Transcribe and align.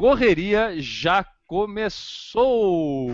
Correria 0.00 0.80
já 0.80 1.22
começou! 1.46 3.10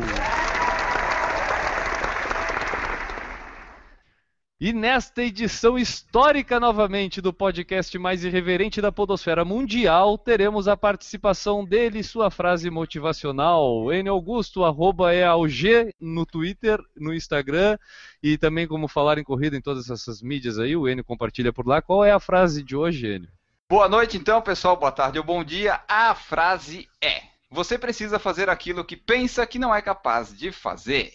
E 4.60 4.72
nesta 4.72 5.24
edição 5.24 5.76
histórica 5.76 6.60
novamente 6.60 7.20
do 7.20 7.32
podcast 7.32 7.98
mais 7.98 8.22
irreverente 8.22 8.80
da 8.80 8.92
podosfera 8.92 9.44
mundial, 9.44 10.16
teremos 10.16 10.68
a 10.68 10.76
participação 10.76 11.64
dele 11.64 12.04
sua 12.04 12.30
frase 12.30 12.70
motivacional. 12.70 13.92
N 13.92 14.08
Augusto, 14.08 14.62
arroba 14.62 15.12
EAUG 15.12 15.92
no 16.00 16.24
Twitter, 16.24 16.78
no 16.96 17.12
Instagram 17.12 17.76
e 18.22 18.38
também 18.38 18.68
como 18.68 18.86
falar 18.86 19.18
em 19.18 19.24
corrida 19.24 19.56
em 19.56 19.60
todas 19.60 19.90
essas 19.90 20.22
mídias 20.22 20.56
aí, 20.56 20.76
o 20.76 20.86
N 20.86 21.02
compartilha 21.02 21.52
por 21.52 21.66
lá. 21.66 21.82
Qual 21.82 22.04
é 22.04 22.12
a 22.12 22.20
frase 22.20 22.62
de 22.62 22.76
hoje, 22.76 23.08
Enio? 23.08 23.35
Boa 23.68 23.88
noite 23.88 24.16
então, 24.16 24.40
pessoal. 24.40 24.76
Boa 24.76 24.92
tarde 24.92 25.18
ou 25.18 25.24
bom 25.24 25.42
dia. 25.42 25.80
A 25.88 26.14
frase 26.14 26.88
é: 27.02 27.24
Você 27.50 27.76
precisa 27.76 28.16
fazer 28.16 28.48
aquilo 28.48 28.84
que 28.84 28.96
pensa 28.96 29.44
que 29.44 29.58
não 29.58 29.74
é 29.74 29.82
capaz 29.82 30.32
de 30.32 30.52
fazer. 30.52 31.12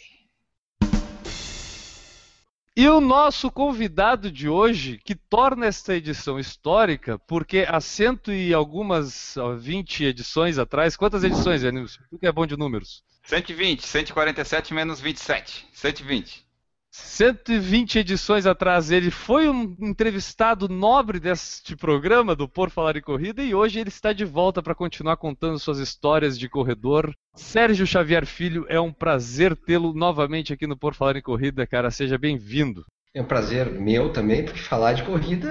E 2.75 2.89
o 2.89 2.99
nosso 2.99 3.49
convidado 3.49 4.29
de 4.29 4.49
hoje, 4.49 4.97
que 4.97 5.15
torna 5.15 5.65
esta 5.65 5.95
edição 5.95 6.37
histórica, 6.37 7.17
porque 7.19 7.65
há 7.65 7.79
cento 7.79 8.33
e 8.33 8.53
algumas, 8.53 9.37
ó, 9.37 9.53
20 9.55 10.03
edições 10.03 10.57
atrás, 10.57 10.97
quantas 10.97 11.23
edições, 11.23 11.63
Enilson? 11.63 12.01
Tu 12.09 12.19
que 12.19 12.27
é 12.27 12.31
bom 12.33 12.45
de 12.45 12.57
números. 12.57 13.01
120, 13.23 13.81
147 13.87 14.73
menos 14.73 14.99
27. 14.99 15.67
120. 15.71 16.50
120 16.91 17.99
edições 17.99 18.45
atrás, 18.45 18.91
ele 18.91 19.09
foi 19.09 19.47
um 19.47 19.77
entrevistado 19.79 20.67
nobre 20.67 21.21
deste 21.21 21.73
programa 21.73 22.35
do 22.35 22.49
Por 22.49 22.69
Falar 22.69 22.97
em 22.97 23.01
Corrida 23.01 23.41
e 23.41 23.55
hoje 23.55 23.79
ele 23.79 23.87
está 23.87 24.11
de 24.11 24.25
volta 24.25 24.61
para 24.61 24.75
continuar 24.75 25.15
contando 25.15 25.57
suas 25.57 25.79
histórias 25.79 26.37
de 26.37 26.49
corredor. 26.49 27.15
Sérgio 27.33 27.87
Xavier 27.87 28.25
Filho, 28.25 28.65
é 28.67 28.77
um 28.77 28.91
prazer 28.91 29.55
tê-lo 29.55 29.93
novamente 29.93 30.51
aqui 30.51 30.67
no 30.67 30.77
Por 30.77 30.93
Falar 30.93 31.15
em 31.15 31.21
Corrida, 31.21 31.65
cara. 31.65 31.89
Seja 31.89 32.17
bem-vindo. 32.17 32.85
É 33.13 33.21
um 33.21 33.25
prazer 33.25 33.69
meu 33.69 34.13
também, 34.13 34.45
porque 34.45 34.61
falar 34.61 34.93
de 34.93 35.03
corrida 35.03 35.49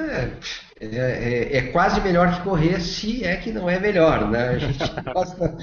é, 0.80 0.86
é, 0.86 1.56
é, 1.58 1.62
quase 1.72 2.00
melhor 2.00 2.34
que 2.34 2.42
correr, 2.42 2.80
se 2.80 3.22
é 3.22 3.36
que 3.36 3.52
não 3.52 3.68
é 3.68 3.78
melhor, 3.78 4.30
né? 4.30 4.48
A 4.48 4.58
gente 4.58 4.78
gosta 5.12 5.58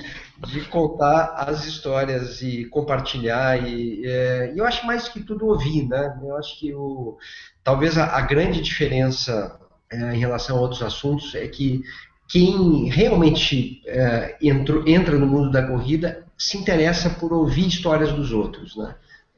de 0.48 0.62
contar 0.66 1.34
as 1.36 1.66
histórias 1.66 2.40
e 2.44 2.66
compartilhar, 2.66 3.68
e, 3.68 4.06
é, 4.06 4.54
eu 4.56 4.64
acho 4.64 4.86
mais 4.86 5.10
que 5.10 5.22
tudo 5.22 5.48
ouvir, 5.48 5.88
né? 5.88 6.20
Eu 6.22 6.38
acho 6.38 6.60
que 6.60 6.72
o, 6.72 7.18
talvez 7.64 7.98
a, 7.98 8.16
a 8.16 8.22
grande 8.22 8.62
diferença 8.62 9.60
é, 9.90 10.14
em 10.14 10.20
relação 10.20 10.58
a 10.58 10.62
outros 10.62 10.84
assuntos 10.84 11.34
é 11.34 11.48
que 11.48 11.82
quem 12.28 12.90
realmente 12.90 13.82
é, 13.88 14.38
entra, 14.40 14.84
entra 14.86 15.18
no 15.18 15.26
mundo 15.26 15.50
da 15.50 15.66
corrida 15.66 16.28
se 16.38 16.60
interessa 16.60 17.10
por 17.10 17.34
ouvir 17.34 17.68
histórias 17.68 18.12
dos 18.12 18.32
outros, 18.32 18.78
né? 18.78 18.94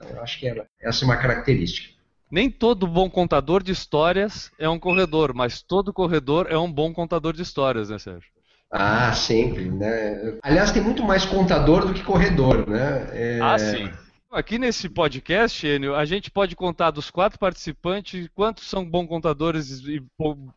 Eu 0.09 0.21
acho 0.21 0.39
que 0.39 0.63
essa 0.81 1.03
é 1.03 1.05
uma 1.05 1.15
característica. 1.15 1.98
Nem 2.31 2.49
todo 2.49 2.85
bom 2.85 3.09
contador 3.09 3.63
de 3.63 3.71
histórias 3.71 4.51
é 4.59 4.69
um 4.69 4.79
corredor, 4.79 5.33
mas 5.33 5.61
todo 5.61 5.91
corredor 5.91 6.47
é 6.49 6.57
um 6.57 6.71
bom 6.71 6.93
contador 6.93 7.33
de 7.33 7.41
histórias, 7.41 7.89
né, 7.89 7.97
Sérgio? 7.97 8.29
Ah, 8.71 9.11
sempre, 9.13 9.71
né? 9.71 10.37
Aliás, 10.43 10.71
tem 10.71 10.81
muito 10.81 11.03
mais 11.03 11.25
contador 11.25 11.87
do 11.87 11.93
que 11.93 12.03
corredor, 12.03 12.69
né? 12.69 13.09
É... 13.13 13.39
Ah, 13.41 13.57
sim. 13.57 13.89
Aqui 14.31 14.59
nesse 14.59 14.87
podcast, 14.87 15.65
Enio, 15.65 15.95
a 15.95 16.05
gente 16.05 16.29
pode 16.29 16.55
contar 16.55 16.91
dos 16.91 17.09
quatro 17.09 17.39
participantes 17.39 18.29
quantos 18.35 18.69
são 18.69 18.87
bons 18.87 19.07
contadores 19.07 19.79
e 19.87 20.05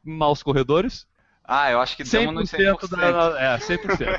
maus 0.05 0.43
corredores? 0.43 1.07
Ah, 1.43 1.71
eu 1.71 1.81
acho 1.81 1.97
que 1.97 2.03
estamos 2.03 2.35
no 2.35 2.43
100%. 2.43 2.89
Da, 2.91 3.55
é, 3.55 3.59
100%. 3.59 4.19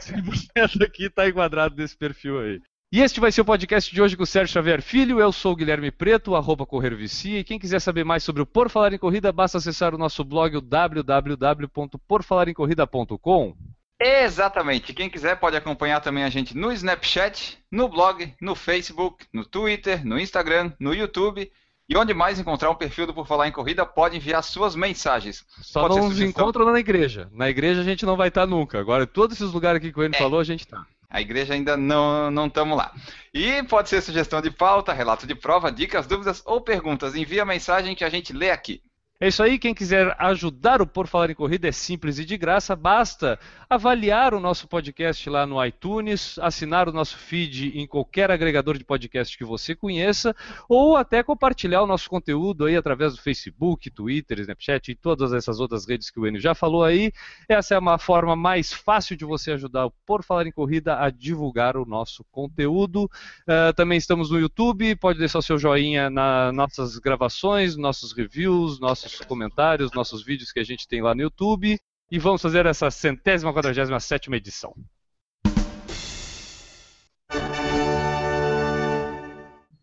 100% 0.57 0.81
aqui 0.83 1.05
está 1.05 1.29
enquadrado 1.29 1.75
nesse 1.75 1.95
perfil 1.95 2.39
aí. 2.39 2.59
E 2.93 3.01
este 3.01 3.19
vai 3.19 3.31
ser 3.31 3.41
o 3.41 3.45
podcast 3.45 3.91
de 3.91 3.99
hoje 3.99 4.15
com 4.15 4.21
o 4.21 4.27
Sérgio 4.27 4.53
Xavier 4.53 4.79
Filho. 4.79 5.19
Eu 5.19 5.31
sou 5.31 5.53
o 5.53 5.55
Guilherme 5.55 5.89
Preto, 5.89 6.35
arroba 6.35 6.63
Correr 6.63 6.95
Vicia. 6.95 7.39
E 7.39 7.43
quem 7.43 7.57
quiser 7.57 7.79
saber 7.79 8.03
mais 8.03 8.23
sobre 8.23 8.43
o 8.43 8.45
Por 8.45 8.69
Falar 8.69 8.93
em 8.93 8.99
Corrida, 8.99 9.31
basta 9.31 9.57
acessar 9.57 9.95
o 9.95 9.97
nosso 9.97 10.23
blog, 10.23 10.57
o 10.57 10.61
www.porfalaremcorrida.com. 10.61 13.55
Exatamente. 13.99 14.93
Quem 14.93 15.09
quiser 15.09 15.39
pode 15.39 15.57
acompanhar 15.57 16.01
também 16.01 16.23
a 16.23 16.29
gente 16.29 16.55
no 16.55 16.71
Snapchat, 16.71 17.57
no 17.71 17.89
blog, 17.89 18.31
no 18.39 18.53
Facebook, 18.53 19.25
no 19.33 19.43
Twitter, 19.43 20.05
no 20.05 20.19
Instagram, 20.19 20.71
no 20.79 20.93
YouTube. 20.93 21.51
E 21.89 21.97
onde 21.97 22.13
mais 22.13 22.39
encontrar 22.39 22.69
um 22.69 22.75
perfil 22.75 23.07
do 23.07 23.13
Por 23.15 23.25
Falar 23.25 23.47
em 23.47 23.51
Corrida, 23.51 23.87
pode 23.87 24.17
enviar 24.17 24.43
suas 24.43 24.75
mensagens. 24.75 25.43
Só 25.63 25.87
pode 25.87 25.99
não 25.99 26.09
nos 26.09 26.21
encontra 26.21 26.63
na 26.63 26.79
igreja. 26.79 27.27
Na 27.31 27.49
igreja 27.49 27.81
a 27.81 27.83
gente 27.83 28.05
não 28.05 28.15
vai 28.15 28.27
estar 28.27 28.45
nunca. 28.45 28.79
Agora, 28.79 29.07
todos 29.07 29.35
esses 29.35 29.51
lugares 29.51 29.77
aqui 29.77 29.91
que 29.91 29.99
o 29.99 30.03
Enio 30.03 30.15
é. 30.15 30.19
falou, 30.19 30.39
a 30.39 30.43
gente 30.43 30.59
está. 30.59 30.85
A 31.13 31.21
igreja 31.21 31.53
ainda 31.53 31.77
não 31.77 32.47
estamos 32.47 32.75
lá. 32.75 32.91
E 33.31 33.61
pode 33.63 33.87
ser 33.87 34.01
sugestão 34.01 34.41
de 34.41 34.49
pauta, 34.49 34.91
relato 34.91 35.27
de 35.27 35.35
prova, 35.35 35.71
dicas, 35.71 36.07
dúvidas 36.07 36.41
ou 36.43 36.59
perguntas. 36.59 37.13
Envie 37.13 37.39
a 37.39 37.45
mensagem 37.45 37.95
que 37.95 38.03
a 38.03 38.09
gente 38.09 38.33
lê 38.33 38.49
aqui. 38.49 38.81
É 39.19 39.27
isso 39.27 39.43
aí, 39.43 39.59
quem 39.59 39.75
quiser 39.75 40.15
ajudar 40.19 40.81
o 40.81 40.87
Por 40.87 41.07
Falar 41.07 41.29
em 41.29 41.35
Corrida 41.35 41.67
é 41.67 41.71
simples 41.71 42.17
e 42.17 42.25
de 42.25 42.35
graça, 42.35 42.75
basta 42.75 43.39
avaliar 43.69 44.33
o 44.33 44.39
nosso 44.39 44.67
podcast 44.67 45.29
lá 45.29 45.45
no 45.45 45.63
iTunes, 45.63 46.37
assinar 46.39 46.89
o 46.89 46.91
nosso 46.91 47.17
feed 47.17 47.77
em 47.79 47.87
qualquer 47.87 48.31
agregador 48.31 48.77
de 48.77 48.83
podcast 48.83 49.37
que 49.37 49.45
você 49.45 49.75
conheça, 49.75 50.35
ou 50.67 50.97
até 50.97 51.23
compartilhar 51.23 51.83
o 51.83 51.87
nosso 51.87 52.09
conteúdo 52.09 52.65
aí 52.65 52.75
através 52.75 53.13
do 53.13 53.21
Facebook, 53.21 53.89
Twitter, 53.91 54.39
Snapchat 54.39 54.91
e 54.91 54.95
todas 54.95 55.31
essas 55.31 55.59
outras 55.59 55.87
redes 55.87 56.09
que 56.09 56.19
o 56.19 56.27
Enio 56.27 56.41
já 56.41 56.53
falou 56.53 56.83
aí. 56.83 57.11
Essa 57.47 57.75
é 57.75 57.79
uma 57.79 57.99
forma 57.99 58.35
mais 58.35 58.73
fácil 58.73 59.15
de 59.15 59.25
você 59.25 59.51
ajudar 59.51 59.85
o 59.85 59.93
Por 60.05 60.23
Falar 60.23 60.47
em 60.47 60.51
Corrida 60.51 60.99
a 60.99 61.09
divulgar 61.09 61.77
o 61.77 61.85
nosso 61.85 62.25
conteúdo. 62.31 63.05
Uh, 63.47 63.73
também 63.75 63.97
estamos 63.97 64.31
no 64.31 64.39
YouTube, 64.39 64.95
pode 64.95 65.19
deixar 65.19 65.39
o 65.39 65.43
seu 65.43 65.57
joinha 65.57 66.09
nas 66.09 66.53
nossas 66.53 66.97
gravações, 66.97 67.77
nossos 67.77 68.11
reviews, 68.11 68.79
nossos 68.79 69.02
nossos 69.03 69.25
comentários, 69.25 69.91
nossos 69.91 70.23
vídeos 70.23 70.51
que 70.51 70.59
a 70.59 70.63
gente 70.63 70.87
tem 70.87 71.01
lá 71.01 71.13
no 71.13 71.21
YouTube. 71.21 71.77
E 72.09 72.19
vamos 72.19 72.41
fazer 72.41 72.65
essa 72.65 72.89
centésima 72.91 73.53
quadragésima 73.53 73.99
sétima 73.99 74.37
edição. 74.37 74.73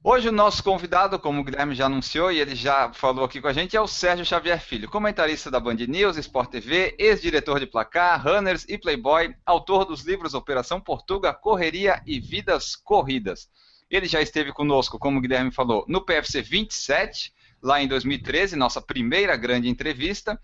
Hoje 0.02 0.28
o 0.28 0.32
nosso 0.32 0.64
convidado, 0.64 1.18
como 1.18 1.40
o 1.40 1.44
Guilherme 1.44 1.74
já 1.74 1.86
anunciou 1.86 2.32
e 2.32 2.40
ele 2.40 2.54
já 2.54 2.90
falou 2.92 3.24
aqui 3.24 3.40
com 3.40 3.48
a 3.48 3.52
gente, 3.52 3.76
é 3.76 3.80
o 3.80 3.86
Sérgio 3.86 4.24
Xavier 4.24 4.58
Filho, 4.58 4.88
comentarista 4.88 5.50
da 5.50 5.60
Band 5.60 5.74
News, 5.74 6.16
Sport 6.16 6.50
TV, 6.50 6.96
ex-diretor 6.98 7.60
de 7.60 7.66
placar, 7.66 8.22
Runners 8.24 8.64
e 8.66 8.78
Playboy, 8.78 9.34
autor 9.44 9.84
dos 9.84 10.02
livros 10.02 10.32
Operação 10.32 10.80
Portuga, 10.80 11.34
Correria 11.34 12.02
e 12.06 12.18
Vidas 12.18 12.74
Corridas. 12.74 13.50
Ele 13.90 14.06
já 14.06 14.22
esteve 14.22 14.52
conosco, 14.52 14.98
como 14.98 15.18
o 15.18 15.20
Guilherme 15.20 15.52
falou, 15.52 15.84
no 15.86 16.00
PFC 16.00 16.40
27, 16.40 17.34
lá 17.62 17.82
em 17.82 17.88
2013, 17.88 18.56
nossa 18.56 18.80
primeira 18.80 19.36
grande 19.36 19.68
entrevista. 19.68 20.40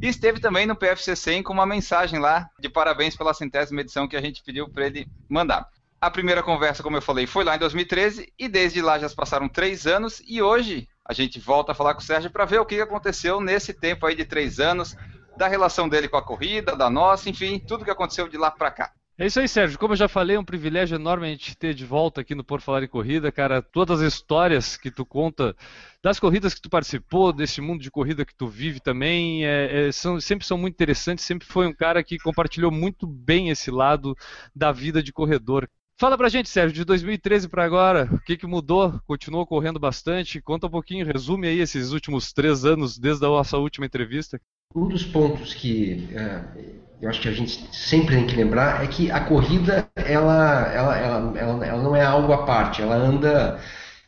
E 0.00 0.08
esteve 0.08 0.40
também 0.40 0.66
no 0.66 0.76
PFC 0.76 1.14
100 1.16 1.42
com 1.42 1.52
uma 1.52 1.66
mensagem 1.66 2.18
lá 2.18 2.48
de 2.58 2.68
parabéns 2.68 3.16
pela 3.16 3.34
centésima 3.34 3.80
edição 3.80 4.08
que 4.08 4.16
a 4.16 4.20
gente 4.20 4.42
pediu 4.42 4.68
para 4.68 4.86
ele 4.86 5.06
mandar. 5.28 5.68
A 6.00 6.10
primeira 6.10 6.42
conversa, 6.42 6.82
como 6.82 6.96
eu 6.96 7.02
falei, 7.02 7.26
foi 7.26 7.44
lá 7.44 7.56
em 7.56 7.58
2013 7.58 8.32
e 8.38 8.48
desde 8.48 8.80
lá 8.80 8.98
já 8.98 9.08
se 9.08 9.14
passaram 9.14 9.48
três 9.48 9.86
anos 9.86 10.22
e 10.26 10.40
hoje 10.40 10.88
a 11.04 11.12
gente 11.12 11.38
volta 11.38 11.72
a 11.72 11.74
falar 11.74 11.92
com 11.92 12.00
o 12.00 12.04
Sérgio 12.04 12.30
para 12.30 12.46
ver 12.46 12.58
o 12.58 12.64
que 12.64 12.80
aconteceu 12.80 13.40
nesse 13.40 13.74
tempo 13.74 14.06
aí 14.06 14.14
de 14.14 14.24
três 14.24 14.58
anos, 14.60 14.96
da 15.36 15.46
relação 15.46 15.88
dele 15.88 16.08
com 16.08 16.16
a 16.16 16.22
corrida, 16.22 16.74
da 16.74 16.88
nossa, 16.88 17.28
enfim, 17.28 17.58
tudo 17.58 17.84
que 17.84 17.90
aconteceu 17.90 18.28
de 18.28 18.38
lá 18.38 18.50
para 18.50 18.70
cá. 18.70 18.92
É 19.18 19.26
isso 19.26 19.38
aí, 19.38 19.46
Sérgio. 19.46 19.78
Como 19.78 19.92
eu 19.92 19.98
já 19.98 20.08
falei, 20.08 20.36
é 20.36 20.40
um 20.40 20.44
privilégio 20.44 20.94
enorme 20.94 21.26
a 21.26 21.30
gente 21.30 21.54
ter 21.54 21.74
de 21.74 21.84
volta 21.84 22.22
aqui 22.22 22.34
no 22.34 22.42
Por 22.42 22.62
Falar 22.62 22.82
em 22.82 22.88
Corrida, 22.88 23.30
cara. 23.30 23.60
Todas 23.60 24.00
as 24.00 24.14
histórias 24.14 24.78
que 24.78 24.90
tu 24.90 25.04
conta 25.04 25.54
das 26.02 26.18
corridas 26.18 26.54
que 26.54 26.62
tu 26.62 26.70
participou, 26.70 27.32
desse 27.32 27.60
mundo 27.60 27.82
de 27.82 27.90
corrida 27.90 28.24
que 28.24 28.34
tu 28.34 28.46
vive 28.46 28.80
também, 28.80 29.44
é, 29.44 29.88
é, 29.88 29.92
são, 29.92 30.20
sempre 30.20 30.46
são 30.46 30.56
muito 30.56 30.74
interessantes. 30.74 31.24
Sempre 31.24 31.46
foi 31.46 31.66
um 31.66 31.74
cara 31.74 32.02
que 32.02 32.18
compartilhou 32.18 32.70
muito 32.70 33.06
bem 33.06 33.50
esse 33.50 33.70
lado 33.70 34.16
da 34.54 34.72
vida 34.72 35.02
de 35.02 35.12
corredor. 35.12 35.68
Fala 35.98 36.16
pra 36.16 36.30
gente, 36.30 36.48
Sérgio, 36.48 36.74
de 36.74 36.84
2013 36.86 37.46
para 37.46 37.62
agora, 37.62 38.08
o 38.10 38.18
que, 38.20 38.34
que 38.34 38.46
mudou? 38.46 38.98
Continuou 39.06 39.46
correndo 39.46 39.78
bastante? 39.78 40.40
Conta 40.40 40.66
um 40.66 40.70
pouquinho, 40.70 41.04
resume 41.04 41.46
aí 41.46 41.60
esses 41.60 41.92
últimos 41.92 42.32
três 42.32 42.64
anos 42.64 42.98
desde 42.98 43.26
a 43.26 43.28
nossa 43.28 43.58
última 43.58 43.84
entrevista. 43.84 44.40
Um 44.74 44.88
dos 44.88 45.04
pontos 45.04 45.52
que 45.52 46.08
uh, 46.12 46.80
eu 47.02 47.10
acho 47.10 47.20
que 47.20 47.28
a 47.28 47.32
gente 47.32 47.68
sempre 47.76 48.16
tem 48.16 48.26
que 48.26 48.34
lembrar 48.34 48.82
é 48.82 48.86
que 48.86 49.10
a 49.10 49.20
corrida 49.20 49.90
ela, 49.94 50.72
ela, 50.72 50.96
ela, 50.96 51.38
ela, 51.38 51.66
ela 51.66 51.82
não 51.82 51.94
é 51.94 52.02
algo 52.02 52.32
à 52.32 52.46
parte, 52.46 52.80
ela 52.80 52.94
anda 52.94 53.60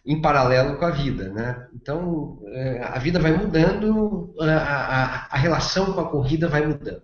em 0.05 0.21
paralelo 0.21 0.77
com 0.77 0.85
a 0.85 0.91
vida, 0.91 1.29
né? 1.31 1.67
Então 1.75 2.41
é, 2.49 2.83
a 2.83 2.99
vida 2.99 3.19
vai 3.19 3.33
mudando, 3.33 4.35
a, 4.41 4.47
a, 4.47 5.29
a 5.31 5.37
relação 5.37 5.93
com 5.93 6.01
a 6.01 6.11
corrida 6.11 6.49
vai 6.49 6.67
mudando. 6.67 7.03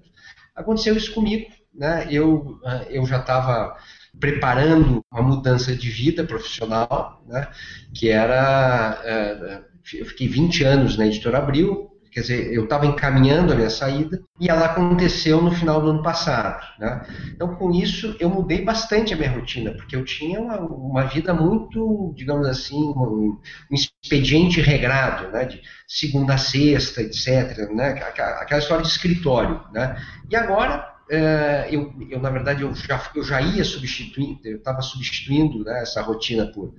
Aconteceu 0.55 0.97
isso 0.97 1.15
comigo, 1.15 1.47
né? 1.73 2.07
Eu, 2.11 2.59
eu 2.91 3.07
já 3.07 3.21
estava 3.21 3.77
preparando 4.19 5.05
uma 5.13 5.23
mudança 5.23 5.75
de 5.77 5.89
vida 5.89 6.25
profissional, 6.25 7.23
né? 7.29 7.49
Que 7.95 8.09
era 8.11 9.01
é, 9.05 9.63
eu 9.95 10.07
fiquei 10.07 10.29
20 10.29 10.65
anos 10.65 10.97
na 10.97 11.07
Editora 11.07 11.39
Abril, 11.39 11.89
Quer 12.19 12.23
dizer, 12.23 12.53
eu 12.53 12.65
estava 12.65 12.85
encaminhando 12.85 13.53
a 13.53 13.57
minha 13.57 13.71
saída 13.71 14.21
e 14.41 14.51
ela 14.51 14.67
aconteceu 14.67 15.41
no 15.41 15.53
final 15.53 15.81
do 15.81 15.91
ano 15.91 16.03
passado. 16.03 16.67
Né? 16.77 17.07
Então, 17.33 17.55
com 17.55 17.71
isso, 17.71 18.17
eu 18.19 18.29
mudei 18.29 18.65
bastante 18.65 19.15
a 19.15 19.17
minha 19.17 19.31
rotina, 19.31 19.71
porque 19.71 19.95
eu 19.95 20.05
tinha 20.05 20.41
uma, 20.41 20.59
uma 20.59 21.05
vida 21.05 21.33
muito, 21.33 22.13
digamos 22.17 22.49
assim, 22.49 22.75
um, 22.75 23.39
um, 23.71 23.75
expediente 23.75 24.61
regrado, 24.61 25.31
né? 25.31 25.45
de 25.45 25.63
segunda 25.87 26.35
a 26.35 26.39
sexta, 26.39 27.03
etc. 27.03 27.71
Né? 27.73 27.91
Aquela 28.03 28.59
história 28.59 28.83
de 28.83 28.91
escritório. 28.91 29.63
Né? 29.73 29.97
E 30.29 30.35
agora, 30.35 30.93
é, 31.09 31.69
eu, 31.71 31.95
eu, 32.11 32.19
na 32.19 32.31
verdade, 32.31 32.63
eu 32.63 32.75
já, 32.75 33.01
eu 33.15 33.23
já 33.23 33.41
ia 33.41 33.65
substituindo, 33.65 34.41
eu 34.45 34.57
estava 34.57 34.83
substituindo 34.83 35.63
né, 35.63 35.83
essa 35.83 36.03
rotina 36.03 36.47
por, 36.47 36.75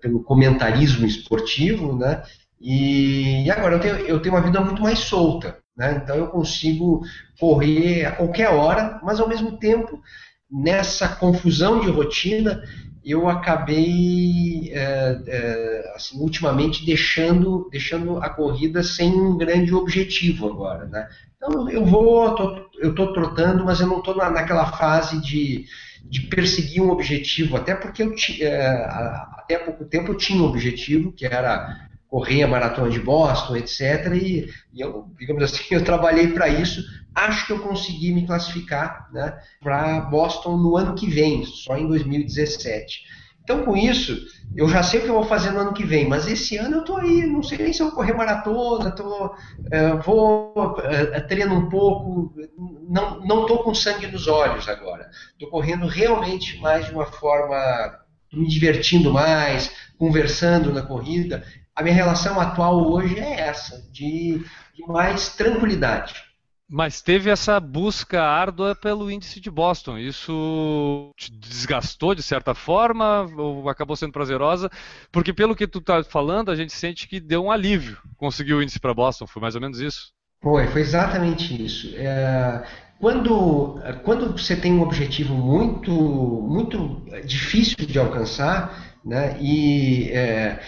pelo 0.00 0.24
comentarismo 0.24 1.06
esportivo, 1.06 1.96
né? 1.96 2.24
E, 2.66 3.50
agora 3.50 3.74
eu 3.74 3.80
tenho, 3.80 3.96
eu 3.96 4.20
tenho 4.20 4.34
uma 4.34 4.40
vida 4.40 4.58
muito 4.58 4.80
mais 4.80 5.00
solta, 5.00 5.58
né? 5.76 6.00
então 6.02 6.16
eu 6.16 6.28
consigo 6.28 7.02
correr 7.38 8.06
a 8.06 8.12
qualquer 8.12 8.48
hora, 8.48 8.98
mas 9.02 9.20
ao 9.20 9.28
mesmo 9.28 9.58
tempo, 9.58 10.00
nessa 10.50 11.06
confusão 11.08 11.80
de 11.80 11.90
rotina, 11.90 12.62
eu 13.04 13.28
acabei, 13.28 14.72
é, 14.72 15.20
é, 15.26 15.92
assim, 15.94 16.18
ultimamente, 16.18 16.86
deixando, 16.86 17.68
deixando 17.70 18.16
a 18.16 18.30
corrida 18.30 18.82
sem 18.82 19.12
um 19.12 19.36
grande 19.36 19.74
objetivo 19.74 20.48
agora. 20.48 20.86
Né? 20.86 21.06
Então 21.36 21.68
eu 21.68 21.84
vou, 21.84 22.34
tô, 22.34 22.70
eu 22.78 22.92
estou 22.92 23.12
trotando, 23.12 23.62
mas 23.62 23.78
eu 23.78 23.86
não 23.86 23.98
estou 23.98 24.16
na, 24.16 24.30
naquela 24.30 24.72
fase 24.72 25.20
de, 25.20 25.66
de 26.02 26.22
perseguir 26.22 26.80
um 26.80 26.88
objetivo, 26.88 27.58
até 27.58 27.74
porque 27.74 28.02
eu, 28.02 28.14
é, 28.40 28.86
até 29.34 29.58
pouco 29.58 29.84
tempo 29.84 30.12
eu 30.12 30.16
tinha 30.16 30.42
um 30.42 30.46
objetivo, 30.46 31.12
que 31.12 31.26
era 31.26 31.92
correr 32.14 32.44
a 32.44 32.48
maratona 32.48 32.88
de 32.90 33.00
Boston, 33.00 33.56
etc. 33.56 34.12
E, 34.14 34.48
e 34.72 34.80
eu, 34.80 35.10
digamos 35.18 35.42
assim, 35.42 35.64
eu 35.74 35.82
trabalhei 35.82 36.28
para 36.28 36.48
isso. 36.48 36.80
Acho 37.12 37.44
que 37.44 37.52
eu 37.52 37.58
consegui 37.58 38.12
me 38.12 38.24
classificar 38.24 39.08
né, 39.12 39.36
para 39.60 40.00
Boston 40.02 40.56
no 40.56 40.76
ano 40.76 40.94
que 40.94 41.08
vem, 41.10 41.44
só 41.44 41.76
em 41.76 41.88
2017. 41.88 43.02
Então, 43.42 43.64
com 43.64 43.76
isso, 43.76 44.16
eu 44.54 44.68
já 44.68 44.80
sei 44.82 45.00
o 45.00 45.02
que 45.02 45.08
eu 45.08 45.14
vou 45.14 45.24
fazer 45.24 45.50
no 45.50 45.58
ano 45.58 45.74
que 45.74 45.84
vem, 45.84 46.08
mas 46.08 46.28
esse 46.28 46.56
ano 46.56 46.76
eu 46.76 46.80
estou 46.80 46.98
aí, 46.98 47.26
não 47.26 47.42
sei 47.42 47.58
nem 47.58 47.72
se 47.72 47.82
eu 47.82 47.86
vou 47.86 47.96
correr 47.96 48.14
maratona, 48.14 48.92
tô, 48.92 49.26
uh, 49.26 50.02
vou 50.04 50.54
uh, 50.56 51.28
treino 51.28 51.54
um 51.54 51.68
pouco, 51.68 52.32
não 52.88 53.42
estou 53.42 53.64
com 53.64 53.74
sangue 53.74 54.06
nos 54.06 54.28
olhos 54.28 54.68
agora. 54.68 55.10
Estou 55.32 55.50
correndo 55.50 55.86
realmente 55.86 56.58
mais 56.60 56.86
de 56.86 56.92
uma 56.92 57.06
forma, 57.06 57.56
me 58.32 58.48
divertindo 58.48 59.12
mais, 59.12 59.70
conversando 59.98 60.72
na 60.72 60.82
corrida 60.82 61.44
a 61.74 61.82
minha 61.82 61.94
relação 61.94 62.40
atual 62.40 62.90
hoje 62.90 63.18
é 63.18 63.40
essa, 63.40 63.82
de, 63.90 64.44
de 64.74 64.86
mais 64.86 65.34
tranquilidade. 65.34 66.22
Mas 66.68 67.02
teve 67.02 67.28
essa 67.28 67.60
busca 67.60 68.22
árdua 68.22 68.74
pelo 68.74 69.10
índice 69.10 69.38
de 69.38 69.50
Boston. 69.50 69.98
Isso 69.98 71.10
te 71.16 71.30
desgastou 71.30 72.14
de 72.14 72.22
certa 72.22 72.54
forma 72.54 73.26
ou 73.36 73.68
acabou 73.68 73.94
sendo 73.94 74.12
prazerosa? 74.12 74.70
Porque 75.12 75.32
pelo 75.32 75.54
que 75.54 75.66
tu 75.66 75.78
está 75.78 76.02
falando, 76.02 76.50
a 76.50 76.56
gente 76.56 76.72
sente 76.72 77.06
que 77.06 77.20
deu 77.20 77.44
um 77.44 77.50
alívio 77.50 77.98
conseguir 78.16 78.54
o 78.54 78.62
índice 78.62 78.80
para 78.80 78.94
Boston. 78.94 79.26
Foi 79.26 79.42
mais 79.42 79.54
ou 79.54 79.60
menos 79.60 79.78
isso? 79.78 80.12
Foi, 80.42 80.66
foi 80.68 80.80
exatamente 80.80 81.64
isso. 81.64 81.94
É, 81.96 82.64
quando, 82.98 83.78
quando 84.02 84.32
você 84.32 84.56
tem 84.56 84.72
um 84.72 84.82
objetivo 84.82 85.34
muito, 85.34 85.90
muito 85.92 87.02
difícil 87.26 87.76
de 87.76 87.98
alcançar, 87.98 88.98
né, 89.04 89.36
e 89.38 90.10
é, 90.12 90.60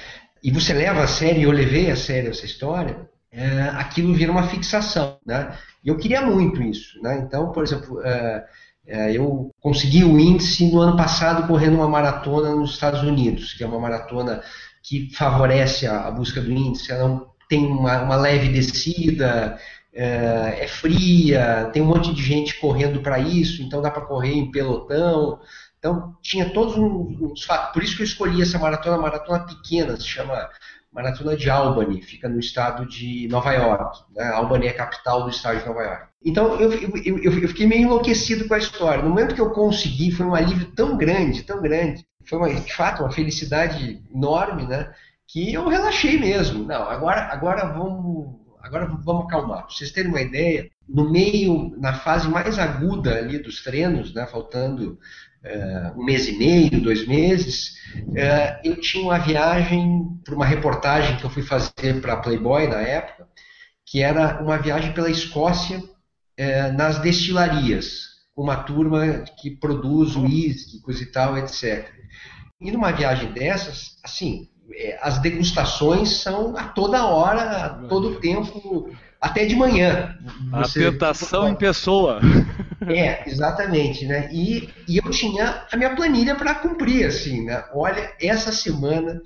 e 0.43 0.51
você 0.51 0.73
leva 0.73 1.03
a 1.03 1.07
sério, 1.07 1.41
e 1.41 1.45
eu 1.45 1.51
levei 1.51 1.91
a 1.91 1.97
sério 1.97 2.31
essa 2.31 2.45
história, 2.45 3.09
é, 3.33 3.63
aquilo 3.75 4.15
vira 4.15 4.33
uma 4.33 4.49
fixação, 4.49 5.19
né? 5.27 5.57
E 5.85 5.89
eu 5.89 5.97
queria 5.97 6.23
muito 6.23 6.63
isso, 6.63 7.01
né? 7.03 7.23
Então, 7.27 7.53
por 7.53 7.63
exemplo, 7.63 8.01
é, 8.03 8.45
é, 8.87 9.13
eu 9.13 9.51
consegui 9.61 10.05
o 10.05 10.19
índice 10.19 10.71
no 10.71 10.81
ano 10.81 10.97
passado 10.97 11.47
correndo 11.47 11.77
uma 11.77 11.89
maratona 11.89 12.55
nos 12.55 12.71
Estados 12.71 13.03
Unidos, 13.03 13.53
que 13.53 13.65
é 13.65 13.67
uma 13.67 13.81
maratona 13.81 14.43
que 14.83 15.11
favorece 15.15 15.87
a, 15.87 16.07
a 16.07 16.11
busca 16.11 16.41
do 16.41 16.53
índice, 16.53 16.93
ela 16.93 17.09
não 17.09 17.27
tem 17.49 17.67
uma, 17.67 18.03
uma 18.03 18.17
leve 18.17 18.49
descida, 18.49 19.59
é, 19.93 20.65
é, 20.65 20.69
fria, 20.69 21.71
tem 21.73 21.83
um 21.83 21.87
monte 21.87 22.15
de 22.15 22.23
gente 22.23 22.61
correndo 22.61 23.01
para 23.01 23.19
isso, 23.19 23.63
então 23.63 23.81
dá 23.81 23.91
para 23.91 24.05
correr 24.05 24.35
em 24.35 24.51
pelotão, 24.51 25.41
então, 25.79 26.17
tinha 26.23 26.51
todos 26.51 26.77
os 26.77 27.45
fatos. 27.45 27.73
Por 27.73 27.83
isso 27.83 27.97
que 27.97 28.03
eu 28.03 28.07
escolhi 28.07 28.43
essa 28.43 28.59
maratona, 28.59 28.99
maratona 28.99 29.41
pequena, 29.41 29.97
se 29.97 30.07
chama 30.07 30.49
Maratona 30.93 31.37
de 31.37 31.51
Albany, 31.51 32.01
fica 32.01 32.29
no 32.29 32.41
estado 32.41 32.87
de 32.87 33.29
Nova 33.29 33.53
York. 33.53 33.99
Né? 34.15 34.25
Albany 34.29 34.67
é 34.67 34.71
a 34.71 34.77
capital 34.77 35.25
do 35.25 35.31
estado 35.31 35.61
de 35.61 35.67
Nova 35.67 35.83
York. 35.83 36.07
Então, 36.25 36.59
eu, 36.59 36.73
eu, 36.73 37.19
eu, 37.19 37.49
fiquei 37.49 37.67
meio 37.67 37.83
enlouquecido 37.83 38.49
com 38.49 38.55
a 38.55 38.59
história. 38.59 39.03
No 39.03 39.11
momento 39.11 39.35
que 39.35 39.41
eu 39.41 39.51
consegui, 39.51 40.11
foi 40.11 40.27
um 40.27 40.35
alívio 40.35 40.73
tão 40.73 40.97
grande, 40.97 41.43
tão 41.43 41.61
grande. 41.61 42.05
Foi, 42.25 42.39
uma, 42.39 42.53
de 42.53 42.75
fato, 42.75 43.03
uma 43.03 43.13
felicidade 43.13 44.03
enorme, 44.13 44.67
né? 44.67 44.93
Que 45.29 45.53
eu 45.53 45.69
relaxei 45.69 46.19
mesmo. 46.19 46.65
Não, 46.65 46.89
agora, 46.89 47.29
agora 47.33 47.67
vamos 47.67 48.47
agora 48.67 48.87
vamos 48.87 49.27
acalmar. 49.27 49.63
Para 49.63 49.71
vocês 49.71 49.93
terem 49.93 50.11
uma 50.11 50.21
ideia, 50.21 50.69
no 50.89 51.11
meio, 51.11 51.75
na 51.79 51.95
fase 51.95 52.29
mais 52.29 52.59
aguda 52.59 53.17
ali 53.17 53.39
dos 53.39 53.63
treinos, 53.63 54.13
né, 54.13 54.27
faltando 54.27 54.99
um 55.97 56.05
mês 56.05 56.29
e 56.29 56.33
meio, 56.37 56.81
dois 56.81 57.07
meses, 57.07 57.77
uh, 57.95 58.61
eu 58.65 58.81
tinha 58.81 59.05
uma 59.05 59.19
viagem 59.19 60.21
para 60.25 60.35
uma 60.35 60.47
reportagem 60.47 61.17
que 61.17 61.25
eu 61.25 61.31
fui 61.31 61.43
fazer 61.43 62.01
para 62.01 62.15
a 62.15 62.17
Playboy 62.17 62.67
na 62.67 62.81
época, 62.81 63.29
que 63.85 64.03
era 64.03 64.43
uma 64.43 64.59
viagem 64.59 64.93
pela 64.93 65.11
Escócia 65.11 65.79
uh, 65.79 66.73
nas 66.77 66.99
destilarias, 66.99 68.07
uma 68.37 68.57
turma 68.57 69.25
que 69.41 69.51
produz 69.51 70.17
uísque, 70.17 70.81
coisa 70.81 71.03
e 71.03 71.07
tal, 71.07 71.39
etc. 71.39 71.89
E 72.61 72.71
numa 72.71 72.93
viagem 72.93 73.33
dessas, 73.33 73.97
assim, 74.03 74.49
as 75.01 75.19
degustações 75.19 76.21
são 76.21 76.57
a 76.57 76.65
toda 76.65 77.07
hora, 77.07 77.43
a 77.43 77.69
todo 77.87 78.21
tempo, 78.21 78.91
até 79.27 79.45
de 79.45 79.55
manhã. 79.55 80.17
A 80.53 80.69
tentação 80.69 81.49
em 81.49 81.55
pessoa. 81.55 82.21
É, 82.89 83.29
exatamente, 83.29 84.07
né? 84.07 84.29
E, 84.31 84.69
e 84.87 84.99
eu 84.99 85.11
tinha 85.11 85.65
a 85.73 85.77
minha 85.77 85.97
planilha 85.97 86.37
para 86.37 86.55
cumprir, 86.55 87.07
assim, 87.07 87.45
né? 87.45 87.65
Olha, 87.75 88.13
essa 88.21 88.53
semana 88.53 89.21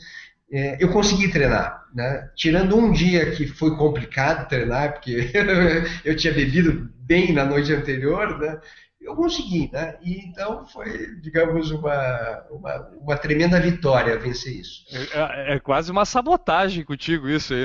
é, 0.51 0.77
eu 0.81 0.91
consegui 0.91 1.29
treinar, 1.29 1.85
né? 1.95 2.29
Tirando 2.35 2.77
um 2.77 2.91
dia 2.91 3.33
que 3.33 3.47
foi 3.47 3.77
complicado 3.77 4.49
treinar, 4.49 4.93
porque 4.95 5.31
eu 6.05 6.17
tinha 6.17 6.33
bebido 6.33 6.91
bem 7.01 7.33
na 7.33 7.45
noite 7.45 7.73
anterior, 7.73 8.39
né? 8.39 8.59
Eu 9.01 9.17
consegui, 9.17 9.71
né? 9.73 9.97
E 10.03 10.27
então 10.27 10.67
foi, 10.67 11.17
digamos, 11.21 11.71
uma, 11.71 12.45
uma, 12.51 12.91
uma 13.01 13.17
tremenda 13.17 13.59
vitória 13.59 14.19
vencer 14.19 14.61
isso. 14.61 14.85
É, 14.93 15.53
é, 15.53 15.55
é 15.55 15.59
quase 15.59 15.91
uma 15.91 16.05
sabotagem 16.05 16.85
contigo 16.85 17.29
isso 17.29 17.55
aí, 17.55 17.65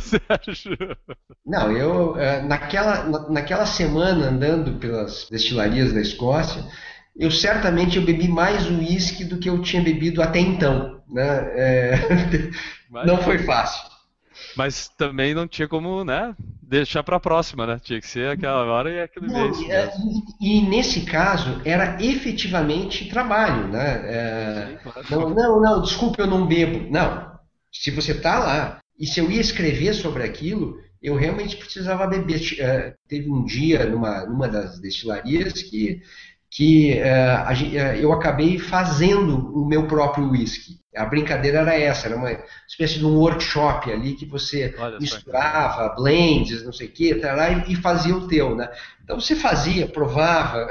Sérgio. 0.00 0.76
Não, 1.46 1.70
eu 1.70 2.18
é, 2.18 2.42
naquela, 2.42 3.04
naquela 3.30 3.64
semana 3.64 4.26
andando 4.28 4.78
pelas 4.80 5.28
destilarias 5.30 5.92
da 5.92 6.00
Escócia, 6.00 6.64
eu 7.16 7.30
certamente 7.30 7.96
eu 7.96 8.04
bebi 8.04 8.26
mais 8.26 8.68
uísque 8.68 9.24
do 9.24 9.38
que 9.38 9.48
eu 9.48 9.62
tinha 9.62 9.82
bebido 9.82 10.20
até 10.20 10.40
então, 10.40 11.00
né? 11.08 11.46
É, 11.54 11.94
não 13.06 13.18
foi 13.18 13.38
fácil. 13.38 13.95
Mas 14.56 14.88
também 14.88 15.34
não 15.34 15.46
tinha 15.46 15.68
como, 15.68 16.02
né, 16.02 16.34
deixar 16.62 17.02
para 17.02 17.16
a 17.16 17.20
próxima, 17.20 17.66
né? 17.66 17.78
Tinha 17.82 18.00
que 18.00 18.06
ser 18.06 18.30
aquela 18.30 18.64
hora 18.64 18.90
e 18.90 19.00
aquele 19.00 19.26
não, 19.26 19.34
mês. 19.34 19.70
É, 19.70 19.92
e, 20.40 20.58
e, 20.58 20.62
nesse 20.62 21.02
caso 21.02 21.60
era 21.64 22.02
efetivamente 22.02 23.08
trabalho, 23.08 23.68
né? 23.68 24.00
É, 24.04 24.66
Sim, 24.66 24.78
claro. 24.82 25.06
não, 25.10 25.30
não, 25.30 25.60
não, 25.60 25.82
desculpe, 25.82 26.20
eu 26.20 26.26
não 26.26 26.46
bebo. 26.46 26.90
Não. 26.90 27.36
Se 27.70 27.90
você 27.90 28.12
está 28.12 28.38
lá 28.38 28.78
e 28.98 29.06
se 29.06 29.20
eu 29.20 29.30
ia 29.30 29.40
escrever 29.40 29.94
sobre 29.94 30.22
aquilo, 30.22 30.78
eu 31.02 31.14
realmente 31.14 31.56
precisava 31.56 32.06
beber. 32.06 32.40
É, 32.58 32.94
teve 33.06 33.30
um 33.30 33.44
dia 33.44 33.84
numa, 33.84 34.24
numa 34.24 34.48
das 34.48 34.80
destilarias 34.80 35.62
que 35.62 36.00
que 36.48 36.94
uh, 36.94 37.96
eu 38.00 38.12
acabei 38.12 38.58
fazendo 38.58 39.36
o 39.54 39.66
meu 39.66 39.86
próprio 39.86 40.30
whisky. 40.30 40.80
A 40.96 41.04
brincadeira 41.04 41.58
era 41.58 41.78
essa, 41.78 42.06
era 42.06 42.16
uma 42.16 42.30
espécie 42.66 42.98
de 42.98 43.04
um 43.04 43.16
workshop 43.18 43.92
ali 43.92 44.14
que 44.14 44.24
você 44.24 44.74
Olha 44.78 44.92
só. 44.92 45.00
misturava 45.00 45.94
blends, 45.94 46.64
não 46.64 46.72
sei 46.72 46.86
o 46.86 46.90
que, 46.90 47.20
e 47.68 47.76
fazia 47.76 48.16
o 48.16 48.26
teu, 48.26 48.56
né? 48.56 48.68
Então 49.06 49.20
você 49.20 49.36
fazia, 49.36 49.86
provava, 49.86 50.68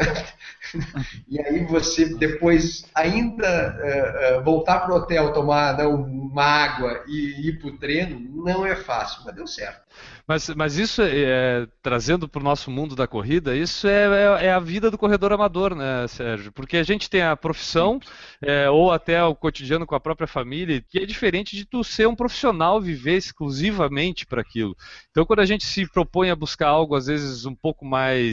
e 1.25 1.39
aí 1.39 1.63
você 1.63 2.17
depois 2.17 2.85
ainda 2.93 3.47
eh, 3.47 4.15
eh, 4.19 4.41
voltar 4.41 4.81
para 4.81 4.93
o 4.93 4.97
hotel, 4.97 5.31
tomar 5.31 5.77
né, 5.77 5.85
uma 5.85 6.43
água 6.43 7.01
e 7.07 7.47
ir 7.47 7.59
para 7.59 7.69
o 7.69 7.77
treino, 7.77 8.19
não 8.43 8.65
é 8.65 8.75
fácil, 8.75 9.21
mas 9.23 9.35
deu 9.35 9.47
certo. 9.47 9.85
Mas, 10.27 10.49
mas 10.49 10.77
isso, 10.77 11.03
é, 11.03 11.67
trazendo 11.83 12.27
para 12.27 12.41
o 12.41 12.43
nosso 12.43 12.71
mundo 12.71 12.95
da 12.95 13.07
corrida, 13.07 13.55
isso 13.55 13.87
é, 13.87 14.41
é, 14.41 14.45
é 14.47 14.51
a 14.51 14.59
vida 14.59 14.89
do 14.89 14.97
corredor 14.97 15.31
amador, 15.31 15.75
né, 15.75 16.07
Sérgio? 16.07 16.51
Porque 16.51 16.77
a 16.77 16.83
gente 16.83 17.09
tem 17.09 17.21
a 17.21 17.35
profissão, 17.35 17.99
é, 18.41 18.67
ou 18.67 18.91
até 18.91 19.23
o 19.23 19.35
cotidiano 19.35 19.85
com 19.85 19.93
a 19.93 19.99
própria 19.99 20.27
família, 20.27 20.83
que 20.89 20.97
é 20.97 21.05
diferente 21.05 21.55
de 21.55 21.63
tu 21.63 21.83
ser 21.83 22.07
um 22.07 22.15
profissional, 22.15 22.81
viver 22.81 23.17
exclusivamente 23.17 24.25
para 24.25 24.41
aquilo. 24.41 24.75
Então, 25.11 25.25
quando 25.25 25.41
a 25.41 25.45
gente 25.45 25.63
se 25.63 25.87
propõe 25.87 26.31
a 26.31 26.35
buscar 26.35 26.69
algo, 26.69 26.95
às 26.95 27.05
vezes, 27.05 27.45
um 27.45 27.55
pouco 27.55 27.85
mais 27.85 28.25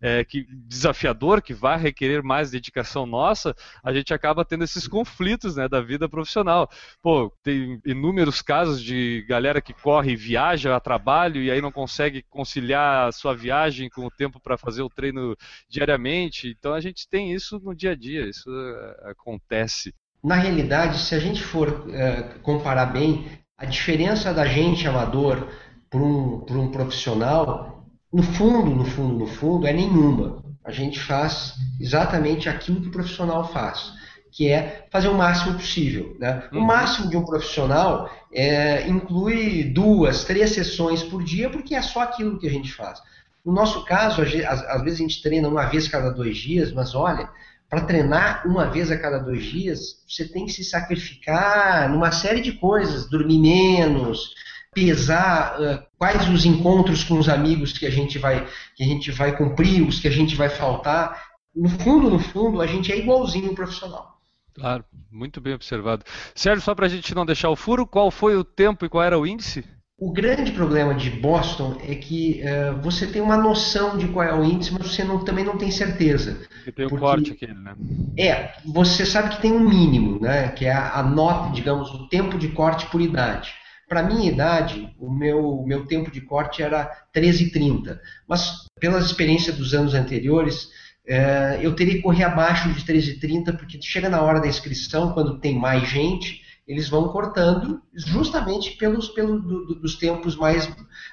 é, 0.00 0.24
que, 0.24 0.46
desafiador, 0.50 1.42
que 1.42 1.52
vai 1.52 1.78
requerer 1.78 2.22
mais 2.22 2.50
dedicação 2.50 3.04
nossa, 3.04 3.54
a 3.82 3.92
gente 3.92 4.14
acaba 4.14 4.44
tendo 4.44 4.64
esses 4.64 4.88
conflitos 4.88 5.56
né, 5.56 5.68
da 5.68 5.80
vida 5.80 6.08
profissional. 6.08 6.70
Pô, 7.02 7.30
tem 7.42 7.80
inúmeros 7.84 8.40
casos 8.40 8.82
de 8.82 9.24
galera 9.28 9.60
que 9.60 9.74
corre 9.74 10.12
e 10.12 10.16
viaja 10.16 10.74
a 10.74 10.80
trabalho 10.80 11.42
e 11.42 11.50
aí 11.50 11.60
não 11.60 11.72
consegue 11.72 12.22
conciliar 12.30 13.08
a 13.08 13.12
sua 13.12 13.34
viagem 13.34 13.88
com 13.90 14.06
o 14.06 14.10
tempo 14.10 14.40
para 14.40 14.56
fazer 14.56 14.82
o 14.82 14.90
treino 14.90 15.36
diariamente. 15.68 16.48
Então 16.48 16.72
a 16.72 16.80
gente 16.80 17.08
tem 17.08 17.32
isso 17.32 17.60
no 17.60 17.74
dia 17.74 17.92
a 17.92 17.96
dia, 17.96 18.28
isso 18.28 18.50
é, 18.50 19.10
acontece. 19.10 19.94
Na 20.22 20.34
realidade, 20.34 20.98
se 20.98 21.14
a 21.14 21.18
gente 21.18 21.42
for 21.42 21.86
é, 21.92 22.38
comparar 22.42 22.86
bem, 22.86 23.26
a 23.56 23.64
diferença 23.64 24.32
da 24.32 24.46
gente 24.46 24.86
amador 24.86 25.48
para 25.88 26.00
um, 26.00 26.44
um 26.48 26.70
profissional, 26.70 27.79
no 28.12 28.22
fundo, 28.22 28.70
no 28.74 28.84
fundo, 28.84 29.18
no 29.18 29.26
fundo, 29.26 29.66
é 29.66 29.72
nenhuma. 29.72 30.42
A 30.64 30.70
gente 30.70 30.98
faz 31.00 31.54
exatamente 31.80 32.48
aquilo 32.48 32.80
que 32.80 32.88
o 32.88 32.92
profissional 32.92 33.50
faz, 33.52 33.92
que 34.32 34.48
é 34.48 34.86
fazer 34.90 35.08
o 35.08 35.14
máximo 35.14 35.54
possível. 35.54 36.16
Né? 36.18 36.42
O 36.52 36.56
Uhum. 36.56 36.64
máximo 36.64 37.08
de 37.08 37.16
um 37.16 37.24
profissional 37.24 38.10
é, 38.32 38.88
inclui 38.88 39.64
duas, 39.64 40.24
três 40.24 40.50
sessões 40.50 41.02
por 41.02 41.22
dia, 41.22 41.50
porque 41.50 41.74
é 41.74 41.82
só 41.82 42.02
aquilo 42.02 42.38
que 42.38 42.46
a 42.46 42.50
gente 42.50 42.72
faz. 42.72 43.00
No 43.44 43.52
nosso 43.52 43.84
caso, 43.84 44.22
às, 44.22 44.82
vezes 44.82 45.00
a 45.00 45.02
gente 45.02 45.22
treina 45.22 45.48
uma 45.48 45.64
vez 45.66 45.86
a 45.86 45.90
cada 45.90 46.10
dois 46.10 46.36
dias, 46.36 46.72
mas 46.72 46.94
olha, 46.94 47.28
para 47.70 47.82
treinar 47.82 48.42
uma 48.46 48.66
vez 48.66 48.90
a 48.90 48.98
cada 48.98 49.18
dois 49.18 49.44
dias, 49.44 50.02
você 50.06 50.26
tem 50.26 50.44
que 50.44 50.52
se 50.52 50.64
sacrificar 50.64 51.88
numa 51.88 52.10
série 52.12 52.40
de 52.40 52.52
coisas, 52.52 53.08
dormir 53.08 53.38
menos, 53.38 54.34
pesar 54.74 55.56
ah, 55.60 55.86
quais 55.98 56.28
os 56.28 56.44
encontros 56.44 57.04
com 57.04 57.18
os 57.18 57.28
amigos 57.28 57.72
que 57.76 57.86
a 57.86 57.90
gente 57.90 58.18
vai 58.18 58.46
que 58.76 58.82
a 58.84 58.86
gente 58.86 59.10
vai 59.10 59.36
cumprir, 59.36 59.82
os 59.86 60.00
que 60.00 60.08
a 60.08 60.10
gente 60.12 60.36
vai 60.36 60.48
faltar. 60.48 61.30
No 61.54 61.68
fundo, 61.68 62.08
no 62.10 62.18
fundo, 62.18 62.60
a 62.60 62.66
gente 62.66 62.92
é 62.92 62.98
igualzinho 62.98 63.54
profissional. 63.54 64.20
Claro, 64.54 64.84
muito 65.10 65.40
bem 65.40 65.54
observado. 65.54 66.04
Sérgio, 66.34 66.62
só 66.62 66.74
para 66.74 66.86
a 66.86 66.88
gente 66.88 67.14
não 67.14 67.26
deixar 67.26 67.50
o 67.50 67.56
furo, 67.56 67.86
qual 67.86 68.10
foi 68.10 68.36
o 68.36 68.44
tempo 68.44 68.84
e 68.84 68.88
qual 68.88 69.02
era 69.02 69.18
o 69.18 69.26
índice? 69.26 69.64
O 69.98 70.12
grande 70.12 70.52
problema 70.52 70.94
de 70.94 71.10
Boston 71.10 71.76
é 71.86 71.94
que 71.94 72.40
eh, 72.40 72.70
você 72.82 73.06
tem 73.06 73.20
uma 73.20 73.36
noção 73.36 73.98
de 73.98 74.08
qual 74.08 74.26
é 74.26 74.32
o 74.34 74.42
índice, 74.42 74.72
mas 74.72 74.86
você 74.86 75.04
não- 75.04 75.22
também 75.24 75.44
não 75.44 75.58
tem 75.58 75.70
certeza. 75.70 76.40
Porque 76.54 76.72
tem 76.72 76.86
o 76.86 76.90
corte 76.90 77.32
aquele, 77.32 77.52
né? 77.52 77.74
É, 78.16 78.52
você 78.64 79.04
sabe 79.04 79.36
que 79.36 79.42
tem 79.42 79.52
um 79.52 79.60
mínimo, 79.68 80.18
né? 80.20 80.48
Que 80.48 80.64
é 80.64 80.72
a, 80.72 81.00
a 81.00 81.02
nota, 81.02 81.52
digamos, 81.52 81.90
o 81.90 82.08
tempo 82.08 82.38
de 82.38 82.48
corte 82.48 82.86
por 82.86 83.00
idade. 83.00 83.52
Para 83.90 84.04
minha 84.04 84.30
idade, 84.30 84.94
o 85.00 85.10
meu, 85.10 85.64
meu 85.66 85.84
tempo 85.84 86.12
de 86.12 86.20
corte 86.20 86.62
era 86.62 86.88
13,30. 87.12 87.98
Mas 88.28 88.64
pelas 88.78 89.04
experiências 89.04 89.56
dos 89.56 89.74
anos 89.74 89.94
anteriores, 89.94 90.68
eh, 91.04 91.58
eu 91.60 91.74
teria 91.74 91.94
que 91.96 92.02
correr 92.02 92.22
abaixo 92.22 92.72
de 92.72 92.84
13,30, 92.84 93.52
porque 93.58 93.82
chega 93.82 94.08
na 94.08 94.22
hora 94.22 94.40
da 94.40 94.46
inscrição, 94.46 95.12
quando 95.12 95.40
tem 95.40 95.58
mais 95.58 95.88
gente, 95.88 96.40
eles 96.68 96.88
vão 96.88 97.08
cortando 97.08 97.82
justamente 97.92 98.76
pelos, 98.76 99.08
pelo, 99.08 99.40
do- 99.40 99.66
do- 99.66 99.74
dos 99.80 99.96
tempos 99.96 100.36
mais 100.36 100.70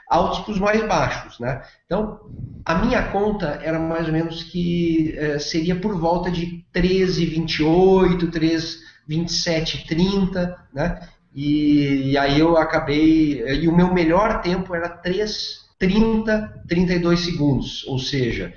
altos 0.08 0.42
para 0.42 0.52
os 0.54 0.60
mais 0.60 0.88
baixos, 0.88 1.40
né? 1.40 1.64
Então, 1.88 2.20
a 2.64 2.76
minha 2.76 3.02
conta 3.12 3.60
era 3.64 3.80
mais 3.80 4.06
ou 4.06 4.14
menos 4.14 4.44
que 4.44 5.16
eh, 5.18 5.40
seria 5.40 5.76
por 5.76 5.98
volta 6.00 6.30
de 6.30 6.64
13, 6.72 7.26
28, 7.26 8.30
13, 8.30 8.78
27, 9.08 9.88
30, 9.88 10.56
né? 10.72 11.00
E, 11.38 12.14
e 12.14 12.18
aí 12.18 12.40
eu 12.40 12.58
acabei. 12.58 13.44
E 13.48 13.68
o 13.68 13.76
meu 13.76 13.94
melhor 13.94 14.42
tempo 14.42 14.74
era 14.74 14.90
3, 14.90 15.68
30, 15.78 16.64
32 16.68 17.20
segundos. 17.20 17.86
Ou 17.86 18.00
seja, 18.00 18.56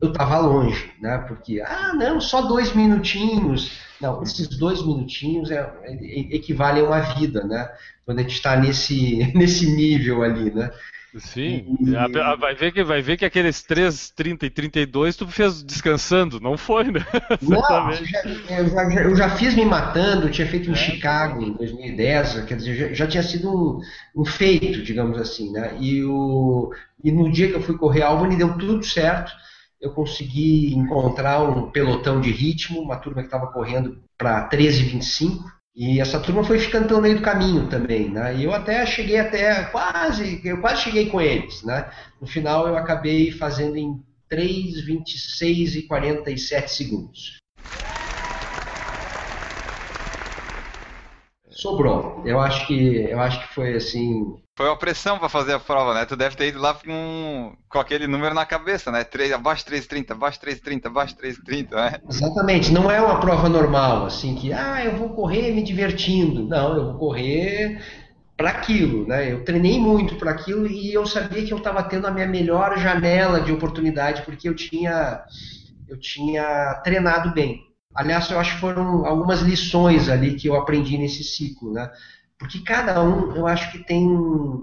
eu 0.00 0.10
estava 0.10 0.38
longe, 0.38 0.92
né? 1.00 1.18
Porque, 1.18 1.60
ah, 1.60 1.92
não, 1.94 2.20
só 2.20 2.42
dois 2.42 2.72
minutinhos. 2.76 3.72
Não, 4.00 4.22
esses 4.22 4.46
dois 4.56 4.86
minutinhos 4.86 5.50
é, 5.50 5.68
é- 5.82 6.36
equivalem 6.36 6.84
a 6.84 6.86
uma 6.86 7.00
vida, 7.00 7.42
né? 7.42 7.68
Quando 8.06 8.20
a 8.20 8.22
gente 8.22 8.34
está 8.34 8.56
nesse, 8.56 9.16
nesse 9.34 9.66
nível 9.74 10.22
ali, 10.22 10.54
né? 10.54 10.70
Sim, 11.18 11.66
E- 11.80 12.36
vai 12.38 12.54
ver 12.54 12.72
que 12.72 12.82
vai 12.82 13.02
ver 13.02 13.18
que 13.18 13.24
aqueles 13.24 13.62
3, 13.62 14.10
30 14.10 14.46
e 14.46 14.50
32 14.50 15.14
tu 15.14 15.26
fez 15.28 15.62
descansando, 15.62 16.40
não 16.40 16.56
foi, 16.56 16.84
né? 16.90 17.00
Não, 17.40 17.90
eu 17.90 18.04
já, 18.06 18.20
eu 18.58 18.68
já- 18.70 19.02
eu 19.02 19.16
já 19.16 19.30
fiz 19.36 19.54
me 19.56 19.64
matando, 19.64 20.30
tinha 20.30 20.46
feito 20.46 20.70
em 20.70 20.72
É, 20.72 20.76
Chicago 20.76 21.42
em 21.42 21.52
2010, 21.54 22.44
quer 22.44 22.56
dizer, 22.56 22.76
já, 22.76 22.92
já 22.94 23.06
tinha 23.08 23.22
sido 23.22 23.50
um, 23.50 23.80
um 24.22 24.24
feito, 24.24 24.80
digamos 24.82 25.18
assim, 25.18 25.50
né? 25.50 25.76
E, 25.80 26.04
o, 26.04 26.70
e 27.02 27.10
no 27.10 27.30
dia 27.32 27.48
que 27.48 27.54
eu 27.56 27.62
fui 27.62 27.76
correr 27.76 28.02
a 28.02 28.06
Albany 28.08 28.36
deu 28.36 28.56
tudo 28.56 28.84
certo, 28.84 29.32
eu 29.80 29.92
consegui 29.92 30.72
encontrar 30.74 31.42
um 31.42 31.68
pelotão 31.72 32.20
de 32.20 32.30
ritmo, 32.30 32.80
uma 32.80 32.96
turma 32.96 33.22
que 33.22 33.26
estava 33.26 33.48
correndo 33.48 34.00
para 34.16 34.46
13,25, 34.48 35.44
e 35.48 35.61
essa 35.98 36.20
turma 36.20 36.44
foi 36.44 36.58
ficando 36.58 36.86
pelo 36.86 37.00
meio 37.00 37.16
do 37.16 37.22
caminho 37.22 37.68
também, 37.68 38.10
né? 38.10 38.36
E 38.36 38.44
eu 38.44 38.52
até 38.52 38.84
cheguei 38.84 39.18
até 39.18 39.64
quase, 39.64 40.40
eu 40.44 40.60
quase 40.60 40.82
cheguei 40.82 41.08
com 41.08 41.20
eles, 41.20 41.62
né? 41.62 41.90
No 42.20 42.26
final 42.26 42.68
eu 42.68 42.76
acabei 42.76 43.30
fazendo 43.32 43.76
em 43.76 44.02
3, 44.28 44.84
26 44.84 45.76
e 45.76 45.82
47 45.82 46.70
segundos. 46.70 47.38
Sobrou. 51.50 52.22
Eu 52.26 52.40
acho 52.40 52.66
que 52.66 52.96
eu 53.08 53.20
acho 53.20 53.40
que 53.40 53.54
foi 53.54 53.74
assim. 53.74 54.41
Foi 54.54 54.66
uma 54.66 54.76
pressão 54.76 55.18
pra 55.18 55.30
fazer 55.30 55.54
a 55.54 55.58
prova, 55.58 55.94
né? 55.94 56.04
Tu 56.04 56.14
deve 56.14 56.36
ter 56.36 56.48
ido 56.48 56.60
lá 56.60 56.74
com, 56.74 57.56
com 57.70 57.78
aquele 57.78 58.06
número 58.06 58.34
na 58.34 58.44
cabeça, 58.44 58.90
né? 58.90 59.02
3, 59.02 59.32
abaixo 59.32 59.64
3,30, 59.64 60.10
abaixo 60.10 60.38
3,30, 60.40 60.86
abaixo 60.86 61.16
3,30, 61.16 61.70
né? 61.70 62.00
Exatamente. 62.06 62.70
Não 62.70 62.90
é 62.90 63.00
uma 63.00 63.18
prova 63.18 63.48
normal, 63.48 64.04
assim 64.04 64.34
que 64.34 64.52
ah, 64.52 64.84
eu 64.84 64.96
vou 64.96 65.10
correr 65.10 65.52
me 65.52 65.62
divertindo. 65.62 66.46
Não, 66.46 66.76
eu 66.76 66.84
vou 66.84 66.98
correr 66.98 67.80
para 68.36 68.50
aquilo, 68.50 69.06
né? 69.06 69.32
Eu 69.32 69.42
treinei 69.42 69.80
muito 69.80 70.16
para 70.16 70.32
aquilo 70.32 70.66
e 70.66 70.92
eu 70.92 71.06
sabia 71.06 71.44
que 71.44 71.52
eu 71.52 71.58
estava 71.58 71.82
tendo 71.82 72.06
a 72.06 72.10
minha 72.10 72.26
melhor 72.26 72.76
janela 72.78 73.40
de 73.40 73.52
oportunidade 73.52 74.22
porque 74.22 74.46
eu 74.48 74.54
tinha 74.54 75.24
eu 75.88 75.98
tinha 75.98 76.80
treinado 76.84 77.32
bem. 77.32 77.60
Aliás, 77.94 78.30
eu 78.30 78.38
acho 78.38 78.54
que 78.54 78.60
foram 78.60 79.06
algumas 79.06 79.40
lições 79.40 80.08
ali 80.08 80.34
que 80.34 80.48
eu 80.48 80.56
aprendi 80.56 80.98
nesse 80.98 81.22
ciclo, 81.22 81.72
né? 81.72 81.90
Porque 82.42 82.58
cada 82.58 83.00
um, 83.00 83.36
eu 83.36 83.46
acho 83.46 83.70
que 83.70 83.78
tem, 83.78 84.04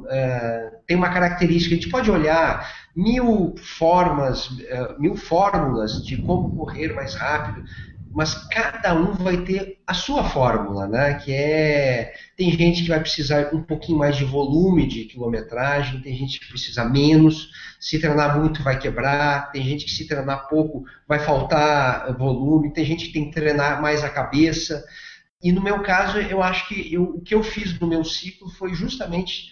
é, 0.09 0.71
tem 0.85 0.97
uma 0.97 1.09
característica. 1.09 1.73
A 1.73 1.77
gente 1.77 1.89
pode 1.89 2.11
olhar 2.11 2.69
mil 2.93 3.55
formas, 3.57 4.49
é, 4.67 4.99
mil 4.99 5.15
fórmulas 5.15 6.05
de 6.05 6.17
como 6.17 6.53
correr 6.57 6.93
mais 6.93 7.15
rápido, 7.15 7.63
mas 8.11 8.33
cada 8.49 8.93
um 8.93 9.13
vai 9.13 9.37
ter 9.37 9.77
a 9.87 9.93
sua 9.93 10.25
fórmula, 10.25 10.87
né? 10.87 11.13
Que 11.13 11.33
é 11.33 12.13
tem 12.35 12.51
gente 12.51 12.83
que 12.83 12.89
vai 12.89 12.99
precisar 12.99 13.53
um 13.53 13.63
pouquinho 13.63 13.97
mais 13.97 14.17
de 14.17 14.25
volume 14.25 14.85
de 14.85 15.05
quilometragem, 15.05 16.01
tem 16.01 16.17
gente 16.17 16.37
que 16.37 16.49
precisa 16.49 16.83
menos. 16.83 17.49
Se 17.79 17.97
treinar 17.97 18.37
muito 18.37 18.61
vai 18.61 18.77
quebrar, 18.77 19.51
tem 19.53 19.63
gente 19.63 19.85
que 19.85 19.91
se 19.91 20.05
treinar 20.05 20.49
pouco 20.49 20.83
vai 21.07 21.19
faltar 21.19 22.13
volume, 22.17 22.73
tem 22.73 22.83
gente 22.83 23.07
que 23.07 23.13
tem 23.13 23.25
que 23.29 23.35
treinar 23.35 23.81
mais 23.81 24.03
a 24.03 24.09
cabeça. 24.09 24.83
E 25.41 25.51
no 25.51 25.61
meu 25.61 25.81
caso, 25.81 26.19
eu 26.19 26.43
acho 26.43 26.67
que 26.67 26.93
eu, 26.93 27.03
o 27.03 27.21
que 27.21 27.33
eu 27.33 27.41
fiz 27.41 27.79
no 27.79 27.87
meu 27.87 28.03
ciclo 28.03 28.49
foi 28.49 28.73
justamente 28.73 29.49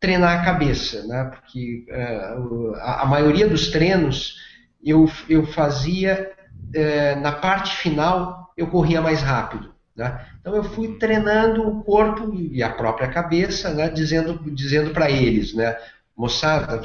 treinar 0.00 0.40
a 0.40 0.44
cabeça, 0.44 1.06
né? 1.06 1.24
Porque 1.24 1.84
uh, 1.90 2.74
a, 2.76 3.02
a, 3.02 3.06
maioria 3.06 3.48
dos 3.48 3.68
treinos 3.70 4.36
eu, 4.82 5.10
eu 5.28 5.46
fazia 5.46 6.32
uh, 6.74 7.20
na 7.20 7.32
parte 7.32 7.76
final 7.76 8.52
eu 8.56 8.68
corria 8.68 9.02
mais 9.02 9.20
rápido, 9.20 9.74
né? 9.94 10.24
Então 10.40 10.54
eu 10.54 10.64
fui 10.64 10.96
treinando 10.98 11.66
o 11.68 11.82
corpo 11.82 12.32
e 12.34 12.62
a 12.62 12.70
própria 12.70 13.08
cabeça, 13.08 13.74
né? 13.74 13.88
Dizendo 13.90 14.40
dizendo 14.52 14.90
para 14.90 15.10
eles, 15.10 15.52
né? 15.52 15.76
Moçada, 16.16 16.82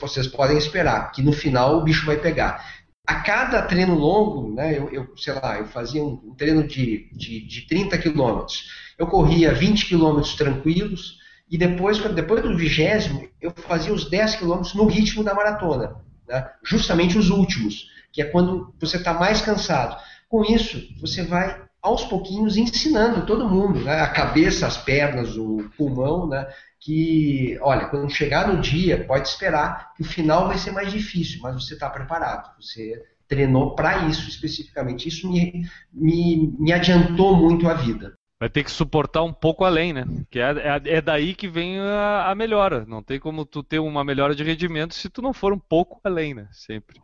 vocês 0.00 0.28
podem 0.28 0.56
esperar 0.56 1.10
que 1.10 1.22
no 1.22 1.32
final 1.32 1.78
o 1.78 1.82
bicho 1.82 2.06
vai 2.06 2.16
pegar. 2.16 2.64
A 3.08 3.20
cada 3.20 3.62
treino 3.62 3.94
longo, 3.94 4.54
né, 4.54 4.76
eu, 4.76 4.90
eu 4.90 5.16
sei 5.16 5.32
lá, 5.32 5.58
eu 5.58 5.66
fazia 5.66 6.04
um, 6.04 6.34
treino 6.36 6.68
de, 6.68 7.08
de, 7.10 7.40
de 7.40 7.62
30 7.62 7.96
quilômetros. 7.96 8.68
Eu 8.98 9.06
corria 9.06 9.54
20 9.54 9.86
quilômetros 9.86 10.34
tranquilos 10.34 11.16
e 11.50 11.56
depois, 11.56 11.98
depois 12.12 12.42
do 12.42 12.54
vigésimo, 12.54 13.26
eu 13.40 13.50
fazia 13.66 13.94
os 13.94 14.10
10 14.10 14.36
quilômetros 14.36 14.74
no 14.74 14.84
ritmo 14.84 15.24
da 15.24 15.32
maratona. 15.32 15.96
Né, 16.28 16.50
justamente 16.62 17.16
os 17.16 17.30
últimos, 17.30 17.88
que 18.12 18.20
é 18.20 18.26
quando 18.26 18.74
você 18.78 18.98
está 18.98 19.14
mais 19.14 19.40
cansado. 19.40 19.98
Com 20.28 20.44
isso, 20.44 20.78
você 21.00 21.22
vai 21.22 21.62
aos 21.82 22.04
pouquinhos 22.04 22.56
ensinando 22.56 23.24
todo 23.24 23.48
mundo, 23.48 23.80
né, 23.80 24.00
a 24.00 24.08
cabeça, 24.08 24.66
as 24.66 24.76
pernas, 24.76 25.36
o 25.36 25.70
pulmão, 25.76 26.28
né, 26.28 26.46
que, 26.80 27.58
olha, 27.60 27.86
quando 27.86 28.10
chegar 28.10 28.48
no 28.48 28.60
dia, 28.60 29.04
pode 29.04 29.28
esperar 29.28 29.92
que 29.94 30.02
o 30.02 30.06
final 30.06 30.48
vai 30.48 30.58
ser 30.58 30.72
mais 30.72 30.92
difícil, 30.92 31.40
mas 31.42 31.54
você 31.54 31.74
está 31.74 31.88
preparado, 31.88 32.50
você 32.60 33.02
treinou 33.26 33.74
para 33.74 34.08
isso 34.08 34.28
especificamente. 34.28 35.08
Isso 35.08 35.30
me, 35.30 35.62
me, 35.92 36.56
me 36.58 36.72
adiantou 36.72 37.36
muito 37.36 37.68
a 37.68 37.74
vida 37.74 38.17
vai 38.40 38.48
ter 38.48 38.62
que 38.62 38.70
suportar 38.70 39.22
um 39.22 39.32
pouco 39.32 39.64
além, 39.64 39.92
né? 39.92 40.04
Que 40.30 40.38
é, 40.38 40.50
é, 40.50 40.96
é 40.96 41.00
daí 41.00 41.34
que 41.34 41.48
vem 41.48 41.78
a, 41.80 42.30
a, 42.30 42.34
melhora. 42.34 42.84
Não 42.86 43.02
tem 43.02 43.18
como 43.18 43.44
tu 43.44 43.62
ter 43.62 43.80
uma 43.80 44.04
melhora 44.04 44.34
de 44.34 44.44
rendimento 44.44 44.94
se 44.94 45.10
tu 45.10 45.20
não 45.20 45.32
for 45.32 45.52
um 45.52 45.58
pouco 45.58 46.00
além, 46.04 46.34
né? 46.34 46.48
Sempre. 46.52 47.00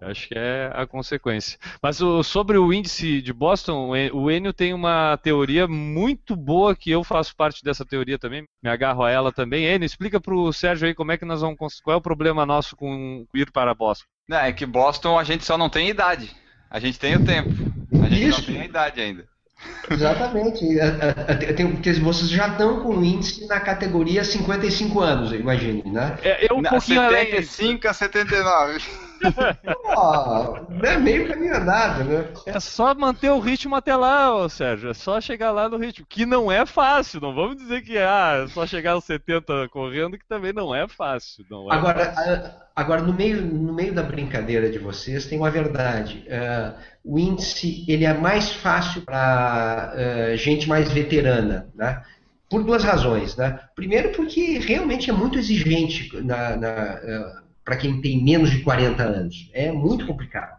Eu 0.00 0.08
acho 0.08 0.28
que 0.28 0.34
é 0.36 0.70
a 0.74 0.86
consequência. 0.86 1.58
Mas 1.82 2.00
o, 2.00 2.22
sobre 2.22 2.56
o 2.56 2.72
índice 2.72 3.20
de 3.20 3.32
Boston, 3.32 3.90
o 4.12 4.30
Enio 4.30 4.52
tem 4.52 4.72
uma 4.72 5.18
teoria 5.18 5.68
muito 5.68 6.34
boa 6.34 6.74
que 6.74 6.90
eu 6.90 7.04
faço 7.04 7.36
parte 7.36 7.62
dessa 7.62 7.84
teoria 7.84 8.18
também. 8.18 8.44
Me 8.62 8.70
agarro 8.70 9.02
a 9.04 9.10
ela 9.10 9.30
também. 9.30 9.66
Enio, 9.66 9.84
explica 9.84 10.20
para 10.20 10.34
o 10.34 10.52
Sérgio 10.52 10.88
aí 10.88 10.94
como 10.94 11.12
é 11.12 11.18
que 11.18 11.24
nós 11.24 11.42
vamos 11.42 11.80
qual 11.80 11.94
é 11.94 11.98
o 11.98 12.02
problema 12.02 12.46
nosso 12.46 12.74
com 12.74 13.26
ir 13.34 13.50
para 13.52 13.74
Boston. 13.74 14.06
Não, 14.28 14.38
é 14.38 14.52
que 14.52 14.64
Boston 14.64 15.18
a 15.18 15.24
gente 15.24 15.44
só 15.44 15.58
não 15.58 15.68
tem 15.68 15.88
idade. 15.88 16.34
A 16.70 16.78
gente 16.80 16.98
tem 16.98 17.16
o 17.16 17.24
tempo. 17.24 17.50
A 18.02 18.08
gente 18.08 18.28
Isso. 18.28 18.40
não 18.40 18.46
tem 18.46 18.60
a 18.60 18.64
idade 18.64 19.00
ainda. 19.00 19.26
Exatamente. 19.90 20.78
É, 20.78 20.84
é, 20.84 21.50
é, 21.50 21.66
porque 21.66 21.92
vocês 21.94 22.30
já 22.30 22.48
estão 22.48 22.80
com 22.80 23.02
índice 23.02 23.46
na 23.46 23.60
categoria 23.60 24.24
55 24.24 25.00
anos, 25.00 25.32
imagine, 25.32 25.82
né? 25.86 26.16
É, 26.22 26.46
eu 26.50 26.58
um 26.58 26.62
pouquinho 26.62 27.10
75 27.10 27.88
a 27.88 27.92
79. 27.92 29.07
Oh, 29.96 30.56
é 30.84 30.96
meio 30.98 31.28
caminho 31.28 31.56
andado, 31.56 32.04
né? 32.04 32.28
É 32.46 32.60
só 32.60 32.94
manter 32.94 33.30
o 33.30 33.38
ritmo 33.38 33.74
até 33.74 33.94
lá, 33.94 34.34
ô 34.34 34.48
Sérgio. 34.48 34.90
É 34.90 34.94
só 34.94 35.20
chegar 35.20 35.50
lá 35.50 35.68
no 35.68 35.76
ritmo. 35.76 36.06
Que 36.08 36.24
não 36.24 36.50
é 36.50 36.64
fácil. 36.64 37.20
Não 37.20 37.34
vamos 37.34 37.56
dizer 37.56 37.82
que 37.82 37.98
ah, 37.98 38.44
é 38.44 38.48
só 38.48 38.66
chegar 38.66 38.92
aos 38.92 39.04
70 39.04 39.68
correndo, 39.68 40.18
que 40.18 40.26
também 40.26 40.52
não 40.52 40.74
é 40.74 40.86
fácil. 40.86 41.44
Não 41.50 41.70
é 41.70 41.74
agora, 41.74 42.12
fácil. 42.12 42.50
agora 42.74 43.02
no, 43.02 43.12
meio, 43.12 43.42
no 43.42 43.72
meio 43.72 43.92
da 43.92 44.02
brincadeira 44.02 44.70
de 44.70 44.78
vocês, 44.78 45.26
tem 45.26 45.38
uma 45.38 45.50
verdade. 45.50 46.26
Uh, 46.28 46.74
o 47.04 47.18
índice 47.18 47.84
ele 47.88 48.04
é 48.04 48.14
mais 48.14 48.52
fácil 48.52 49.02
para 49.02 49.94
uh, 49.94 50.36
gente 50.36 50.68
mais 50.68 50.92
veterana, 50.92 51.68
né? 51.74 52.02
Por 52.50 52.64
duas 52.64 52.82
razões, 52.82 53.36
né? 53.36 53.60
Primeiro 53.74 54.10
porque 54.12 54.58
realmente 54.58 55.10
é 55.10 55.12
muito 55.12 55.38
exigente 55.38 56.10
na, 56.22 56.56
na 56.56 56.94
uh, 56.94 57.47
para 57.68 57.76
quem 57.76 58.00
tem 58.00 58.24
menos 58.24 58.50
de 58.50 58.60
40 58.60 59.02
anos. 59.02 59.50
É 59.52 59.70
muito 59.70 60.06
complicado. 60.06 60.56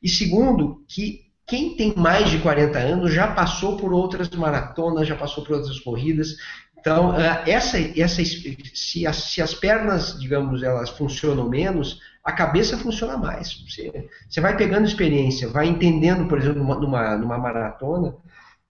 E 0.00 0.08
segundo, 0.08 0.84
que 0.86 1.22
quem 1.44 1.74
tem 1.74 1.92
mais 1.96 2.30
de 2.30 2.38
40 2.38 2.78
anos 2.78 3.12
já 3.12 3.26
passou 3.26 3.76
por 3.76 3.92
outras 3.92 4.30
maratonas, 4.30 5.08
já 5.08 5.16
passou 5.16 5.44
por 5.44 5.56
outras 5.56 5.80
corridas. 5.80 6.36
Então, 6.78 7.10
ah, 7.10 7.42
essa, 7.44 7.76
essa, 8.00 8.22
se, 8.24 9.04
as, 9.04 9.16
se 9.16 9.42
as 9.42 9.52
pernas, 9.52 10.16
digamos, 10.20 10.62
elas 10.62 10.90
funcionam 10.90 11.48
menos, 11.48 11.98
a 12.22 12.30
cabeça 12.30 12.78
funciona 12.78 13.16
mais. 13.16 13.52
Você, 13.68 14.08
você 14.30 14.40
vai 14.40 14.56
pegando 14.56 14.86
experiência, 14.86 15.48
vai 15.48 15.66
entendendo, 15.66 16.28
por 16.28 16.38
exemplo, 16.38 16.62
numa, 16.62 17.16
numa 17.16 17.36
maratona, 17.36 18.14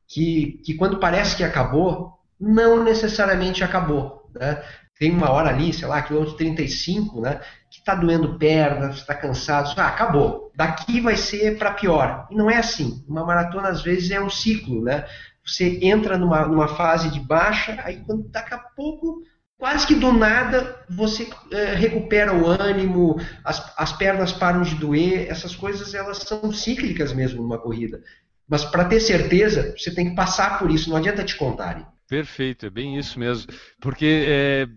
que, 0.08 0.58
que 0.64 0.72
quando 0.72 0.98
parece 0.98 1.36
que 1.36 1.44
acabou, 1.44 2.14
não 2.40 2.82
necessariamente 2.82 3.62
acabou. 3.62 4.30
Né? 4.34 4.62
Tem 4.98 5.10
uma 5.10 5.30
hora 5.30 5.50
ali, 5.50 5.72
sei 5.72 5.88
lá, 5.88 6.00
quilômetro 6.02 6.36
35, 6.36 7.20
né? 7.20 7.40
Que 7.74 7.80
está 7.80 7.96
doendo 7.96 8.38
perna, 8.38 8.90
está 8.90 9.16
cansado, 9.16 9.74
ah, 9.76 9.88
acabou. 9.88 10.52
Daqui 10.54 11.00
vai 11.00 11.16
ser 11.16 11.58
para 11.58 11.72
pior. 11.72 12.28
E 12.30 12.36
não 12.36 12.48
é 12.48 12.58
assim. 12.58 13.04
Uma 13.08 13.26
maratona 13.26 13.68
às 13.68 13.82
vezes 13.82 14.12
é 14.12 14.20
um 14.20 14.30
ciclo, 14.30 14.80
né? 14.80 15.04
Você 15.44 15.80
entra 15.82 16.16
numa, 16.16 16.46
numa 16.46 16.68
fase 16.68 17.10
de 17.10 17.18
baixa, 17.18 17.80
aí 17.84 17.96
quando 18.06 18.28
daqui 18.28 18.54
a 18.54 18.58
pouco, 18.58 19.22
quase 19.58 19.88
que 19.88 19.96
do 19.96 20.12
nada, 20.12 20.84
você 20.88 21.28
é, 21.50 21.74
recupera 21.74 22.32
o 22.32 22.46
ânimo, 22.46 23.20
as, 23.44 23.72
as 23.76 23.92
pernas 23.92 24.30
param 24.30 24.62
de 24.62 24.76
doer, 24.76 25.26
essas 25.28 25.56
coisas 25.56 25.94
elas 25.94 26.18
são 26.18 26.52
cíclicas 26.52 27.12
mesmo 27.12 27.42
numa 27.42 27.58
corrida. 27.58 28.00
Mas 28.48 28.64
para 28.64 28.84
ter 28.84 29.00
certeza, 29.00 29.74
você 29.76 29.92
tem 29.92 30.10
que 30.10 30.14
passar 30.14 30.60
por 30.60 30.70
isso, 30.70 30.88
não 30.88 30.96
adianta 30.96 31.24
te 31.24 31.34
contarem. 31.34 31.84
Perfeito, 32.08 32.66
é 32.66 32.70
bem 32.70 32.96
isso 32.96 33.18
mesmo. 33.18 33.52
Porque 33.80 34.24
é, 34.28 34.68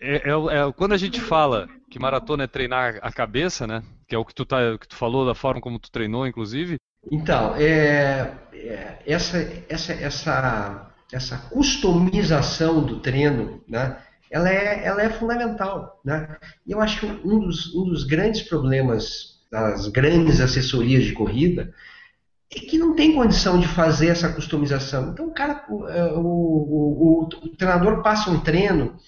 é, 0.00 0.16
é, 0.16 0.30
é, 0.30 0.72
quando 0.74 0.92
a 0.92 0.98
gente 0.98 1.20
fala 1.20 1.68
que 1.96 2.02
maratona 2.02 2.44
é 2.44 2.46
treinar 2.46 2.98
a 3.00 3.10
cabeça, 3.10 3.66
né? 3.66 3.82
Que 4.06 4.14
é 4.14 4.18
o 4.18 4.24
que 4.24 4.34
tu, 4.34 4.44
tá, 4.44 4.58
que 4.78 4.86
tu 4.86 4.94
falou 4.94 5.24
da 5.24 5.34
forma 5.34 5.62
como 5.62 5.78
tu 5.78 5.90
treinou, 5.90 6.26
inclusive. 6.26 6.76
Então, 7.10 7.56
é, 7.56 8.34
é, 8.52 8.98
essa, 9.06 9.38
essa, 9.66 9.94
essa, 9.94 10.92
essa 11.10 11.38
customização 11.48 12.84
do 12.84 13.00
treino, 13.00 13.62
né? 13.66 13.96
Ela 14.30 14.50
é, 14.50 14.84
ela 14.84 15.02
é 15.02 15.08
fundamental, 15.08 15.98
né? 16.04 16.36
E 16.66 16.72
eu 16.72 16.82
acho 16.82 17.00
que 17.00 17.06
um 17.06 17.40
dos, 17.40 17.74
um 17.74 17.84
dos 17.84 18.04
grandes 18.04 18.42
problemas 18.42 19.40
das 19.50 19.88
grandes 19.88 20.40
assessorias 20.40 21.04
de 21.04 21.12
corrida 21.12 21.72
é 22.54 22.60
que 22.60 22.76
não 22.76 22.94
tem 22.94 23.14
condição 23.14 23.58
de 23.58 23.66
fazer 23.68 24.08
essa 24.08 24.30
customização. 24.30 25.12
Então, 25.12 25.28
o 25.28 25.32
cara, 25.32 25.64
o, 25.70 25.76
o, 25.76 27.22
o, 27.22 27.22
o 27.22 27.56
treinador 27.56 28.02
passa 28.02 28.30
um 28.30 28.40
treino 28.40 28.98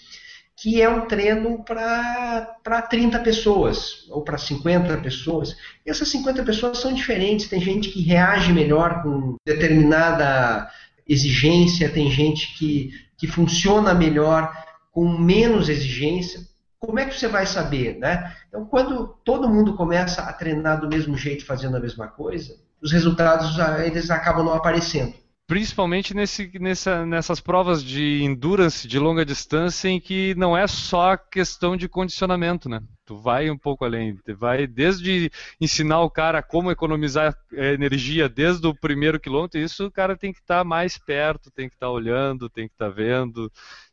que 0.60 0.82
é 0.82 0.88
um 0.88 1.06
treino 1.06 1.62
para 1.62 2.82
30 2.90 3.20
pessoas 3.20 4.06
ou 4.10 4.22
para 4.22 4.36
50 4.36 4.96
pessoas. 4.98 5.56
E 5.86 5.90
essas 5.90 6.08
50 6.08 6.42
pessoas 6.42 6.78
são 6.78 6.92
diferentes. 6.92 7.48
Tem 7.48 7.60
gente 7.60 7.90
que 7.90 8.02
reage 8.02 8.52
melhor 8.52 9.02
com 9.02 9.36
determinada 9.46 10.68
exigência, 11.06 11.88
tem 11.88 12.10
gente 12.10 12.58
que, 12.58 12.90
que 13.16 13.28
funciona 13.28 13.94
melhor 13.94 14.52
com 14.90 15.16
menos 15.16 15.68
exigência. 15.68 16.40
Como 16.80 16.98
é 16.98 17.06
que 17.06 17.16
você 17.16 17.28
vai 17.28 17.46
saber, 17.46 17.96
né? 17.96 18.34
Então, 18.48 18.64
quando 18.64 19.16
todo 19.24 19.48
mundo 19.48 19.76
começa 19.76 20.22
a 20.22 20.32
treinar 20.32 20.80
do 20.80 20.88
mesmo 20.88 21.16
jeito, 21.16 21.46
fazendo 21.46 21.76
a 21.76 21.80
mesma 21.80 22.08
coisa, 22.08 22.56
os 22.82 22.90
resultados 22.90 23.56
eles 23.84 24.10
acabam 24.10 24.44
não 24.44 24.54
aparecendo 24.54 25.14
principalmente 25.48 26.12
nesse, 26.12 26.50
nessa, 26.60 27.06
nessas 27.06 27.40
provas 27.40 27.82
de 27.82 28.22
endurance 28.22 28.86
de 28.86 28.98
longa 28.98 29.24
distância 29.24 29.88
em 29.88 29.98
que 29.98 30.34
não 30.34 30.54
é 30.54 30.66
só 30.66 31.16
questão 31.16 31.74
de 31.74 31.88
condicionamento, 31.88 32.68
né? 32.68 32.82
Tu 33.06 33.16
vai 33.16 33.48
um 33.50 33.56
pouco 33.56 33.82
além, 33.82 34.14
tu 34.14 34.36
vai 34.36 34.66
desde 34.66 35.32
ensinar 35.58 36.02
o 36.02 36.10
cara 36.10 36.42
como 36.42 36.70
economizar 36.70 37.34
é, 37.54 37.72
energia 37.72 38.28
desde 38.28 38.66
o 38.66 38.74
primeiro 38.74 39.18
quilômetro, 39.18 39.58
isso 39.58 39.86
o 39.86 39.90
cara 39.90 40.14
tem 40.14 40.34
que 40.34 40.40
estar 40.40 40.58
tá 40.58 40.64
mais 40.64 40.98
perto, 40.98 41.50
tem 41.50 41.66
que 41.66 41.76
estar 41.76 41.86
tá 41.86 41.92
olhando, 41.92 42.50
tem 42.50 42.68
que 42.68 42.74
estar 42.74 42.90
tá 42.90 42.94
vendo. 42.94 43.50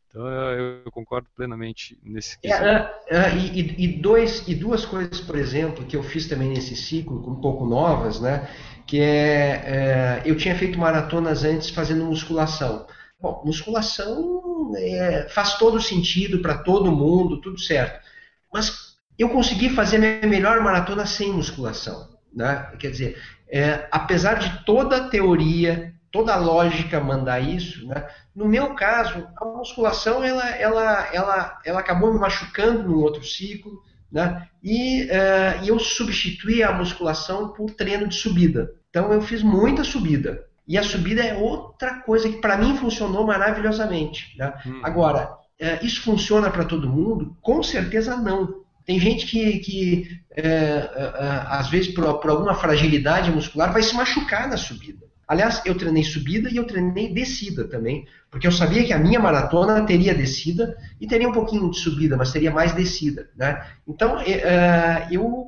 Então 0.10 0.28
eu, 0.28 0.82
eu, 0.86 0.92
concordo 0.92 1.28
plenamente 1.36 1.98
nesse 2.04 2.38
é, 2.44 2.50
é, 2.50 2.92
é, 3.10 3.36
e, 3.36 3.84
e, 3.84 3.88
dois, 4.02 4.46
e 4.48 4.56
duas 4.56 4.86
coisas, 4.86 5.20
por 5.22 5.38
exemplo, 5.38 5.86
que 5.86 5.96
eu 5.96 6.04
fiz 6.04 6.28
também 6.28 6.50
nesse 6.50 6.76
ciclo, 6.76 7.18
um 7.30 7.40
pouco 7.40 7.66
novas, 7.66 8.20
né? 8.22 8.50
Que 8.86 9.02
é, 9.02 9.64
é, 9.66 10.22
eu 10.26 10.38
tinha 10.38 10.56
feito 10.56 10.80
maratonas 10.80 11.44
antes 11.44 11.70
fazendo 11.70 12.06
musculação. 12.06 12.86
Bom, 13.20 13.42
musculação 13.46 14.74
é, 14.78 15.28
faz 15.30 15.58
todo 15.58 15.82
sentido 15.82 16.40
para 16.40 16.58
todo 16.60 16.92
mundo, 16.92 17.42
tudo 17.42 17.60
certo. 17.60 18.06
Mas 18.54 18.96
eu 19.18 19.30
consegui 19.30 19.70
fazer 19.70 19.98
a 19.98 20.00
minha 20.00 20.28
melhor 20.28 20.62
maratona 20.62 21.06
sem 21.06 21.32
musculação. 21.32 22.16
Né? 22.34 22.72
Quer 22.80 22.92
dizer, 22.92 23.22
é, 23.50 23.88
apesar 23.92 24.36
de 24.36 24.64
toda 24.66 24.98
a 24.98 25.08
teoria, 25.08 25.94
toda 26.12 26.34
a 26.34 26.38
lógica 26.38 27.00
mandar 27.00 27.40
isso, 27.40 27.88
né? 27.88 28.08
no 28.36 28.46
meu 28.46 28.76
caso, 28.76 29.28
a 29.38 29.46
musculação 29.46 30.24
ela, 30.24 30.48
ela, 30.50 31.10
ela, 31.14 31.62
ela 31.66 31.80
acabou 31.80 32.14
me 32.14 32.20
machucando 32.20 32.84
num 32.84 33.00
outro 33.00 33.24
ciclo, 33.24 33.82
né? 34.12 34.48
E, 34.64 35.04
uh, 35.04 35.64
e 35.64 35.70
eu 35.70 35.80
substituí 35.80 36.64
a 36.64 36.72
musculação 36.72 37.50
por 37.50 37.72
treino 37.72 38.08
de 38.08 38.16
subida. 38.16 38.72
Então 38.90 39.12
eu 39.12 39.22
fiz 39.22 39.44
muita 39.44 39.84
subida. 39.84 40.44
E 40.68 40.78
a 40.78 40.84
subida 40.84 41.24
é 41.24 41.36
outra 41.36 42.02
coisa 42.02 42.28
que 42.28 42.38
para 42.38 42.58
mim 42.58 42.76
funcionou 42.78 43.26
maravilhosamente. 43.26 44.36
Né? 44.38 44.54
Hum. 44.66 44.82
Agora, 44.84 45.32
uh, 45.62 45.86
isso 45.86 46.02
funciona 46.02 46.50
para 46.50 46.66
todo 46.66 46.90
mundo? 46.90 47.38
Com 47.42 47.62
certeza 47.62 48.16
não. 48.16 48.64
Tem 48.86 49.00
gente 49.00 49.26
que, 49.26 49.60
que 49.60 50.20
uh, 50.32 51.48
às 51.48 51.70
vezes, 51.70 51.94
por, 51.94 52.20
por 52.20 52.30
alguma 52.30 52.54
fragilidade 52.54 53.32
muscular, 53.32 53.74
vai 53.74 53.82
se 53.82 53.96
machucar 53.96 54.48
na 54.48 54.58
subida. 54.58 55.06
Aliás, 55.28 55.62
eu 55.66 55.76
treinei 55.76 56.04
subida 56.04 56.50
e 56.50 56.58
eu 56.58 56.66
treinei 56.66 57.12
descida 57.12 57.68
também, 57.68 58.06
porque 58.30 58.46
eu 58.46 58.52
sabia 58.52 58.84
que 58.84 58.94
a 58.94 59.00
minha 59.00 59.20
maratona 59.20 59.84
teria 59.86 60.14
descida 60.14 60.78
e 61.02 61.08
teria 61.08 61.28
um 61.28 61.34
pouquinho 61.34 61.70
de 61.72 61.80
subida, 61.80 62.16
mas 62.16 62.32
teria 62.32 62.52
mais 62.52 62.74
descida. 62.74 63.30
Né? 63.36 63.66
Então, 63.88 64.20
é, 64.20 64.32
é, 64.32 65.08
eu, 65.12 65.48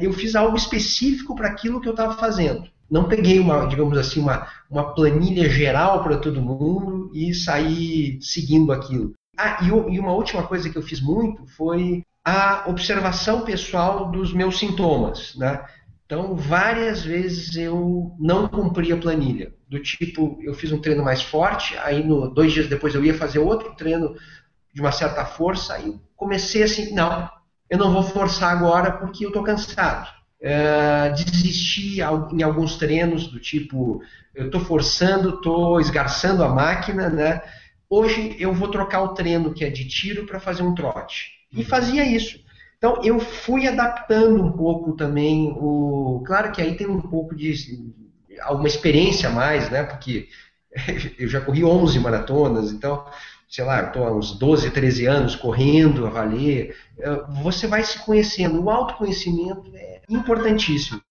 eu 0.00 0.12
fiz 0.12 0.34
algo 0.34 0.56
específico 0.56 1.34
para 1.34 1.48
aquilo 1.48 1.80
que 1.80 1.88
eu 1.88 1.92
estava 1.92 2.16
fazendo. 2.16 2.64
Não 2.90 3.08
peguei 3.08 3.38
uma, 3.38 3.66
digamos 3.66 3.96
assim, 3.96 4.20
uma, 4.20 4.48
uma 4.68 4.94
planilha 4.94 5.48
geral 5.48 6.02
para 6.02 6.16
todo 6.16 6.42
mundo 6.42 7.10
e 7.14 7.32
saí 7.32 8.18
seguindo 8.20 8.72
aquilo. 8.72 9.12
Ah, 9.36 9.58
e, 9.62 9.68
e 9.68 10.00
uma 10.00 10.12
última 10.12 10.42
coisa 10.42 10.68
que 10.68 10.76
eu 10.76 10.82
fiz 10.82 11.00
muito 11.00 11.46
foi 11.56 12.02
a 12.24 12.64
observação 12.66 13.42
pessoal 13.42 14.10
dos 14.10 14.32
meus 14.32 14.58
sintomas, 14.58 15.34
né? 15.36 15.64
Então, 16.10 16.34
várias 16.34 17.04
vezes 17.04 17.54
eu 17.54 18.16
não 18.18 18.48
cumpri 18.48 18.92
a 18.92 18.96
planilha. 18.96 19.54
Do 19.68 19.80
tipo, 19.80 20.40
eu 20.42 20.52
fiz 20.52 20.72
um 20.72 20.80
treino 20.80 21.04
mais 21.04 21.22
forte, 21.22 21.78
aí 21.78 22.02
no, 22.02 22.28
dois 22.28 22.52
dias 22.52 22.66
depois 22.66 22.96
eu 22.96 23.04
ia 23.04 23.14
fazer 23.14 23.38
outro 23.38 23.76
treino 23.76 24.16
de 24.74 24.80
uma 24.80 24.90
certa 24.90 25.24
força, 25.24 25.74
aí 25.74 25.94
comecei 26.16 26.64
assim, 26.64 26.92
não, 26.92 27.30
eu 27.70 27.78
não 27.78 27.92
vou 27.92 28.02
forçar 28.02 28.50
agora 28.50 28.90
porque 28.90 29.24
eu 29.24 29.28
estou 29.28 29.44
cansado. 29.44 30.08
Uh, 30.42 31.14
desistir 31.14 32.00
em 32.00 32.42
alguns 32.42 32.74
treinos 32.76 33.28
do 33.28 33.38
tipo, 33.38 34.02
eu 34.34 34.46
estou 34.46 34.60
forçando, 34.60 35.36
estou 35.36 35.80
esgarçando 35.80 36.42
a 36.42 36.48
máquina, 36.48 37.08
né? 37.08 37.40
Hoje 37.88 38.34
eu 38.36 38.52
vou 38.52 38.66
trocar 38.66 39.02
o 39.02 39.14
treino 39.14 39.54
que 39.54 39.64
é 39.64 39.70
de 39.70 39.86
tiro 39.86 40.26
para 40.26 40.40
fazer 40.40 40.64
um 40.64 40.74
trote. 40.74 41.30
E 41.52 41.62
fazia 41.62 42.04
isso. 42.04 42.40
Então 42.80 43.04
eu 43.04 43.20
fui 43.20 43.68
adaptando 43.68 44.42
um 44.42 44.52
pouco 44.52 44.96
também 44.96 45.52
o. 45.54 46.22
Claro 46.26 46.50
que 46.50 46.62
aí 46.62 46.74
tem 46.74 46.86
um 46.86 47.02
pouco 47.02 47.36
de 47.36 47.52
alguma 48.40 48.66
experiência 48.66 49.28
a 49.28 49.32
mais, 49.32 49.70
né? 49.70 49.82
Porque 49.82 50.28
eu 51.18 51.28
já 51.28 51.42
corri 51.42 51.62
11 51.62 51.98
maratonas, 51.98 52.72
então, 52.72 53.04
sei 53.50 53.66
lá, 53.66 53.82
estou 53.82 54.06
há 54.06 54.16
uns 54.16 54.32
12, 54.38 54.70
13 54.70 55.04
anos 55.04 55.36
correndo 55.36 56.06
a 56.06 56.10
valer. 56.10 56.74
Você 57.42 57.66
vai 57.66 57.84
se 57.84 57.98
conhecendo. 57.98 58.62
O 58.62 58.70
autoconhecimento 58.70 59.70
é 59.74 60.00
importantíssimo 60.08 61.02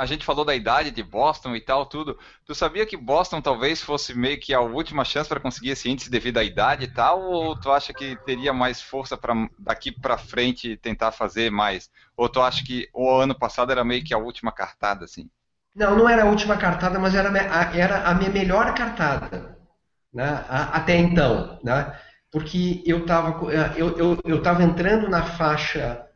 a 0.00 0.06
gente 0.06 0.24
falou 0.24 0.46
da 0.46 0.54
idade 0.54 0.90
de 0.90 1.02
Boston 1.02 1.54
e 1.54 1.60
tal, 1.60 1.84
tudo. 1.84 2.18
Tu 2.46 2.54
sabia 2.54 2.86
que 2.86 2.96
Boston 2.96 3.42
talvez 3.42 3.82
fosse 3.82 4.14
meio 4.14 4.40
que 4.40 4.54
a 4.54 4.60
última 4.62 5.04
chance 5.04 5.28
para 5.28 5.38
conseguir 5.38 5.72
esse 5.72 5.90
índice 5.90 6.10
devido 6.10 6.38
à 6.38 6.42
idade 6.42 6.84
e 6.84 6.88
tal? 6.88 7.20
Ou 7.20 7.54
tu 7.54 7.70
acha 7.70 7.92
que 7.92 8.16
teria 8.24 8.50
mais 8.50 8.80
força 8.80 9.14
para 9.14 9.34
daqui 9.58 9.92
para 9.92 10.16
frente 10.16 10.74
tentar 10.78 11.12
fazer 11.12 11.50
mais? 11.50 11.90
Ou 12.16 12.30
tu 12.30 12.40
acha 12.40 12.64
que 12.64 12.88
o 12.94 13.10
ano 13.10 13.38
passado 13.38 13.72
era 13.72 13.84
meio 13.84 14.02
que 14.02 14.14
a 14.14 14.18
última 14.18 14.50
cartada, 14.50 15.04
assim? 15.04 15.28
Não, 15.76 15.94
não 15.94 16.08
era 16.08 16.22
a 16.22 16.30
última 16.30 16.56
cartada, 16.56 16.98
mas 16.98 17.14
era, 17.14 17.28
a, 17.28 17.76
era 17.76 18.08
a 18.08 18.14
minha 18.14 18.30
melhor 18.30 18.74
cartada, 18.74 19.58
né? 20.14 20.46
até 20.48 20.96
então, 20.96 21.60
né? 21.62 21.94
Porque 22.32 22.82
eu 22.86 23.00
estava 23.00 23.52
eu, 23.76 23.98
eu, 23.98 24.18
eu 24.24 24.42
tava 24.42 24.62
entrando 24.62 25.10
na 25.10 25.24
faixa, 25.24 26.06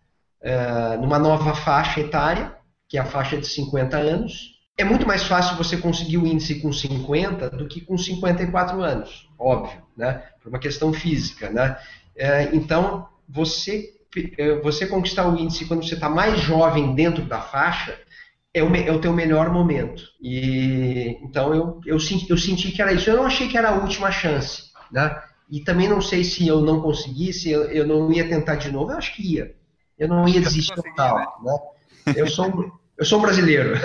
uh, 0.41 0.99
numa 1.03 1.19
nova 1.19 1.55
faixa 1.55 2.01
etária, 2.01 2.64
que 2.95 2.99
é 2.99 3.01
a 3.01 3.05
faixa 3.05 3.37
de 3.37 3.49
50 3.49 3.97
anos. 3.97 4.55
É 4.79 4.85
muito 4.85 5.05
mais 5.05 5.25
fácil 5.25 5.57
você 5.57 5.77
conseguir 5.77 6.17
o 6.17 6.25
índice 6.25 6.61
com 6.61 6.73
50 6.73 7.51
do 7.51 7.67
que 7.67 7.81
com 7.81 7.99
54 7.99 8.81
anos, 8.81 9.29
óbvio, 9.37 9.83
né? 9.97 10.23
Por 10.41 10.49
uma 10.49 10.61
questão 10.61 10.93
física, 10.93 11.51
né? 11.51 11.77
É, 12.15 12.55
então, 12.55 13.09
você, 13.29 13.95
é, 14.39 14.61
você 14.61 14.87
conquistar 14.87 15.29
o 15.29 15.37
índice 15.37 15.65
quando 15.65 15.85
você 15.85 15.95
está 15.95 16.09
mais 16.09 16.39
jovem 16.39 16.95
dentro 16.95 17.25
da 17.25 17.41
faixa 17.41 17.99
é 18.53 18.63
o, 18.63 18.73
é 18.73 18.93
o 18.93 19.01
teu 19.01 19.13
melhor 19.13 19.51
momento. 19.51 20.05
E 20.23 21.19
então 21.21 21.53
eu, 21.53 21.81
eu, 21.85 21.99
senti, 21.99 22.31
eu 22.31 22.39
senti 22.39 22.71
que 22.71 22.81
era 22.81 22.93
isso. 22.93 23.11
Eu 23.11 23.17
não 23.17 23.27
achei 23.27 23.49
que 23.49 23.59
era 23.59 23.71
a 23.71 23.81
última 23.81 24.13
chance, 24.13 24.71
né? 24.93 25.21
E 25.51 25.63
também 25.63 25.89
não 25.89 26.01
sei 26.01 26.23
se 26.23 26.47
eu 26.47 26.61
não 26.61 26.81
conseguisse, 26.81 27.51
eu, 27.51 27.65
eu 27.65 27.85
não 27.89 28.13
ia 28.13 28.29
tentar 28.29 28.55
de 28.55 28.71
novo. 28.71 28.93
Eu 28.93 28.99
acho 28.99 29.17
que 29.17 29.35
ia. 29.35 29.53
Eu 29.99 30.07
não 30.07 30.29
ia 30.29 30.41
desistir 30.41 30.77
total, 30.77 31.41
né? 31.43 31.53
né? 32.07 32.15
Eu 32.17 32.29
sou 32.29 32.73
eu 32.99 33.05
sou 33.05 33.21
brasileiro. 33.21 33.75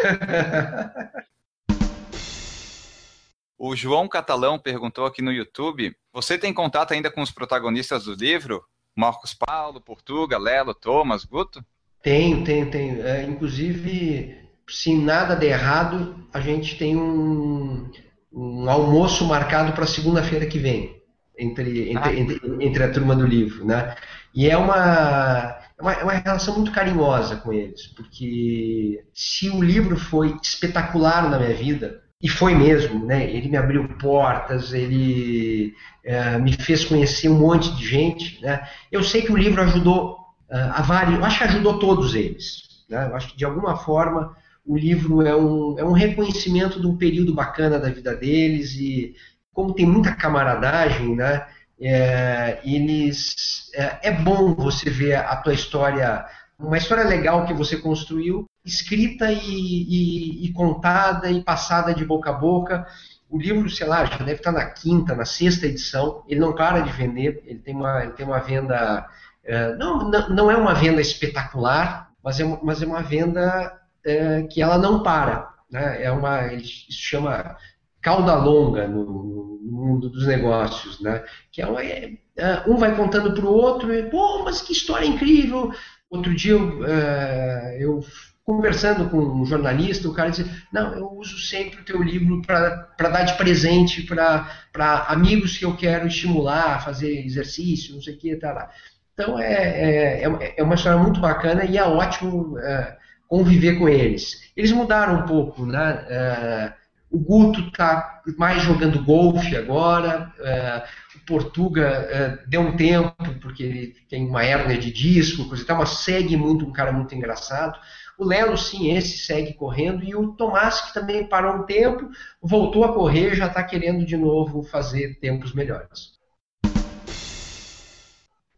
o 3.57 3.75
João 3.75 4.07
Catalão 4.07 4.57
perguntou 4.59 5.05
aqui 5.05 5.21
no 5.21 5.31
YouTube: 5.31 5.95
você 6.13 6.37
tem 6.37 6.53
contato 6.53 6.93
ainda 6.93 7.11
com 7.11 7.21
os 7.21 7.31
protagonistas 7.31 8.05
do 8.05 8.13
livro? 8.13 8.63
Marcos 8.95 9.33
Paulo, 9.33 9.79
Portuga, 9.79 10.37
Lelo, 10.37 10.73
Thomas, 10.73 11.23
Guto? 11.23 11.63
Tenho, 12.01 12.43
tenho, 12.43 12.69
tenho. 12.69 13.05
É, 13.05 13.23
inclusive, 13.23 14.49
se 14.67 14.93
nada 14.93 15.35
der 15.35 15.51
errado, 15.51 16.27
a 16.33 16.39
gente 16.39 16.77
tem 16.77 16.95
um, 16.95 17.89
um 18.31 18.69
almoço 18.69 19.25
marcado 19.25 19.73
para 19.73 19.85
segunda-feira 19.85 20.45
que 20.45 20.59
vem, 20.59 21.01
entre, 21.37 21.91
entre, 21.91 22.09
ah. 22.09 22.13
entre, 22.13 22.39
entre, 22.59 22.83
a 22.83 22.91
turma 22.91 23.15
do 23.15 23.25
livro. 23.25 23.65
Né? 23.65 23.95
E 24.33 24.49
é 24.49 24.57
uma, 24.57 25.58
é 25.79 25.81
uma, 25.81 25.93
é 25.93 26.03
uma 26.03 26.13
relação 26.13 26.55
muito 26.55 26.71
carinhosa 26.71 27.37
com 27.37 27.53
eles, 27.53 27.87
porque 27.87 29.03
se 29.13 29.49
o 29.49 29.63
livro 29.63 29.97
foi 29.97 30.37
espetacular 30.43 31.29
na 31.29 31.39
minha 31.39 31.55
vida, 31.55 32.03
e 32.21 32.27
foi 32.27 32.53
mesmo, 32.53 33.05
né? 33.05 33.29
Ele 33.31 33.47
me 33.47 33.55
abriu 33.55 33.87
portas, 33.97 34.73
ele 34.73 35.73
é, 36.03 36.37
me 36.37 36.51
fez 36.51 36.83
conhecer 36.83 37.29
um 37.29 37.39
monte 37.39 37.73
de 37.77 37.87
gente, 37.87 38.41
né? 38.41 38.67
Eu 38.91 39.03
sei 39.03 39.21
que 39.21 39.31
o 39.31 39.37
livro 39.37 39.61
ajudou 39.61 40.15
uh, 40.49 40.71
a 40.73 40.81
vários, 40.81 41.17
eu 41.17 41.23
acho 41.23 41.37
que 41.37 41.43
ajudou 41.45 41.79
todos 41.79 42.15
eles, 42.15 42.83
né? 42.89 43.07
Eu 43.07 43.15
acho 43.15 43.29
que 43.29 43.37
de 43.37 43.45
alguma 43.45 43.77
forma 43.77 44.35
o 44.65 44.77
livro 44.77 45.21
é 45.21 45.33
um, 45.33 45.79
é 45.79 45.83
um 45.83 45.93
reconhecimento 45.93 46.81
de 46.81 46.87
um 46.87 46.97
período 46.97 47.33
bacana 47.33 47.79
da 47.79 47.89
vida 47.89 48.13
deles 48.13 48.75
e 48.75 49.15
como 49.53 49.73
tem 49.73 49.85
muita 49.85 50.13
camaradagem, 50.13 51.15
né? 51.15 51.47
É, 51.81 52.59
eles 52.63 53.71
é, 53.73 54.09
é, 54.09 54.11
bom 54.11 54.53
você 54.53 54.89
ver 54.89 55.15
a 55.15 55.35
tua 55.37 55.53
história, 55.53 56.25
uma 56.57 56.77
história 56.77 57.05
legal 57.05 57.45
que 57.45 57.53
você 57.53 57.77
construiu, 57.77 58.45
escrita 58.65 59.31
e, 59.31 59.37
e, 59.39 60.45
e, 60.45 60.53
contada 60.53 61.31
e 61.31 61.41
passada 61.41 61.93
de 61.93 62.03
boca 62.03 62.31
a 62.31 62.33
boca. 62.33 62.85
O 63.29 63.37
livro, 63.37 63.69
sei 63.69 63.87
lá, 63.87 64.03
já 64.05 64.17
deve 64.17 64.33
estar 64.33 64.51
na 64.51 64.65
quinta, 64.65 65.15
na 65.15 65.23
sexta 65.23 65.67
edição. 65.67 66.23
Ele 66.27 66.39
não 66.39 66.53
para 66.53 66.81
de 66.81 66.91
vender. 66.91 67.41
Ele 67.45 67.59
tem 67.59 67.75
uma, 67.75 68.03
ele 68.03 68.11
tem 68.11 68.25
uma 68.25 68.39
venda, 68.39 69.07
é, 69.43 69.75
não, 69.75 70.09
não, 70.09 70.51
é 70.51 70.57
uma 70.57 70.73
venda 70.73 70.99
espetacular, 70.99 72.11
mas 72.23 72.39
é, 72.39 72.59
mas 72.61 72.81
é 72.81 72.85
uma 72.85 73.01
venda 73.01 73.79
é, 74.03 74.43
que 74.43 74.61
ela 74.61 74.77
não 74.77 75.01
para. 75.01 75.53
Né? 75.71 76.03
É 76.03 76.11
uma, 76.11 76.43
ele 76.47 76.65
chama 76.65 77.55
cauda 78.01 78.35
longa 78.35 78.87
no, 78.87 79.03
no, 79.03 79.59
mundo 79.71 80.09
dos 80.09 80.27
negócios, 80.27 80.99
né? 80.99 81.23
Que 81.51 81.61
é, 81.61 81.65
é, 81.65 82.17
é 82.37 82.63
um 82.67 82.77
vai 82.77 82.95
contando 82.95 83.33
para 83.33 83.45
o 83.45 83.53
outro, 83.53 83.93
e, 83.93 84.03
pô, 84.03 84.43
mas 84.43 84.61
que 84.61 84.73
história 84.73 85.05
incrível! 85.05 85.71
Outro 86.09 86.33
dia 86.33 86.53
eu, 86.53 86.85
é, 86.85 87.77
eu 87.79 88.03
conversando 88.43 89.07
com 89.11 89.17
um 89.17 89.45
jornalista, 89.45 90.07
o 90.07 90.13
cara 90.13 90.31
disse, 90.31 90.49
não, 90.73 90.95
eu 90.95 91.07
uso 91.13 91.37
sempre 91.37 91.81
o 91.81 91.85
teu 91.85 92.01
livro 92.01 92.41
para 92.41 93.09
dar 93.09 93.23
de 93.23 93.35
presente 93.35 94.01
para 94.01 95.05
amigos 95.07 95.55
que 95.55 95.65
eu 95.65 95.77
quero 95.77 96.07
estimular 96.07 96.83
fazer 96.83 97.23
exercício, 97.23 97.93
não 97.93 98.01
sei 98.01 98.15
o 98.15 98.17
que, 98.17 98.35
tá 98.37 98.51
lá. 98.51 98.71
Então 99.13 99.37
é, 99.37 100.23
é, 100.23 100.55
é 100.57 100.63
uma 100.63 100.73
história 100.73 100.97
muito 100.97 101.19
bacana 101.19 101.63
e 101.63 101.77
é 101.77 101.83
ótimo 101.83 102.57
é, 102.57 102.97
conviver 103.27 103.77
com 103.77 103.87
eles. 103.87 104.51
Eles 104.57 104.71
mudaram 104.71 105.19
um 105.19 105.25
pouco, 105.27 105.63
né? 105.65 106.05
É, 106.09 106.73
o 107.11 107.17
Guto 107.17 107.61
está 107.61 108.21
mais 108.37 108.61
jogando 108.61 109.03
golfe 109.03 109.55
agora. 109.55 110.31
É, 110.39 110.83
o 111.15 111.25
Portuga 111.25 111.87
é, 111.87 112.39
deu 112.47 112.61
um 112.61 112.77
tempo, 112.77 113.13
porque 113.41 113.63
ele 113.63 113.95
tem 114.07 114.27
uma 114.27 114.43
hérnia 114.43 114.77
de 114.77 114.91
disco, 114.91 115.47
coisa 115.47 115.63
e 115.63 115.65
tal, 115.65 115.77
mas 115.77 115.89
segue 115.89 116.37
muito, 116.37 116.65
um 116.65 116.71
cara 116.71 116.91
muito 116.91 117.15
engraçado. 117.15 117.79
O 118.17 118.25
Lelo, 118.25 118.57
sim, 118.57 118.95
esse 118.95 119.17
segue 119.19 119.53
correndo. 119.53 120.03
E 120.03 120.13
o 120.13 120.33
Tomás, 120.33 120.81
que 120.81 120.93
também 120.93 121.27
parou 121.27 121.55
um 121.55 121.65
tempo, 121.65 122.09
voltou 122.41 122.83
a 122.83 122.93
correr, 122.93 123.33
já 123.33 123.47
está 123.47 123.63
querendo 123.63 124.05
de 124.05 124.17
novo 124.17 124.61
fazer 124.61 125.19
tempos 125.19 125.53
melhores. 125.53 126.18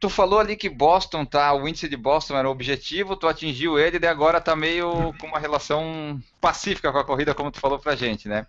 Tu 0.02 0.10
falou 0.10 0.40
ali 0.40 0.56
que 0.56 0.68
Boston 0.68 1.24
tá, 1.24 1.54
o 1.54 1.68
índice 1.68 1.88
de 1.88 1.96
Boston 1.96 2.36
era 2.36 2.48
o 2.48 2.52
objetivo, 2.52 3.16
tu 3.16 3.28
atingiu 3.28 3.78
ele 3.78 4.00
e 4.02 4.08
agora 4.08 4.42
tá 4.42 4.56
meio 4.56 5.14
com 5.20 5.28
uma 5.28 5.38
relação 5.38 6.20
pacífica 6.42 6.92
com 6.92 6.98
a 6.98 7.04
corrida, 7.06 7.36
como 7.36 7.52
tu 7.52 7.60
falou 7.60 7.78
pra 7.78 7.96
gente, 7.96 8.28
né? 8.28 8.48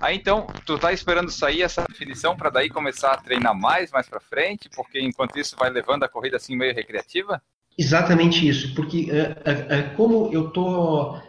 Aí 0.00 0.16
então, 0.16 0.46
tu 0.64 0.78
tá 0.78 0.94
esperando 0.94 1.30
sair 1.30 1.60
essa 1.60 1.84
definição 1.86 2.34
para 2.34 2.48
daí 2.48 2.70
começar 2.70 3.12
a 3.12 3.18
treinar 3.18 3.54
mais, 3.54 3.90
mais 3.90 4.08
para 4.08 4.18
frente, 4.18 4.70
porque 4.74 4.98
enquanto 4.98 5.38
isso 5.38 5.54
vai 5.58 5.68
levando 5.68 6.04
a 6.04 6.08
corrida 6.08 6.38
assim 6.38 6.56
meio 6.56 6.74
recreativa? 6.74 7.38
Exatamente 7.76 8.48
isso, 8.48 8.74
porque 8.74 9.10
uh, 9.10 9.12
uh, 9.12 9.92
uh, 9.92 9.96
como 9.96 10.32
eu 10.32 10.48
tô 10.52 11.20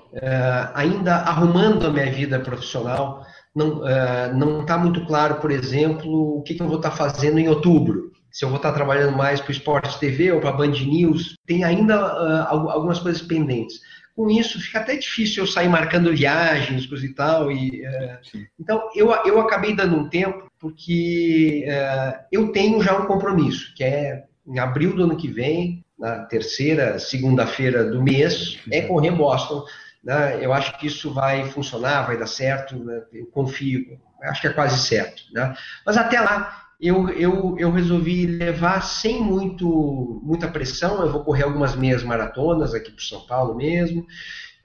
ainda 0.74 1.16
arrumando 1.16 1.86
a 1.86 1.90
minha 1.90 2.10
vida 2.10 2.40
profissional, 2.40 3.26
não 3.54 4.62
está 4.62 4.78
muito 4.78 5.06
claro, 5.06 5.42
por 5.42 5.52
exemplo, 5.52 6.38
o 6.38 6.42
que, 6.44 6.54
que 6.54 6.62
eu 6.62 6.68
vou 6.68 6.78
estar 6.78 6.92
tá 6.92 6.96
fazendo 6.96 7.38
em 7.38 7.50
outubro 7.50 8.05
se 8.36 8.44
eu 8.44 8.50
vou 8.50 8.58
estar 8.58 8.74
trabalhando 8.74 9.16
mais 9.16 9.40
para 9.40 9.48
o 9.48 9.54
Esporte 9.54 9.98
TV 9.98 10.30
ou 10.34 10.42
para 10.42 10.50
a 10.50 10.58
Band 10.58 10.72
News, 10.72 11.38
tem 11.48 11.64
ainda 11.64 11.96
uh, 11.98 12.70
algumas 12.70 13.00
coisas 13.00 13.22
pendentes. 13.22 13.80
Com 14.14 14.30
isso, 14.30 14.60
fica 14.60 14.80
até 14.80 14.98
difícil 14.98 15.44
eu 15.44 15.48
sair 15.48 15.70
marcando 15.70 16.14
viagens, 16.14 16.86
coisa 16.86 17.06
e 17.06 17.14
tal. 17.14 17.50
E, 17.50 17.88
uh, 17.88 18.46
então, 18.60 18.90
eu, 18.94 19.10
eu 19.26 19.40
acabei 19.40 19.74
dando 19.74 19.96
um 19.96 20.10
tempo, 20.10 20.52
porque 20.60 21.66
uh, 21.66 22.26
eu 22.30 22.52
tenho 22.52 22.84
já 22.84 23.00
um 23.00 23.06
compromisso, 23.06 23.74
que 23.74 23.86
é 23.86 24.26
em 24.46 24.60
abril 24.60 24.94
do 24.94 25.06
ano 25.06 25.16
que 25.16 25.30
vem, 25.30 25.86
na 25.98 26.26
terceira 26.26 27.00
segunda-feira 27.00 27.90
do 27.90 28.04
mês, 28.04 28.60
é 28.70 28.82
correr 28.82 29.12
Boston. 29.12 29.64
Né? 30.04 30.40
Eu 30.42 30.52
acho 30.52 30.78
que 30.78 30.88
isso 30.88 31.14
vai 31.14 31.50
funcionar, 31.52 32.06
vai 32.06 32.18
dar 32.18 32.28
certo, 32.28 32.78
né? 32.84 33.02
eu 33.14 33.28
confio, 33.28 33.98
acho 34.24 34.42
que 34.42 34.48
é 34.48 34.54
quase 34.54 34.86
certo. 34.86 35.24
Né? 35.32 35.56
Mas 35.86 35.96
até 35.96 36.20
lá, 36.20 36.65
eu, 36.80 37.10
eu, 37.10 37.56
eu 37.58 37.72
resolvi 37.72 38.26
levar 38.26 38.82
sem 38.82 39.22
muito, 39.22 40.22
muita 40.24 40.48
pressão. 40.48 41.02
Eu 41.02 41.12
vou 41.12 41.24
correr 41.24 41.44
algumas 41.44 41.76
meias 41.76 42.04
maratonas 42.04 42.74
aqui 42.74 42.92
para 42.92 43.04
São 43.04 43.22
Paulo 43.22 43.56
mesmo. 43.56 44.06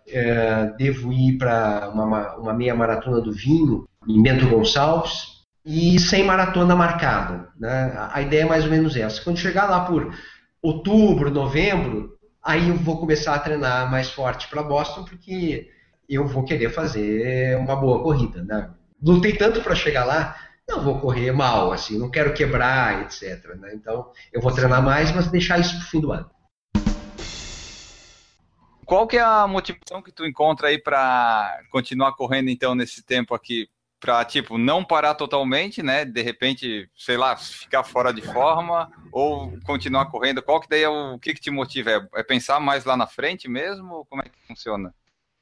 É, 0.09 0.66
devo 0.77 1.12
ir 1.12 1.38
para 1.38 1.90
uma, 1.94 2.37
uma 2.37 2.53
meia 2.53 2.75
maratona 2.75 3.20
do 3.20 3.33
vinho 3.33 3.87
em 4.09 4.20
Bento 4.23 4.49
Gonçalves 4.49 5.40
e 5.64 5.99
sem 5.99 6.25
maratona 6.25 6.75
marcada. 6.75 7.49
Né? 7.59 7.92
A 8.12 8.20
ideia 8.20 8.42
é 8.42 8.46
mais 8.46 8.64
ou 8.64 8.70
menos 8.70 8.96
essa. 8.96 9.23
Quando 9.23 9.38
chegar 9.38 9.68
lá 9.68 9.85
por 9.85 10.12
outubro, 10.61 11.31
novembro, 11.31 12.18
aí 12.42 12.68
eu 12.68 12.77
vou 12.77 12.99
começar 12.99 13.35
a 13.35 13.38
treinar 13.38 13.90
mais 13.90 14.11
forte 14.11 14.49
para 14.49 14.62
Boston, 14.62 15.05
porque 15.05 15.68
eu 16.09 16.27
vou 16.27 16.44
querer 16.44 16.70
fazer 16.70 17.57
uma 17.59 17.77
boa 17.77 18.03
corrida. 18.03 18.42
Né? 18.42 18.68
Lutei 19.03 19.35
tanto 19.35 19.61
para 19.61 19.75
chegar 19.75 20.05
lá, 20.05 20.35
não 20.70 20.83
vou 20.83 21.00
correr 21.00 21.33
mal, 21.33 21.72
assim, 21.72 21.98
não 21.98 22.11
quero 22.11 22.33
quebrar, 22.33 23.02
etc. 23.02 23.56
Né? 23.56 23.72
Então 23.74 24.11
eu 24.33 24.40
vou 24.40 24.52
treinar 24.52 24.83
mais, 24.83 25.12
mas 25.12 25.30
deixar 25.30 25.59
isso 25.59 25.76
para 25.76 25.85
o 25.85 25.90
fim 25.90 26.00
do 26.00 26.12
ano. 26.12 26.30
Qual 28.87 29.06
que 29.06 29.16
é 29.16 29.20
a 29.20 29.46
motivação 29.46 30.02
que 30.02 30.11
tu 30.11 30.26
encontra 30.26 30.68
aí 30.68 30.78
para 30.78 31.61
continuar 31.70 32.12
correndo 32.12 32.50
então 32.50 32.74
nesse 32.74 33.02
tempo 33.02 33.35
aqui? 33.35 33.68
para 34.00 34.24
tipo 34.24 34.56
não 34.56 34.83
parar 34.83 35.14
totalmente, 35.14 35.83
né? 35.83 36.06
De 36.06 36.22
repente, 36.22 36.90
sei 36.96 37.18
lá, 37.18 37.37
ficar 37.37 37.85
fora 37.85 38.12
de 38.14 38.22
forma 38.22 38.90
ou 39.12 39.52
continuar 39.66 40.06
correndo. 40.06 40.42
Qual 40.42 40.59
que 40.59 40.68
daí 40.68 40.83
é 40.83 40.88
o, 40.88 41.14
o 41.14 41.18
que, 41.18 41.35
que 41.35 41.40
te 41.40 41.50
motiva? 41.50 41.90
É, 41.90 42.20
é, 42.20 42.22
pensar 42.22 42.59
mais 42.59 42.87
lá 42.87 42.96
na 42.96 43.06
frente 43.06 43.46
mesmo? 43.46 44.06
Como 44.09 44.22
é 44.22 44.24
que 44.24 44.46
funciona? 44.48 44.94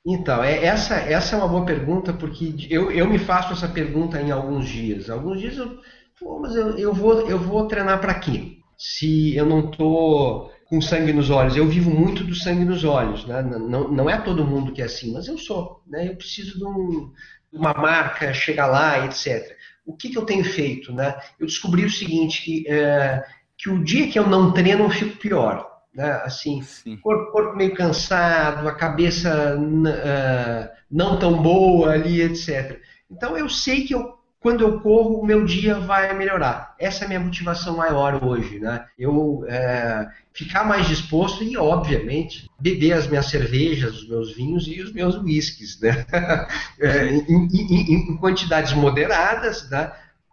Então, 0.06 0.42
é, 0.42 0.64
essa, 0.64 0.94
essa 0.96 1.36
é 1.36 1.38
uma 1.38 1.48
boa 1.48 1.64
pergunta 1.66 2.12
porque 2.12 2.66
eu, 2.70 2.90
eu 2.90 3.08
me 3.08 3.18
faço 3.18 3.52
essa 3.52 3.68
pergunta 3.68 4.20
em 4.20 4.30
alguns 4.30 4.68
dias. 4.68 5.10
Alguns 5.10 5.40
dias 5.40 5.58
eu, 5.58 5.78
pô, 6.18 6.38
mas 6.40 6.54
eu, 6.54 6.78
eu 6.78 6.92
vou 6.94 7.28
eu 7.28 7.38
vou 7.38 7.66
treinar 7.66 8.00
para 8.00 8.14
quê? 8.18 8.58
Se 8.76 9.34
eu 9.36 9.44
não 9.44 9.70
tô 9.70 10.50
com 10.66 10.80
sangue 10.80 11.12
nos 11.12 11.30
olhos, 11.30 11.56
eu 11.56 11.66
vivo 11.66 11.90
muito 11.90 12.24
do 12.24 12.34
sangue 12.34 12.64
nos 12.64 12.84
olhos, 12.84 13.26
né? 13.26 13.42
Não, 13.42 13.88
não 13.88 14.08
é 14.08 14.18
todo 14.20 14.46
mundo 14.46 14.72
que 14.72 14.82
é 14.82 14.84
assim, 14.84 15.12
mas 15.12 15.26
eu 15.28 15.36
sou, 15.36 15.82
né? 15.86 16.08
Eu 16.08 16.16
preciso 16.16 16.58
de 16.58 16.64
um 16.64 17.12
uma 17.52 17.72
marca 17.74 18.32
chegar 18.32 18.66
lá, 18.66 19.04
etc. 19.06 19.56
O 19.84 19.96
que, 19.96 20.10
que 20.10 20.18
eu 20.18 20.24
tenho 20.26 20.44
feito? 20.44 20.92
Né? 20.92 21.14
Eu 21.38 21.46
descobri 21.46 21.84
o 21.84 21.90
seguinte, 21.90 22.42
que, 22.42 22.68
é, 22.68 23.22
que 23.56 23.70
o 23.70 23.82
dia 23.82 24.08
que 24.10 24.18
eu 24.18 24.26
não 24.26 24.52
treino, 24.52 24.84
eu 24.84 24.90
fico 24.90 25.16
pior. 25.18 25.67
Né? 25.98 26.12
Assim, 26.22 26.62
corpo, 27.02 27.32
corpo, 27.32 27.56
meio 27.56 27.74
cansado, 27.74 28.68
a 28.68 28.72
cabeça 28.72 29.58
uh, 29.58 30.70
não 30.88 31.18
tão 31.18 31.42
boa 31.42 31.90
ali, 31.90 32.22
etc. 32.22 32.80
Então 33.10 33.36
eu 33.36 33.48
sei 33.48 33.84
que 33.84 33.96
eu 33.96 34.16
quando 34.40 34.60
eu 34.60 34.80
corro, 34.80 35.18
o 35.18 35.26
meu 35.26 35.44
dia 35.44 35.80
vai 35.80 36.16
melhorar. 36.16 36.76
Essa 36.78 37.02
é 37.02 37.04
a 37.06 37.08
minha 37.08 37.18
motivação 37.18 37.76
maior 37.76 38.22
hoje, 38.22 38.60
né? 38.60 38.84
Eu 38.96 39.44
é, 39.48 40.06
ficar 40.32 40.62
mais 40.62 40.86
disposto 40.86 41.42
e, 41.42 41.56
obviamente, 41.56 42.48
beber 42.60 42.92
as 42.92 43.08
minhas 43.08 43.26
cervejas, 43.26 43.96
os 43.96 44.08
meus 44.08 44.36
vinhos 44.36 44.68
e 44.68 44.80
os 44.80 44.92
meus 44.92 45.16
whiskies, 45.16 45.80
né? 45.80 46.06
É, 46.80 47.08
em, 47.08 47.48
em, 47.52 47.92
em, 47.94 48.16
quantidades 48.18 48.72
moderadas, 48.72 49.68
né? 49.68 49.90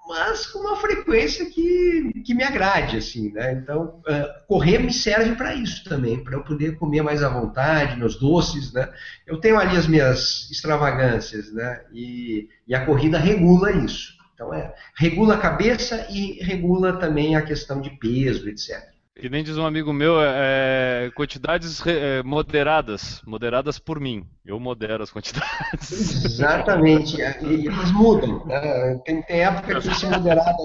Mas 0.07 0.45
com 0.47 0.59
uma 0.59 0.75
frequência 0.75 1.45
que, 1.45 2.11
que 2.23 2.33
me 2.33 2.43
agrade, 2.43 2.97
assim, 2.97 3.31
né? 3.31 3.53
Então, 3.53 4.01
uh, 4.07 4.47
correr 4.47 4.77
me 4.77 4.93
serve 4.93 5.35
para 5.35 5.55
isso 5.55 5.83
também, 5.83 6.23
para 6.23 6.35
eu 6.35 6.43
poder 6.43 6.77
comer 6.77 7.01
mais 7.01 7.23
à 7.23 7.29
vontade, 7.29 7.97
meus 7.97 8.15
doces, 8.15 8.71
né? 8.71 8.91
Eu 9.25 9.39
tenho 9.39 9.57
ali 9.57 9.75
as 9.75 9.87
minhas 9.87 10.49
extravagâncias, 10.51 11.51
né? 11.51 11.81
E, 11.91 12.47
e 12.67 12.75
a 12.75 12.85
corrida 12.85 13.17
regula 13.17 13.71
isso. 13.71 14.15
Então, 14.33 14.53
é, 14.53 14.73
regula 14.95 15.35
a 15.35 15.39
cabeça 15.39 16.07
e 16.09 16.43
regula 16.43 16.99
também 16.99 17.35
a 17.35 17.41
questão 17.41 17.81
de 17.81 17.89
peso, 17.91 18.49
etc. 18.49 18.94
Que 19.17 19.29
nem 19.29 19.43
diz 19.43 19.57
um 19.57 19.65
amigo 19.65 19.93
meu, 19.93 20.21
é, 20.21 21.05
é 21.05 21.11
quantidades 21.11 21.81
é, 21.87 22.21
moderadas, 22.21 23.21
moderadas 23.25 23.79
por 23.79 23.97
mim. 23.97 24.27
Eu 24.45 24.59
modero 24.59 25.01
as 25.01 25.09
quantidades. 25.09 26.25
Exatamente, 26.25 27.17
e 27.17 27.67
elas 27.67 27.91
mudam. 27.93 28.45
Né? 28.45 29.01
Tem, 29.05 29.21
tem 29.21 29.39
época 29.39 29.79
que 29.79 29.87
esse 29.87 30.05
moderado 30.05 30.57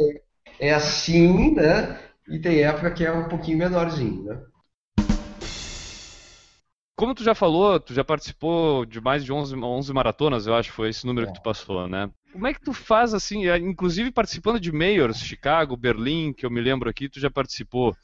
é, 0.58 0.68
é 0.68 0.74
assim, 0.74 1.54
né? 1.54 2.00
E 2.28 2.40
tem 2.40 2.62
época 2.62 2.90
que 2.90 3.04
é 3.04 3.12
um 3.12 3.28
pouquinho 3.28 3.58
menorzinho, 3.58 4.24
né? 4.24 4.40
Como 6.96 7.14
tu 7.14 7.22
já 7.22 7.34
falou, 7.34 7.78
tu 7.78 7.94
já 7.94 8.04
participou 8.04 8.84
de 8.84 9.00
mais 9.00 9.24
de 9.24 9.32
11, 9.32 9.56
11 9.56 9.92
maratonas, 9.92 10.46
eu 10.46 10.54
acho 10.54 10.70
que 10.70 10.76
foi 10.76 10.90
esse 10.90 11.06
número 11.06 11.28
é. 11.28 11.30
que 11.30 11.38
tu 11.38 11.42
passou, 11.42 11.88
né? 11.88 12.10
Como 12.32 12.46
é 12.46 12.52
que 12.52 12.60
tu 12.60 12.72
faz 12.72 13.14
assim, 13.14 13.48
é, 13.48 13.56
inclusive 13.56 14.10
participando 14.10 14.60
de 14.60 14.70
Mayors, 14.70 15.20
Chicago, 15.20 15.76
Berlim, 15.76 16.32
que 16.32 16.44
eu 16.44 16.50
me 16.50 16.60
lembro 16.60 16.90
aqui, 16.90 17.08
tu 17.08 17.18
já 17.18 17.30
participou. 17.30 17.96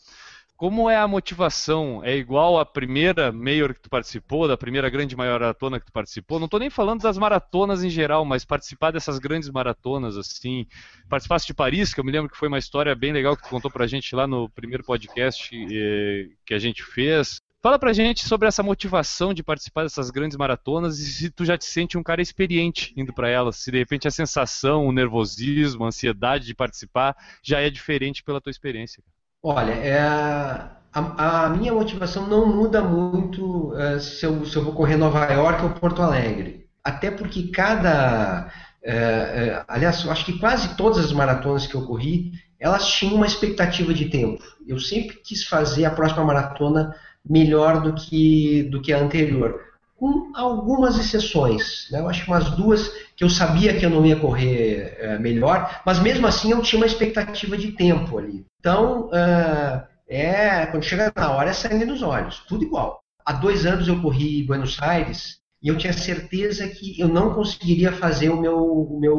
Como 0.57 0.89
é 0.89 0.97
a 0.97 1.07
motivação? 1.07 2.03
É 2.03 2.17
igual 2.17 2.59
à 2.59 2.65
primeira 2.65 3.31
Mayor 3.31 3.75
que 3.75 3.81
tu 3.83 3.91
participou, 3.91 4.49
da 4.49 4.57
primeira 4.57 4.89
grande 4.89 5.15
maratona 5.15 5.79
que 5.79 5.85
tu 5.85 5.93
participou? 5.93 6.39
Não 6.39 6.47
estou 6.47 6.59
nem 6.59 6.71
falando 6.71 7.03
das 7.03 7.19
maratonas 7.19 7.85
em 7.85 7.91
geral, 7.91 8.25
mas 8.25 8.43
participar 8.43 8.91
dessas 8.91 9.19
grandes 9.19 9.51
maratonas, 9.51 10.17
assim. 10.17 10.67
Participasse 11.11 11.47
de 11.47 11.53
Paris, 11.53 11.93
que 11.93 12.01
eu 12.01 12.05
me 12.05 12.11
lembro 12.11 12.31
que 12.31 12.39
foi 12.39 12.49
uma 12.49 12.59
história 12.59 12.95
bem 12.95 13.13
legal 13.13 13.37
que 13.37 13.43
tu 13.43 13.51
contou 13.51 13.71
pra 13.71 13.87
gente 13.87 14.17
lá 14.17 14.27
no 14.27 14.49
primeiro 14.49 14.83
podcast 14.83 15.55
eh, 15.55 16.31
que 16.47 16.55
a 16.55 16.59
gente 16.59 16.83
fez. 16.83 17.39
Fala 17.63 17.79
pra 17.79 17.93
gente 17.93 18.27
sobre 18.27 18.49
essa 18.49 18.63
motivação 18.63 19.35
de 19.35 19.43
participar 19.43 19.83
dessas 19.83 20.11
grandes 20.11 20.39
maratonas 20.39 20.99
e 21.01 21.05
se 21.05 21.31
tu 21.31 21.45
já 21.45 21.59
te 21.59 21.67
sente 21.67 21.99
um 21.99 22.03
cara 22.03 22.23
experiente 22.23 22.95
indo 22.97 23.13
para 23.13 23.29
elas, 23.29 23.57
se 23.57 23.71
de 23.71 23.77
repente 23.77 24.09
a 24.09 24.11
sensação, 24.11 24.87
o 24.87 24.93
nervosismo, 24.93 25.85
a 25.85 25.89
ansiedade 25.89 26.47
de 26.47 26.55
participar 26.55 27.15
já 27.43 27.61
é 27.61 27.69
diferente 27.69 28.23
pela 28.23 28.41
tua 28.41 28.51
experiência. 28.51 29.03
Olha, 29.49 29.75
é, 29.75 29.97
a, 30.01 31.45
a, 31.45 31.49
minha 31.51 31.73
motivação 31.73 32.27
não 32.27 32.49
muda 32.49 32.83
muito 32.83 33.73
é, 33.77 34.01
se, 34.01 34.27
eu, 34.27 34.45
se 34.45 34.57
eu 34.57 34.65
vou 34.65 34.73
correr 34.73 34.97
Nova 34.97 35.25
York 35.33 35.63
ou 35.63 35.71
Porto 35.71 36.03
Alegre. 36.03 36.67
Até 36.83 37.13
porque 37.13 37.45
cada. 37.53 38.51
É, 38.83 38.93
é, 38.93 39.65
aliás, 39.69 40.05
eu 40.05 40.11
acho 40.11 40.25
que 40.25 40.41
quase 40.41 40.77
todas 40.77 40.99
as 41.05 41.13
maratonas 41.13 41.65
que 41.65 41.77
eu 41.77 41.87
corri, 41.87 42.33
elas 42.59 42.89
tinham 42.89 43.15
uma 43.15 43.27
expectativa 43.27 43.95
de 43.95 44.07
tempo. 44.07 44.43
Eu 44.67 44.81
sempre 44.81 45.15
quis 45.23 45.45
fazer 45.45 45.85
a 45.85 45.93
próxima 45.93 46.25
maratona 46.25 46.97
melhor 47.25 47.81
do 47.83 47.95
que, 47.95 48.65
do 48.65 48.83
que 48.83 48.93
a 48.93 48.99
anterior 48.99 49.61
com 49.97 50.31
algumas 50.35 50.99
exceções. 50.99 51.89
Né? 51.91 52.01
Eu 52.01 52.09
acho 52.09 52.25
que 52.25 52.31
umas 52.31 52.51
duas 52.51 52.89
que 53.17 53.25
eu 53.25 53.31
sabia 53.31 53.77
que 53.77 53.85
eu 53.85 53.91
não 53.91 54.05
ia 54.05 54.17
correr 54.17 54.97
é, 54.99 55.19
melhor, 55.19 55.83
mas 55.85 55.99
mesmo 55.99 56.27
assim 56.27 56.53
eu 56.53 56.63
tinha 56.63 56.79
uma 56.79 56.87
expectativa 56.87 57.57
de 57.57 57.73
tempo 57.73 58.19
ali. 58.19 58.45
Então, 58.61 59.09
uh, 59.09 59.83
é, 60.09 60.67
quando 60.67 60.85
chega 60.85 61.13
na 61.17 61.31
hora 61.33 61.51
é 61.51 61.55
sangue 61.55 61.85
nos 61.85 62.03
olhos, 62.03 62.45
tudo 62.47 62.65
igual. 62.65 63.01
Há 63.25 63.33
dois 63.33 63.65
anos 63.65 63.89
eu 63.89 64.01
corri 64.01 64.41
em 64.41 64.47
Buenos 64.47 64.81
Aires 64.81 65.39
e 65.63 65.69
eu 65.69 65.79
tinha 65.79 65.93
certeza 65.93 66.69
que 66.69 67.01
eu 67.01 67.09
não 67.09 67.35
conseguiria 67.35 67.91
fazer 67.91 68.29
o 68.29 68.41
meu, 68.41 68.59
o 68.59 69.01
meu 69.01 69.17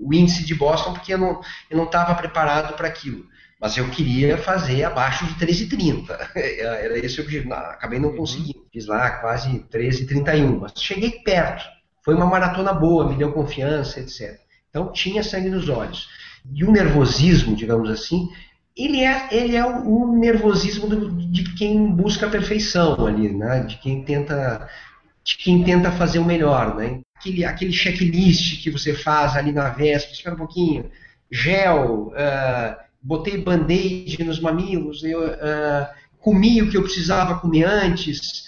o 0.00 0.14
índice 0.14 0.44
de 0.44 0.54
Boston 0.54 0.92
porque 0.92 1.12
eu 1.12 1.18
não 1.18 1.84
estava 1.84 2.14
preparado 2.14 2.74
para 2.74 2.88
aquilo 2.88 3.26
mas 3.60 3.76
eu 3.76 3.90
queria 3.90 4.38
fazer 4.38 4.84
abaixo 4.84 5.26
de 5.26 5.34
13,30. 5.34 6.30
Era 6.34 6.98
esse 6.98 7.20
o 7.20 7.24
objetivo. 7.24 7.52
acabei 7.52 7.98
não 7.98 8.10
uhum. 8.10 8.16
conseguindo. 8.16 8.66
Fiz 8.72 8.86
lá 8.86 9.10
quase 9.10 9.48
13,31, 9.70 10.60
mas 10.60 10.72
cheguei 10.76 11.10
perto. 11.24 11.64
Foi 12.04 12.14
uma 12.14 12.26
maratona 12.26 12.72
boa, 12.72 13.08
me 13.08 13.16
deu 13.16 13.32
confiança, 13.32 14.00
etc. 14.00 14.38
Então 14.70 14.92
tinha 14.92 15.22
sangue 15.22 15.48
nos 15.48 15.68
olhos. 15.68 16.08
E 16.54 16.64
o 16.64 16.70
nervosismo, 16.70 17.56
digamos 17.56 17.90
assim, 17.90 18.28
ele 18.76 19.02
é, 19.02 19.28
ele 19.32 19.56
é 19.56 19.64
o, 19.64 20.16
nervosismo 20.16 20.86
do, 20.86 21.10
de 21.10 21.52
quem 21.54 21.90
busca 21.90 22.26
a 22.26 22.30
perfeição 22.30 23.06
ali, 23.06 23.28
né? 23.28 23.60
De 23.60 23.76
quem 23.78 24.04
tenta, 24.04 24.68
de 25.24 25.36
quem 25.36 25.64
tenta 25.64 25.90
fazer 25.90 26.20
o 26.20 26.24
melhor, 26.24 26.76
né? 26.76 27.00
Aquele, 27.16 27.44
aquele 27.44 27.72
checklist 27.72 28.62
que 28.62 28.70
você 28.70 28.94
faz 28.94 29.36
ali 29.36 29.50
na 29.50 29.68
véspera, 29.70 30.14
espera 30.14 30.34
um 30.36 30.38
pouquinho, 30.38 30.88
gel, 31.28 32.12
uh, 32.12 32.87
botei 33.00 33.42
band-aid 33.42 34.22
nos 34.24 34.40
mamilos, 34.40 35.02
eu 35.04 35.26
uh, 35.26 35.86
comi 36.18 36.62
o 36.62 36.70
que 36.70 36.76
eu 36.76 36.82
precisava 36.82 37.38
comer 37.38 37.64
antes, 37.64 38.46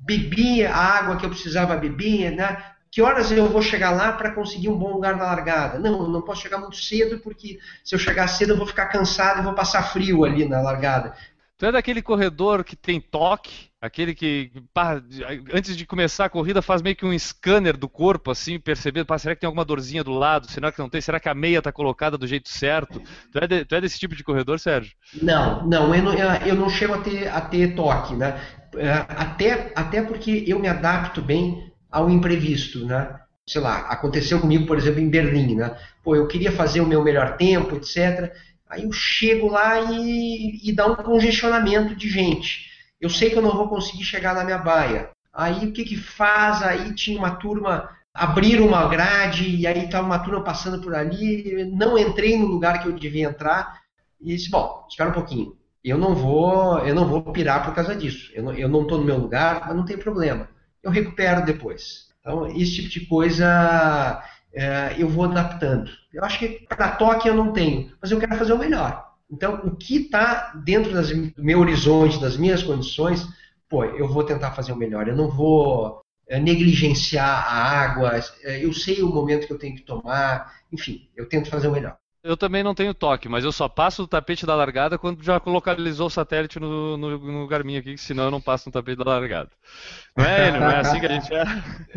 bebi 0.00 0.64
a 0.64 0.76
água 0.76 1.16
que 1.16 1.26
eu 1.26 1.30
precisava 1.30 1.76
beber, 1.76 2.30
né? 2.30 2.64
Que 2.90 3.02
horas 3.02 3.30
eu 3.30 3.48
vou 3.48 3.60
chegar 3.60 3.90
lá 3.90 4.12
para 4.12 4.32
conseguir 4.32 4.68
um 4.68 4.78
bom 4.78 4.92
lugar 4.92 5.16
na 5.16 5.24
largada? 5.24 5.78
Não, 5.78 6.08
não 6.08 6.22
posso 6.22 6.40
chegar 6.40 6.58
muito 6.58 6.76
cedo 6.76 7.18
porque 7.18 7.58
se 7.84 7.94
eu 7.94 7.98
chegar 7.98 8.26
cedo 8.28 8.52
eu 8.52 8.56
vou 8.56 8.66
ficar 8.66 8.86
cansado 8.86 9.40
e 9.40 9.44
vou 9.44 9.52
passar 9.52 9.82
frio 9.82 10.24
ali 10.24 10.48
na 10.48 10.62
largada. 10.62 11.14
Tu 11.58 11.66
é 11.66 11.72
daquele 11.72 12.00
corredor 12.00 12.62
que 12.62 12.76
tem 12.76 13.00
toque, 13.00 13.68
aquele 13.80 14.14
que 14.14 14.52
pá, 14.72 15.02
antes 15.52 15.76
de 15.76 15.84
começar 15.84 16.26
a 16.26 16.30
corrida 16.30 16.62
faz 16.62 16.80
meio 16.80 16.94
que 16.94 17.04
um 17.04 17.18
scanner 17.18 17.76
do 17.76 17.88
corpo, 17.88 18.30
assim, 18.30 18.60
percebendo, 18.60 19.06
pá, 19.06 19.18
será 19.18 19.34
que 19.34 19.40
tem 19.40 19.48
alguma 19.48 19.64
dorzinha 19.64 20.04
do 20.04 20.12
lado? 20.12 20.48
Será 20.48 20.70
que 20.70 20.78
não 20.78 20.88
tem? 20.88 21.00
Será 21.00 21.18
que 21.18 21.28
a 21.28 21.34
meia 21.34 21.58
está 21.58 21.72
colocada 21.72 22.16
do 22.16 22.28
jeito 22.28 22.48
certo? 22.48 23.02
Tu 23.32 23.38
é, 23.40 23.46
de, 23.48 23.64
tu 23.64 23.74
é, 23.74 23.80
desse 23.80 23.98
tipo 23.98 24.14
de 24.14 24.22
corredor, 24.22 24.60
Sérgio? 24.60 24.92
Não, 25.20 25.66
não, 25.66 25.92
eu 25.92 26.02
não, 26.04 26.14
eu 26.46 26.54
não 26.54 26.68
chego 26.70 26.94
a 26.94 26.98
ter, 26.98 27.26
a 27.26 27.40
ter 27.40 27.74
toque, 27.74 28.14
né? 28.14 28.40
É, 28.76 28.90
até, 28.92 29.72
até 29.74 30.00
porque 30.00 30.44
eu 30.46 30.60
me 30.60 30.68
adapto 30.68 31.20
bem 31.20 31.72
ao 31.90 32.08
imprevisto, 32.08 32.86
né? 32.86 33.18
Sei 33.44 33.60
lá, 33.60 33.80
aconteceu 33.88 34.40
comigo, 34.40 34.64
por 34.64 34.76
exemplo, 34.76 35.00
em 35.00 35.10
Berlim, 35.10 35.56
né? 35.56 35.76
Pô, 36.04 36.14
eu 36.14 36.28
queria 36.28 36.52
fazer 36.52 36.80
o 36.82 36.86
meu 36.86 37.02
melhor 37.02 37.36
tempo, 37.36 37.74
etc. 37.74 38.32
Aí 38.68 38.84
eu 38.84 38.92
chego 38.92 39.48
lá 39.48 39.80
e, 39.80 40.60
e 40.62 40.72
dá 40.72 40.86
um 40.86 40.96
congestionamento 40.96 41.96
de 41.96 42.08
gente. 42.08 42.68
Eu 43.00 43.08
sei 43.08 43.30
que 43.30 43.36
eu 43.36 43.42
não 43.42 43.56
vou 43.56 43.68
conseguir 43.68 44.04
chegar 44.04 44.34
na 44.34 44.44
minha 44.44 44.58
baia. 44.58 45.10
Aí 45.32 45.66
o 45.66 45.72
que 45.72 45.84
que 45.84 45.96
faz? 45.96 46.62
Aí 46.62 46.94
tinha 46.94 47.18
uma 47.18 47.36
turma, 47.36 47.88
abriram 48.12 48.66
uma 48.66 48.86
grade 48.88 49.48
e 49.48 49.66
aí 49.66 49.84
estava 49.84 50.06
uma 50.06 50.18
turma 50.18 50.42
passando 50.42 50.80
por 50.82 50.94
ali. 50.94 51.64
Não 51.72 51.96
entrei 51.96 52.36
no 52.36 52.46
lugar 52.46 52.82
que 52.82 52.88
eu 52.88 52.92
devia 52.92 53.28
entrar 53.28 53.80
e 54.20 54.34
disse, 54.34 54.50
bom, 54.50 54.84
espera 54.88 55.10
um 55.10 55.14
pouquinho. 55.14 55.56
Eu 55.82 55.96
não 55.96 56.14
vou, 56.14 56.80
eu 56.80 56.94
não 56.94 57.06
vou 57.06 57.22
pirar 57.22 57.64
por 57.64 57.74
causa 57.74 57.94
disso. 57.94 58.30
Eu 58.34 58.68
não 58.68 58.82
estou 58.82 58.98
no 58.98 59.04
meu 59.04 59.16
lugar, 59.16 59.62
mas 59.66 59.76
não 59.76 59.84
tem 59.84 59.96
problema. 59.96 60.48
Eu 60.82 60.90
recupero 60.90 61.44
depois. 61.44 62.08
Então, 62.20 62.46
esse 62.48 62.74
tipo 62.76 62.88
de 62.88 63.06
coisa 63.06 64.22
é, 64.52 64.94
eu 64.98 65.08
vou 65.08 65.24
adaptando. 65.24 65.90
Eu 66.12 66.24
acho 66.24 66.38
que 66.38 66.66
para 66.68 66.92
toque 66.92 67.28
eu 67.28 67.34
não 67.34 67.52
tenho, 67.52 67.92
mas 68.00 68.10
eu 68.10 68.18
quero 68.18 68.36
fazer 68.36 68.52
o 68.52 68.58
melhor. 68.58 69.06
Então, 69.30 69.56
o 69.64 69.76
que 69.76 69.96
está 69.98 70.52
dentro 70.64 70.92
das, 70.92 71.10
do 71.10 71.44
meu 71.44 71.60
horizonte, 71.60 72.20
das 72.20 72.36
minhas 72.36 72.62
condições, 72.62 73.26
pô, 73.68 73.84
eu 73.84 74.08
vou 74.08 74.24
tentar 74.24 74.52
fazer 74.52 74.72
o 74.72 74.76
melhor. 74.76 75.06
Eu 75.06 75.16
não 75.16 75.28
vou 75.30 76.00
é, 76.26 76.38
negligenciar 76.40 77.28
a 77.28 77.80
água, 77.80 78.20
é, 78.42 78.64
eu 78.64 78.72
sei 78.72 79.02
o 79.02 79.08
momento 79.08 79.46
que 79.46 79.52
eu 79.52 79.58
tenho 79.58 79.76
que 79.76 79.82
tomar, 79.82 80.54
enfim, 80.72 81.08
eu 81.16 81.28
tento 81.28 81.50
fazer 81.50 81.68
o 81.68 81.72
melhor. 81.72 81.98
Eu 82.22 82.36
também 82.36 82.64
não 82.64 82.74
tenho 82.74 82.92
toque, 82.92 83.28
mas 83.28 83.44
eu 83.44 83.52
só 83.52 83.68
passo 83.68 84.02
do 84.02 84.08
tapete 84.08 84.44
da 84.44 84.54
largada 84.54 84.98
quando 84.98 85.22
já 85.22 85.40
localizou 85.46 86.08
o 86.08 86.10
satélite 86.10 86.58
no, 86.58 86.96
no, 86.96 87.18
no 87.18 87.46
Garmin 87.46 87.76
aqui, 87.76 87.96
senão 87.96 88.24
eu 88.24 88.30
não 88.30 88.40
passo 88.40 88.68
no 88.68 88.72
tapete 88.72 88.98
da 88.98 89.04
largada. 89.04 89.50
Não 90.16 90.24
é, 90.24 90.50
Não 90.50 90.68
é 90.68 90.78
assim 90.78 90.98
que 90.98 91.06
a 91.06 91.08
gente 91.10 91.32
é? 91.32 91.44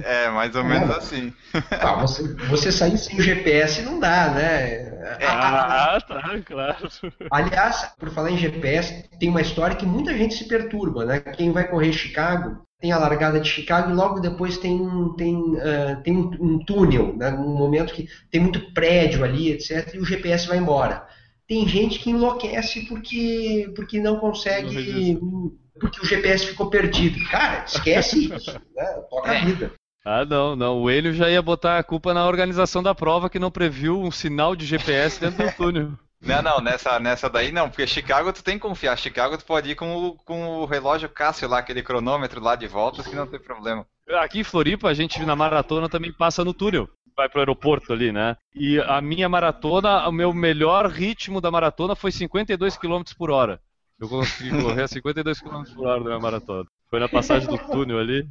É, 0.03 0.29
mais 0.29 0.55
ou 0.55 0.63
menos 0.63 0.91
assim. 0.91 1.33
Ah, 1.71 1.95
você, 1.95 2.35
você 2.47 2.71
sair 2.71 2.97
sem 2.97 3.19
GPS 3.19 3.81
não 3.81 3.99
dá, 3.99 4.29
né? 4.29 5.17
Ah, 5.25 5.99
tá, 6.07 6.39
claro. 6.45 6.87
Aliás, 7.31 7.91
por 7.97 8.11
falar 8.11 8.29
em 8.29 8.37
GPS, 8.37 9.09
tem 9.19 9.29
uma 9.29 9.41
história 9.41 9.75
que 9.75 9.85
muita 9.85 10.15
gente 10.15 10.35
se 10.35 10.47
perturba, 10.47 11.03
né? 11.03 11.19
Quem 11.19 11.51
vai 11.51 11.67
correr 11.67 11.91
Chicago 11.91 12.61
tem 12.81 12.91
a 12.91 12.97
largada 12.97 13.39
de 13.39 13.47
Chicago 13.47 13.91
e 13.91 13.93
logo 13.93 14.19
depois 14.19 14.57
tem, 14.57 14.79
tem, 15.15 15.35
uh, 15.37 16.01
tem 16.03 16.17
um, 16.17 16.31
um, 16.39 16.65
túnel, 16.65 17.15
né, 17.15 17.29
um 17.31 17.55
momento 17.55 17.93
que 17.93 18.09
tem 18.31 18.41
muito 18.41 18.73
prédio 18.73 19.23
ali, 19.23 19.51
etc., 19.51 19.93
e 19.93 19.99
o 19.99 20.05
GPS 20.05 20.47
vai 20.47 20.57
embora. 20.57 21.07
Tem 21.47 21.67
gente 21.67 21.99
que 21.99 22.09
enlouquece 22.09 22.87
porque, 22.87 23.71
porque 23.75 23.99
não 23.99 24.17
consegue, 24.17 25.13
não 25.21 25.53
porque 25.79 26.01
o 26.01 26.05
GPS 26.05 26.45
ficou 26.45 26.69
perdido. 26.69 27.23
Cara, 27.29 27.65
esquece 27.65 28.25
isso, 28.33 28.51
né, 28.75 28.85
toca 29.09 29.31
a 29.31 29.35
é. 29.35 29.45
vida. 29.45 29.71
Ah, 30.03 30.25
não, 30.25 30.55
não. 30.55 30.81
O 30.81 30.89
Enio 30.89 31.13
já 31.13 31.29
ia 31.29 31.41
botar 31.41 31.77
a 31.77 31.83
culpa 31.83 32.13
na 32.13 32.27
organização 32.27 32.81
da 32.81 32.95
prova 32.95 33.29
que 33.29 33.37
não 33.37 33.51
previu 33.51 34.01
um 34.01 34.09
sinal 34.09 34.55
de 34.55 34.65
GPS 34.65 35.19
dentro 35.19 35.45
do 35.45 35.51
túnel. 35.55 35.91
Não, 36.21 36.41
não, 36.41 36.61
nessa, 36.61 36.99
nessa 36.99 37.29
daí 37.29 37.51
não, 37.51 37.67
porque 37.67 37.87
Chicago 37.87 38.31
tu 38.31 38.43
tem 38.43 38.55
que 38.55 38.61
confiar. 38.61 38.95
Chicago 38.97 39.37
tu 39.37 39.45
pode 39.45 39.71
ir 39.71 39.75
com 39.75 39.95
o, 39.95 40.15
com 40.17 40.59
o 40.59 40.65
relógio 40.65 41.09
Cássio 41.09 41.49
lá, 41.49 41.57
aquele 41.59 41.81
cronômetro 41.81 42.39
lá 42.39 42.55
de 42.55 42.67
voltas 42.67 43.07
que 43.07 43.15
não 43.15 43.25
tem 43.25 43.39
problema. 43.39 43.85
Aqui 44.19 44.39
em 44.39 44.43
Floripa, 44.43 44.87
a 44.87 44.93
gente 44.93 45.23
na 45.25 45.35
maratona 45.35 45.89
também 45.89 46.11
passa 46.11 46.45
no 46.45 46.53
túnel. 46.53 46.87
Vai 47.17 47.27
pro 47.27 47.39
aeroporto 47.39 47.91
ali, 47.91 48.11
né? 48.11 48.37
E 48.53 48.79
a 48.79 49.01
minha 49.01 49.27
maratona, 49.27 50.07
o 50.07 50.11
meu 50.11 50.33
melhor 50.33 50.87
ritmo 50.87 51.41
da 51.41 51.51
maratona 51.51 51.95
foi 51.95 52.11
52 52.11 52.77
km 52.77 53.01
por 53.17 53.31
hora. 53.31 53.59
Eu 53.99 54.07
consegui 54.07 54.49
correr 54.61 54.83
a 54.83 54.87
52 54.87 55.41
km 55.41 55.63
por 55.75 55.87
hora 55.87 55.99
da 55.99 56.09
minha 56.09 56.19
maratona. 56.19 56.65
Foi 56.89 56.99
na 56.99 57.09
passagem 57.09 57.47
do 57.47 57.57
túnel 57.57 57.99
ali. 57.99 58.25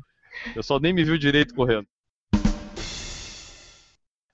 Eu 0.55 0.63
só 0.63 0.79
nem 0.79 0.93
me 0.93 1.05
viu 1.05 1.19
direito 1.19 1.55
correndo. 1.55 1.87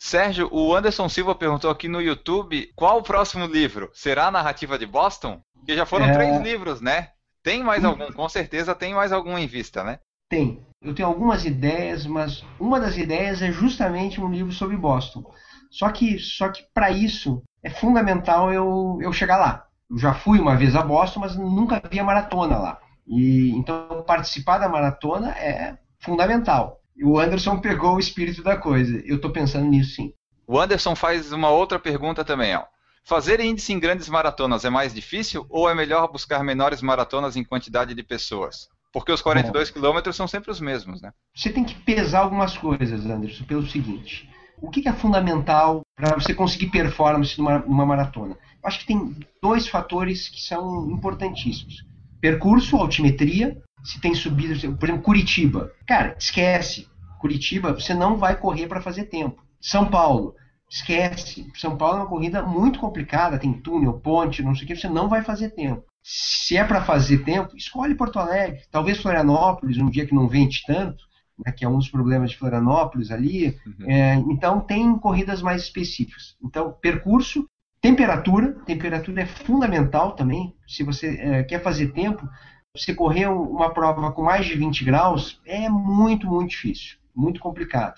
Sérgio, 0.06 0.48
o 0.52 0.72
Anderson 0.72 1.08
Silva 1.08 1.34
perguntou 1.34 1.68
aqui 1.68 1.88
no 1.88 2.00
YouTube 2.00 2.70
qual 2.76 2.98
o 2.98 3.02
próximo 3.02 3.44
livro? 3.44 3.90
Será 3.92 4.28
a 4.28 4.30
narrativa 4.30 4.78
de 4.78 4.86
Boston? 4.86 5.40
Porque 5.52 5.74
já 5.74 5.84
foram 5.84 6.06
é... 6.06 6.12
três 6.12 6.40
livros, 6.40 6.80
né? 6.80 7.08
Tem 7.42 7.60
mais 7.60 7.82
hum. 7.82 7.88
algum? 7.88 8.12
Com 8.12 8.28
certeza 8.28 8.72
tem 8.72 8.94
mais 8.94 9.10
algum 9.10 9.36
em 9.36 9.48
vista, 9.48 9.82
né? 9.82 9.98
Tem. 10.30 10.64
Eu 10.80 10.94
tenho 10.94 11.08
algumas 11.08 11.44
ideias, 11.44 12.06
mas 12.06 12.44
uma 12.60 12.78
das 12.78 12.96
ideias 12.96 13.42
é 13.42 13.50
justamente 13.50 14.20
um 14.20 14.30
livro 14.30 14.52
sobre 14.52 14.76
Boston. 14.76 15.24
Só 15.72 15.90
que, 15.90 16.20
só 16.20 16.50
que 16.50 16.62
para 16.72 16.88
isso 16.92 17.42
é 17.60 17.68
fundamental 17.68 18.52
eu, 18.52 18.98
eu 19.02 19.12
chegar 19.12 19.38
lá. 19.38 19.66
Eu 19.90 19.98
já 19.98 20.14
fui 20.14 20.38
uma 20.38 20.56
vez 20.56 20.76
a 20.76 20.82
Boston, 20.82 21.18
mas 21.18 21.36
nunca 21.36 21.82
vi 21.90 21.98
a 21.98 22.04
maratona 22.04 22.58
lá. 22.58 22.80
E 23.08 23.50
então 23.56 24.04
participar 24.06 24.58
da 24.58 24.68
maratona 24.68 25.30
é 25.30 25.76
fundamental. 25.98 26.80
O 27.02 27.18
Anderson 27.18 27.58
pegou 27.58 27.96
o 27.96 28.00
espírito 28.00 28.42
da 28.42 28.56
coisa. 28.56 29.02
Eu 29.04 29.16
estou 29.16 29.30
pensando 29.30 29.66
nisso 29.66 29.96
sim. 29.96 30.12
O 30.46 30.58
Anderson 30.58 30.94
faz 30.94 31.32
uma 31.32 31.50
outra 31.50 31.78
pergunta 31.78 32.24
também, 32.24 32.54
ó. 32.54 32.64
Fazer 33.04 33.38
índice 33.40 33.72
em 33.72 33.78
grandes 33.78 34.08
maratonas 34.08 34.64
é 34.64 34.70
mais 34.70 34.92
difícil 34.92 35.46
ou 35.48 35.70
é 35.70 35.74
melhor 35.74 36.10
buscar 36.10 36.42
menores 36.42 36.82
maratonas 36.82 37.36
em 37.36 37.44
quantidade 37.44 37.94
de 37.94 38.02
pessoas? 38.02 38.68
Porque 38.92 39.12
os 39.12 39.22
42 39.22 39.70
quilômetros 39.70 40.16
são 40.16 40.26
sempre 40.26 40.50
os 40.50 40.60
mesmos, 40.60 41.02
né? 41.02 41.12
Você 41.34 41.50
tem 41.50 41.64
que 41.64 41.74
pesar 41.74 42.20
algumas 42.20 42.56
coisas, 42.56 43.04
Anderson, 43.06 43.44
pelo 43.44 43.66
seguinte. 43.66 44.28
O 44.60 44.70
que 44.70 44.88
é 44.88 44.92
fundamental 44.92 45.82
para 45.94 46.14
você 46.14 46.34
conseguir 46.34 46.70
performance 46.70 47.38
numa, 47.38 47.58
numa 47.58 47.86
maratona? 47.86 48.36
Acho 48.62 48.80
que 48.80 48.86
tem 48.86 49.14
dois 49.42 49.68
fatores 49.68 50.28
que 50.28 50.40
são 50.40 50.90
importantíssimos. 50.90 51.84
Percurso, 52.20 52.76
altimetria, 52.76 53.62
se 53.86 54.00
tem 54.00 54.14
subida, 54.14 54.54
por 54.72 54.88
exemplo, 54.88 55.02
Curitiba. 55.02 55.70
Cara, 55.86 56.16
esquece. 56.18 56.88
Curitiba, 57.20 57.72
você 57.72 57.94
não 57.94 58.16
vai 58.16 58.36
correr 58.36 58.66
para 58.66 58.80
fazer 58.80 59.04
tempo. 59.04 59.42
São 59.60 59.86
Paulo, 59.86 60.34
esquece. 60.68 61.50
São 61.54 61.76
Paulo 61.76 61.98
é 61.98 62.00
uma 62.00 62.08
corrida 62.08 62.42
muito 62.42 62.80
complicada, 62.80 63.38
tem 63.38 63.52
túnel, 63.52 63.94
ponte, 63.94 64.42
não 64.42 64.54
sei 64.54 64.64
o 64.64 64.66
que, 64.66 64.76
você 64.76 64.88
não 64.88 65.08
vai 65.08 65.22
fazer 65.22 65.50
tempo. 65.50 65.84
Se 66.02 66.56
é 66.56 66.64
para 66.64 66.84
fazer 66.84 67.18
tempo, 67.18 67.56
escolhe 67.56 67.94
Porto 67.94 68.18
Alegre, 68.18 68.60
talvez 68.70 68.98
Florianópolis, 68.98 69.78
um 69.78 69.90
dia 69.90 70.06
que 70.06 70.14
não 70.14 70.28
vente 70.28 70.62
tanto, 70.66 71.04
né, 71.44 71.52
que 71.52 71.64
é 71.64 71.68
um 71.68 71.78
dos 71.78 71.88
problemas 71.88 72.30
de 72.30 72.36
Florianópolis 72.36 73.10
ali. 73.10 73.56
Uhum. 73.66 73.90
É, 73.90 74.14
então 74.14 74.60
tem 74.60 74.96
corridas 74.98 75.42
mais 75.42 75.62
específicas. 75.62 76.36
Então, 76.42 76.72
percurso, 76.80 77.48
temperatura, 77.80 78.52
temperatura 78.66 79.22
é 79.22 79.26
fundamental 79.26 80.12
também. 80.12 80.54
Se 80.66 80.82
você 80.82 81.16
é, 81.20 81.42
quer 81.44 81.62
fazer 81.62 81.92
tempo, 81.92 82.28
você 82.76 82.94
correr 82.94 83.26
uma 83.26 83.70
prova 83.70 84.12
com 84.12 84.22
mais 84.22 84.46
de 84.46 84.54
20 84.54 84.84
graus 84.84 85.40
é 85.44 85.68
muito, 85.68 86.26
muito 86.26 86.50
difícil, 86.50 86.96
muito 87.14 87.40
complicado. 87.40 87.96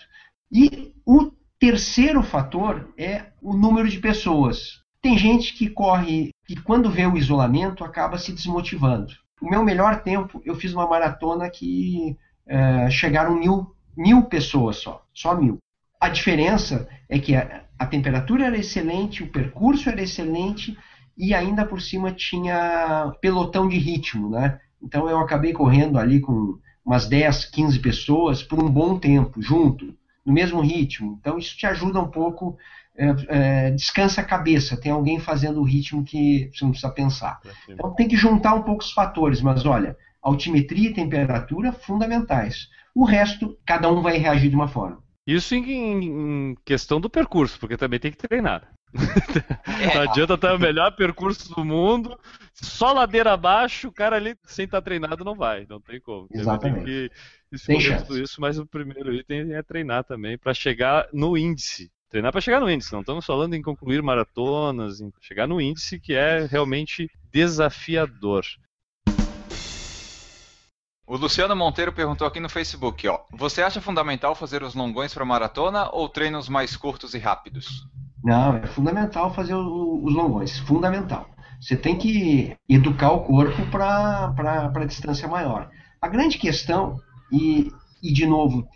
E 0.50 0.94
o 1.04 1.30
terceiro 1.58 2.22
fator 2.22 2.92
é 2.96 3.26
o 3.42 3.54
número 3.54 3.88
de 3.88 3.98
pessoas. 3.98 4.82
Tem 5.02 5.16
gente 5.16 5.54
que 5.54 5.68
corre 5.68 6.30
e 6.48 6.56
quando 6.56 6.90
vê 6.90 7.06
o 7.06 7.16
isolamento 7.16 7.84
acaba 7.84 8.18
se 8.18 8.32
desmotivando. 8.32 9.12
O 9.40 9.48
meu 9.48 9.62
melhor 9.62 10.02
tempo, 10.02 10.42
eu 10.44 10.54
fiz 10.54 10.72
uma 10.72 10.88
maratona 10.88 11.48
que 11.50 12.16
é, 12.46 12.90
chegaram 12.90 13.38
mil, 13.38 13.74
mil 13.96 14.22
pessoas 14.24 14.76
só, 14.78 15.04
só 15.12 15.36
mil. 15.36 15.58
A 16.00 16.08
diferença 16.08 16.88
é 17.08 17.18
que 17.18 17.36
a, 17.36 17.64
a 17.78 17.86
temperatura 17.86 18.46
era 18.46 18.56
excelente, 18.56 19.22
o 19.22 19.30
percurso 19.30 19.88
era 19.88 20.02
excelente 20.02 20.76
e 21.16 21.34
ainda 21.34 21.64
por 21.64 21.80
cima 21.80 22.12
tinha 22.12 23.12
pelotão 23.20 23.68
de 23.68 23.76
ritmo, 23.76 24.30
né? 24.30 24.60
Então 24.82 25.08
eu 25.08 25.18
acabei 25.18 25.52
correndo 25.52 25.98
ali 25.98 26.20
com 26.20 26.58
umas 26.84 27.06
10, 27.06 27.46
15 27.46 27.78
pessoas 27.80 28.42
por 28.42 28.62
um 28.62 28.68
bom 28.68 28.98
tempo, 28.98 29.42
junto, 29.42 29.94
no 30.24 30.32
mesmo 30.32 30.60
ritmo. 30.60 31.18
Então 31.20 31.38
isso 31.38 31.56
te 31.56 31.66
ajuda 31.66 32.00
um 32.00 32.08
pouco, 32.08 32.56
é, 32.96 33.14
é, 33.28 33.70
descansa 33.70 34.20
a 34.20 34.24
cabeça, 34.24 34.76
tem 34.76 34.92
alguém 34.92 35.18
fazendo 35.18 35.60
o 35.60 35.64
ritmo 35.64 36.02
que 36.02 36.50
você 36.52 36.64
não 36.64 36.70
precisa 36.70 36.92
pensar. 36.92 37.38
Então 37.68 37.94
tem 37.94 38.08
que 38.08 38.16
juntar 38.16 38.54
um 38.54 38.62
pouco 38.62 38.82
os 38.82 38.92
fatores, 38.92 39.40
mas 39.40 39.66
olha, 39.66 39.96
altimetria 40.22 40.90
e 40.90 40.94
temperatura 40.94 41.72
fundamentais. 41.72 42.68
O 42.94 43.04
resto, 43.04 43.56
cada 43.64 43.90
um 43.90 44.02
vai 44.02 44.18
reagir 44.18 44.48
de 44.48 44.56
uma 44.56 44.68
forma. 44.68 45.02
Isso 45.28 45.54
em, 45.54 46.50
em 46.50 46.54
questão 46.64 46.98
do 46.98 47.10
percurso, 47.10 47.60
porque 47.60 47.76
também 47.76 48.00
tem 48.00 48.10
que 48.10 48.16
treinar. 48.16 48.66
É. 49.68 49.94
Não 49.94 50.10
adianta 50.10 50.34
estar 50.34 50.54
o 50.54 50.58
melhor 50.58 50.90
percurso 50.96 51.54
do 51.54 51.62
mundo, 51.62 52.18
só 52.54 52.92
ladeira 52.92 53.34
abaixo, 53.34 53.88
o 53.88 53.92
cara 53.92 54.16
ali 54.16 54.34
sem 54.44 54.64
estar 54.64 54.80
treinado 54.80 55.24
não 55.24 55.34
vai, 55.34 55.66
não 55.68 55.78
tem 55.78 56.00
como. 56.00 56.26
Exatamente. 56.32 56.84
Tem 56.84 57.08
que 57.08 57.10
escolher 57.52 58.02
tudo 58.02 58.18
isso, 58.18 58.40
mas 58.40 58.58
o 58.58 58.66
primeiro 58.66 59.14
item 59.14 59.52
é 59.52 59.62
treinar 59.62 60.02
também 60.04 60.38
para 60.38 60.54
chegar 60.54 61.06
no 61.12 61.36
índice. 61.36 61.92
Treinar 62.08 62.32
para 62.32 62.40
chegar 62.40 62.60
no 62.60 62.70
índice, 62.70 62.92
não 62.92 63.00
estamos 63.00 63.26
falando 63.26 63.54
em 63.54 63.62
concluir 63.62 64.02
maratonas, 64.02 65.00
em 65.00 65.12
chegar 65.20 65.46
no 65.46 65.60
índice 65.60 66.00
que 66.00 66.14
é 66.14 66.46
realmente 66.46 67.08
desafiador. 67.30 68.44
O 71.08 71.16
Luciano 71.16 71.56
Monteiro 71.56 71.90
perguntou 71.90 72.26
aqui 72.26 72.38
no 72.38 72.50
Facebook, 72.50 73.08
ó. 73.08 73.20
Você 73.32 73.62
acha 73.62 73.80
fundamental 73.80 74.34
fazer 74.34 74.62
os 74.62 74.74
longões 74.74 75.14
para 75.14 75.24
maratona 75.24 75.88
ou 75.90 76.06
treinos 76.06 76.50
mais 76.50 76.76
curtos 76.76 77.14
e 77.14 77.18
rápidos? 77.18 77.88
Não, 78.22 78.58
é 78.58 78.66
fundamental 78.66 79.32
fazer 79.32 79.54
os 79.54 80.14
longões, 80.14 80.58
fundamental. 80.58 81.26
Você 81.58 81.78
tem 81.78 81.96
que 81.96 82.54
educar 82.68 83.12
o 83.12 83.24
corpo 83.24 83.56
para 83.70 84.34
a 84.74 84.84
distância 84.84 85.26
maior. 85.26 85.70
A 85.98 86.08
grande 86.08 86.36
questão, 86.36 87.00
e, 87.32 87.72
e 88.02 88.12
de 88.12 88.26
novo, 88.26 88.68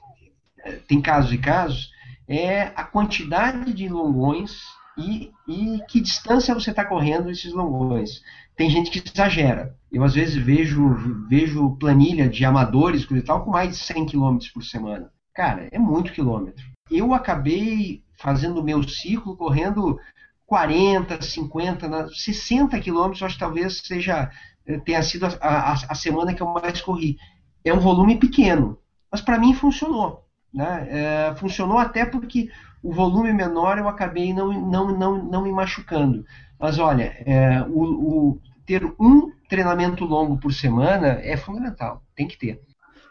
tem 0.88 1.02
casos 1.02 1.34
e 1.34 1.38
casos, 1.38 1.90
é 2.26 2.72
a 2.74 2.82
quantidade 2.82 3.74
de 3.74 3.90
longões 3.90 4.58
e, 4.96 5.30
e 5.46 5.80
que 5.86 6.00
distância 6.00 6.54
você 6.54 6.70
está 6.70 6.82
correndo 6.82 7.30
esses 7.30 7.52
longões. 7.52 8.22
Tem 8.56 8.70
gente 8.70 8.90
que 8.90 9.02
exagera. 9.06 9.76
Eu 9.90 10.04
às 10.04 10.14
vezes 10.14 10.34
vejo, 10.36 11.26
vejo 11.28 11.76
planilha 11.76 12.28
de 12.28 12.44
amadores 12.44 13.06
e 13.10 13.22
tal 13.22 13.44
com 13.44 13.50
mais 13.50 13.70
de 13.70 13.76
100 13.76 14.06
km 14.06 14.38
por 14.52 14.62
semana. 14.62 15.10
Cara, 15.34 15.68
é 15.70 15.78
muito 15.78 16.12
quilômetro. 16.12 16.64
Eu 16.90 17.14
acabei 17.14 18.02
fazendo 18.18 18.60
o 18.60 18.64
meu 18.64 18.82
ciclo 18.86 19.36
correndo 19.36 19.98
40, 20.46 21.20
50, 21.22 22.08
60 22.08 22.78
quilômetros, 22.80 23.22
acho 23.22 23.34
que 23.34 23.40
talvez 23.40 23.80
seja 23.84 24.30
eh, 24.66 24.78
tenha 24.78 25.02
sido 25.02 25.26
a, 25.26 25.30
a, 25.40 25.72
a, 25.72 25.94
semana 25.94 26.34
que 26.34 26.42
eu 26.42 26.46
mais 26.46 26.80
corri. 26.80 27.16
É 27.64 27.72
um 27.72 27.80
volume 27.80 28.18
pequeno, 28.18 28.78
mas 29.10 29.20
para 29.20 29.38
mim 29.38 29.54
funcionou. 29.54 30.26
Né? 30.52 30.88
É, 30.90 31.34
funcionou 31.36 31.78
até 31.78 32.04
porque 32.04 32.50
o 32.82 32.92
volume 32.92 33.32
menor 33.32 33.78
eu 33.78 33.88
acabei 33.88 34.34
não, 34.34 34.52
não, 34.52 34.96
não, 34.96 35.24
não 35.24 35.42
me 35.42 35.52
machucando. 35.52 36.24
Mas 36.62 36.78
olha, 36.78 37.12
é, 37.26 37.60
o, 37.62 37.82
o, 37.82 38.40
ter 38.64 38.84
um 39.00 39.32
treinamento 39.48 40.04
longo 40.04 40.38
por 40.38 40.52
semana 40.52 41.18
é 41.20 41.36
fundamental, 41.36 42.00
tem 42.14 42.28
que 42.28 42.38
ter. 42.38 42.60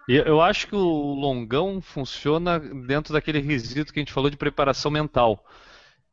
Eu 0.07 0.39
acho 0.39 0.67
que 0.67 0.75
o 0.75 1.13
longão 1.13 1.81
funciona 1.81 2.57
dentro 2.57 3.11
daquele 3.11 3.41
requisito 3.41 3.91
que 3.91 3.99
a 3.99 4.01
gente 4.01 4.13
falou 4.13 4.29
de 4.29 4.37
preparação 4.37 4.89
mental. 4.89 5.43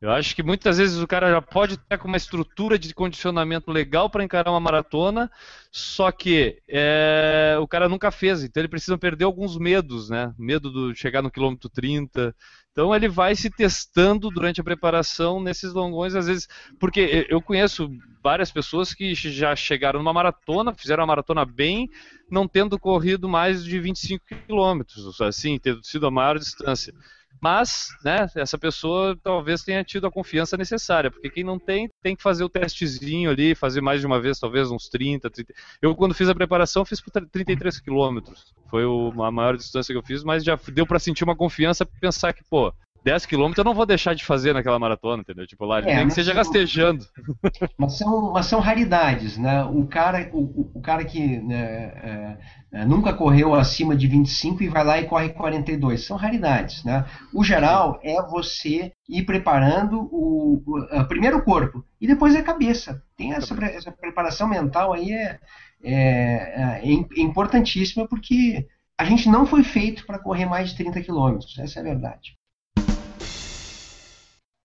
Eu 0.01 0.11
acho 0.11 0.35
que 0.35 0.43
muitas 0.43 0.77
vezes 0.77 1.01
o 1.01 1.07
cara 1.07 1.29
já 1.29 1.41
pode 1.41 1.75
estar 1.75 1.97
com 1.97 2.09
uma 2.09 2.17
estrutura 2.17 2.77
de 2.77 2.93
condicionamento 2.93 3.71
legal 3.71 4.09
para 4.09 4.23
encarar 4.23 4.51
uma 4.51 4.59
maratona, 4.59 5.31
só 5.71 6.11
que 6.11 6.61
é, 6.67 7.57
o 7.61 7.67
cara 7.67 7.87
nunca 7.87 8.11
fez, 8.11 8.43
então 8.43 8.59
ele 8.59 8.69
precisa 8.69 8.97
perder 8.97 9.25
alguns 9.25 9.57
medos, 9.57 10.09
né? 10.09 10.33
Medo 10.37 10.91
de 10.91 10.99
chegar 10.99 11.21
no 11.21 11.31
quilômetro 11.31 11.69
30. 11.69 12.35
Então 12.71 12.95
ele 12.95 13.07
vai 13.09 13.35
se 13.35 13.49
testando 13.49 14.29
durante 14.29 14.61
a 14.61 14.63
preparação 14.63 15.41
nesses 15.41 15.73
longões, 15.73 16.15
às 16.15 16.27
vezes, 16.27 16.47
porque 16.79 17.25
eu 17.29 17.41
conheço 17.41 17.89
várias 18.23 18.51
pessoas 18.51 18.93
que 18.93 19.13
já 19.13 19.55
chegaram 19.55 19.99
numa 19.99 20.13
maratona, 20.13 20.73
fizeram 20.73 21.03
a 21.03 21.07
maratona 21.07 21.45
bem, 21.45 21.89
não 22.29 22.47
tendo 22.47 22.79
corrido 22.79 23.27
mais 23.27 23.63
de 23.63 23.79
25 23.79 24.23
quilômetros, 24.45 25.19
assim, 25.21 25.57
tendo 25.57 25.83
sido 25.83 26.07
a 26.07 26.11
maior 26.11 26.37
distância. 26.37 26.93
Mas, 27.41 27.87
né, 28.03 28.27
essa 28.35 28.57
pessoa 28.57 29.17
talvez 29.23 29.63
tenha 29.63 29.83
tido 29.83 30.07
a 30.07 30.11
confiança 30.11 30.57
necessária, 30.57 31.09
porque 31.09 31.29
quem 31.29 31.43
não 31.43 31.57
tem, 31.57 31.89
tem 32.01 32.15
que 32.15 32.21
fazer 32.21 32.43
o 32.43 32.49
testezinho 32.49 33.29
ali, 33.29 33.55
fazer 33.55 33.81
mais 33.81 34.01
de 34.01 34.07
uma 34.07 34.19
vez, 34.19 34.39
talvez 34.39 34.69
uns 34.69 34.89
30, 34.89 35.29
30. 35.29 35.53
Eu, 35.81 35.95
quando 35.95 36.13
fiz 36.13 36.27
a 36.27 36.35
preparação, 36.35 36.83
fiz 36.83 36.99
por 36.99 37.11
33 37.11 37.79
quilômetros. 37.79 38.53
Foi 38.69 38.83
a 38.83 39.31
maior 39.31 39.55
distância 39.55 39.93
que 39.93 39.97
eu 39.97 40.03
fiz, 40.03 40.23
mas 40.23 40.43
já 40.43 40.59
deu 40.71 40.85
para 40.85 40.99
sentir 40.99 41.23
uma 41.23 41.35
confiança, 41.35 41.85
pensar 41.85 42.33
que, 42.33 42.43
pô, 42.49 42.73
10 43.03 43.25
quilômetros 43.25 43.57
eu 43.57 43.63
não 43.63 43.73
vou 43.73 43.85
deixar 43.85 44.13
de 44.13 44.25
fazer 44.25 44.53
naquela 44.53 44.77
maratona, 44.77 45.21
entendeu? 45.21 45.47
Tipo, 45.47 45.65
lá, 45.65 45.79
é, 45.79 45.95
nem 45.95 46.07
que 46.07 46.13
seja 46.13 46.33
rastejando. 46.33 47.05
Mas 47.77 47.97
são, 47.97 48.31
mas 48.33 48.45
são 48.45 48.59
raridades, 48.59 49.37
né? 49.37 49.63
O 49.63 49.85
cara, 49.87 50.29
o, 50.33 50.69
o 50.75 50.81
cara 50.81 51.03
que 51.05 51.37
né, 51.39 51.57
é, 51.57 52.37
é, 52.73 52.85
nunca 52.85 53.13
correu 53.13 53.55
acima 53.55 53.95
de 53.95 54.07
25 54.07 54.63
e 54.63 54.67
vai 54.67 54.83
lá 54.83 54.99
e 54.99 55.07
corre 55.07 55.29
42, 55.29 56.05
são 56.05 56.17
raridades, 56.17 56.83
né? 56.83 57.05
O 57.33 57.43
geral 57.43 57.99
é 58.03 58.21
você 58.21 58.91
ir 59.07 59.23
preparando 59.23 60.09
o, 60.11 60.61
o 60.65 61.05
primeiro 61.05 61.37
o 61.37 61.43
corpo 61.43 61.83
e 62.01 62.07
depois 62.07 62.35
a 62.35 62.43
cabeça. 62.43 63.01
Tem 63.15 63.33
essa, 63.33 63.55
essa 63.65 63.91
preparação 63.91 64.47
mental 64.47 64.93
aí 64.93 65.11
é, 65.11 65.39
é, 65.81 65.93
é, 65.93 66.81
é 66.83 67.21
importantíssima 67.21 68.07
porque 68.07 68.67
a 68.97 69.05
gente 69.05 69.29
não 69.29 69.45
foi 69.45 69.63
feito 69.63 70.05
para 70.05 70.19
correr 70.19 70.45
mais 70.45 70.69
de 70.69 70.75
30 70.75 71.01
quilômetros, 71.01 71.57
essa 71.57 71.79
é 71.79 71.81
a 71.81 71.85
verdade. 71.85 72.38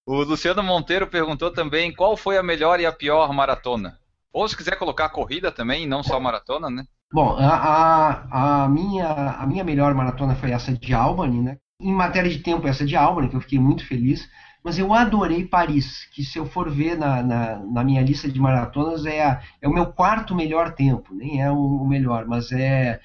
O 0.07 0.23
Luciano 0.23 0.63
Monteiro 0.63 1.07
perguntou 1.07 1.51
também 1.51 1.95
qual 1.95 2.17
foi 2.17 2.37
a 2.37 2.43
melhor 2.43 2.79
e 2.79 2.85
a 2.85 2.93
pior 2.93 3.33
maratona. 3.33 3.99
Ou 4.33 4.47
se 4.47 4.57
quiser 4.57 4.77
colocar 4.77 5.09
corrida 5.09 5.51
também, 5.51 5.87
não 5.87 6.03
só 6.03 6.21
maratona, 6.21 6.69
né? 6.69 6.85
Bom, 7.13 7.37
a, 7.39 7.55
a, 7.55 8.65
a, 8.65 8.69
minha, 8.69 9.07
a 9.07 9.47
minha 9.47 9.65
melhor 9.65 9.95
maratona 9.95 10.35
foi 10.35 10.51
essa 10.51 10.73
de 10.73 10.93
Albany, 10.93 11.41
né? 11.41 11.57
Em 11.81 11.93
matéria 11.93 12.31
de 12.31 12.41
tempo, 12.41 12.67
essa 12.67 12.85
de 12.85 12.97
Albany, 12.97 13.29
que 13.29 13.37
eu 13.37 13.41
fiquei 13.41 13.59
muito 13.59 13.87
feliz. 13.87 14.29
Mas 14.63 14.79
eu 14.79 14.93
adorei 14.93 15.47
Paris, 15.47 16.07
que 16.13 16.25
se 16.25 16.39
eu 16.39 16.45
for 16.45 16.71
ver 16.71 16.99
na, 16.99 17.23
na, 17.23 17.59
na 17.59 17.85
minha 17.85 18.03
lista 18.03 18.29
de 18.29 18.41
maratonas, 18.41 19.07
é, 19.07 19.23
a, 19.23 19.41
é 19.63 19.69
o 19.69 19.73
meu 19.73 19.87
quarto 19.87 20.35
melhor 20.35 20.75
tempo. 20.75 21.15
Nem 21.15 21.41
é 21.41 21.51
o, 21.51 21.85
melhor, 21.85 22.27
mas 22.27 22.53
é. 22.53 23.01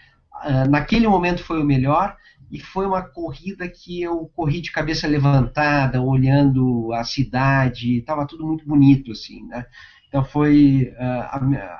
Uh, 0.46 0.70
naquele 0.70 1.08
momento 1.08 1.44
foi 1.44 1.62
o 1.62 1.66
melhor 1.66 2.16
e 2.52 2.60
foi 2.60 2.86
uma 2.86 3.02
corrida 3.02 3.68
que 3.68 4.02
eu 4.02 4.30
corri 4.36 4.62
de 4.62 4.72
cabeça 4.72 5.08
levantada, 5.08 6.02
olhando 6.02 6.92
a 6.94 7.04
cidade, 7.04 7.98
estava 7.98 8.26
tudo 8.26 8.46
muito 8.46 8.66
bonito 8.66 9.12
assim, 9.12 9.46
né? 9.46 9.66
Então 10.08 10.24
foi 10.24 10.92
uh, 11.00 11.72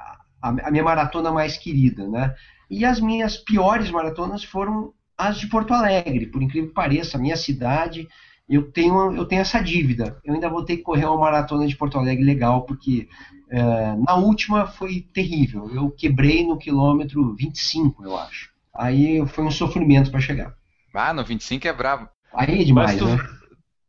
a, 0.42 0.50
a, 0.50 0.72
minha 0.72 0.84
maratona 0.84 1.32
mais 1.32 1.58
querida, 1.58 2.08
né? 2.08 2.36
E 2.70 2.86
as 2.86 3.00
minhas 3.00 3.38
piores 3.38 3.90
maratonas 3.90 4.44
foram 4.44 4.94
as 5.18 5.40
de 5.40 5.48
Porto 5.48 5.74
Alegre, 5.74 6.28
por 6.28 6.42
incrível 6.42 6.70
que 6.70 6.76
pareça, 6.76 7.18
a 7.18 7.20
minha 7.20 7.36
cidade, 7.36 8.08
eu 8.48 8.72
tenho, 8.72 9.14
eu 9.16 9.26
tenho 9.26 9.42
essa 9.42 9.60
dívida. 9.60 10.20
Eu 10.24 10.34
ainda 10.34 10.50
vou 10.50 10.64
ter 10.64 10.78
que 10.78 10.84
correr 10.84 11.06
uma 11.06 11.20
maratona 11.20 11.68
de 11.68 11.76
Porto 11.76 11.98
Alegre 11.98 12.24
legal, 12.24 12.64
porque 12.64 13.08
uh, 13.52 14.04
na 14.06 14.16
última 14.16 14.66
foi 14.66 15.02
terrível. 15.14 15.70
Eu 15.74 15.92
quebrei 15.92 16.46
no 16.46 16.58
quilômetro 16.58 17.36
25, 17.36 18.06
eu 18.06 18.18
acho. 18.18 18.50
Aí 18.74 19.26
foi 19.28 19.44
um 19.44 19.52
sofrimento 19.52 20.10
para 20.10 20.22
chegar. 20.22 20.59
Ah, 20.94 21.14
no 21.14 21.24
25 21.24 21.68
é 21.68 21.74
brabo. 21.74 22.10
Aí 22.34 22.62
é 22.62 22.64
demais, 22.64 22.98
tu, 22.98 23.06
né? 23.06 23.18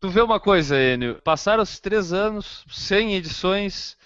Tu 0.01 0.09
vê 0.09 0.20
uma 0.20 0.40
coisa, 0.40 0.80
Enio. 0.80 1.20
Passaram 1.22 1.62
os 1.62 1.78
três 1.78 2.12
anos, 2.12 2.64
100 2.68 3.16
edições, 3.16 3.96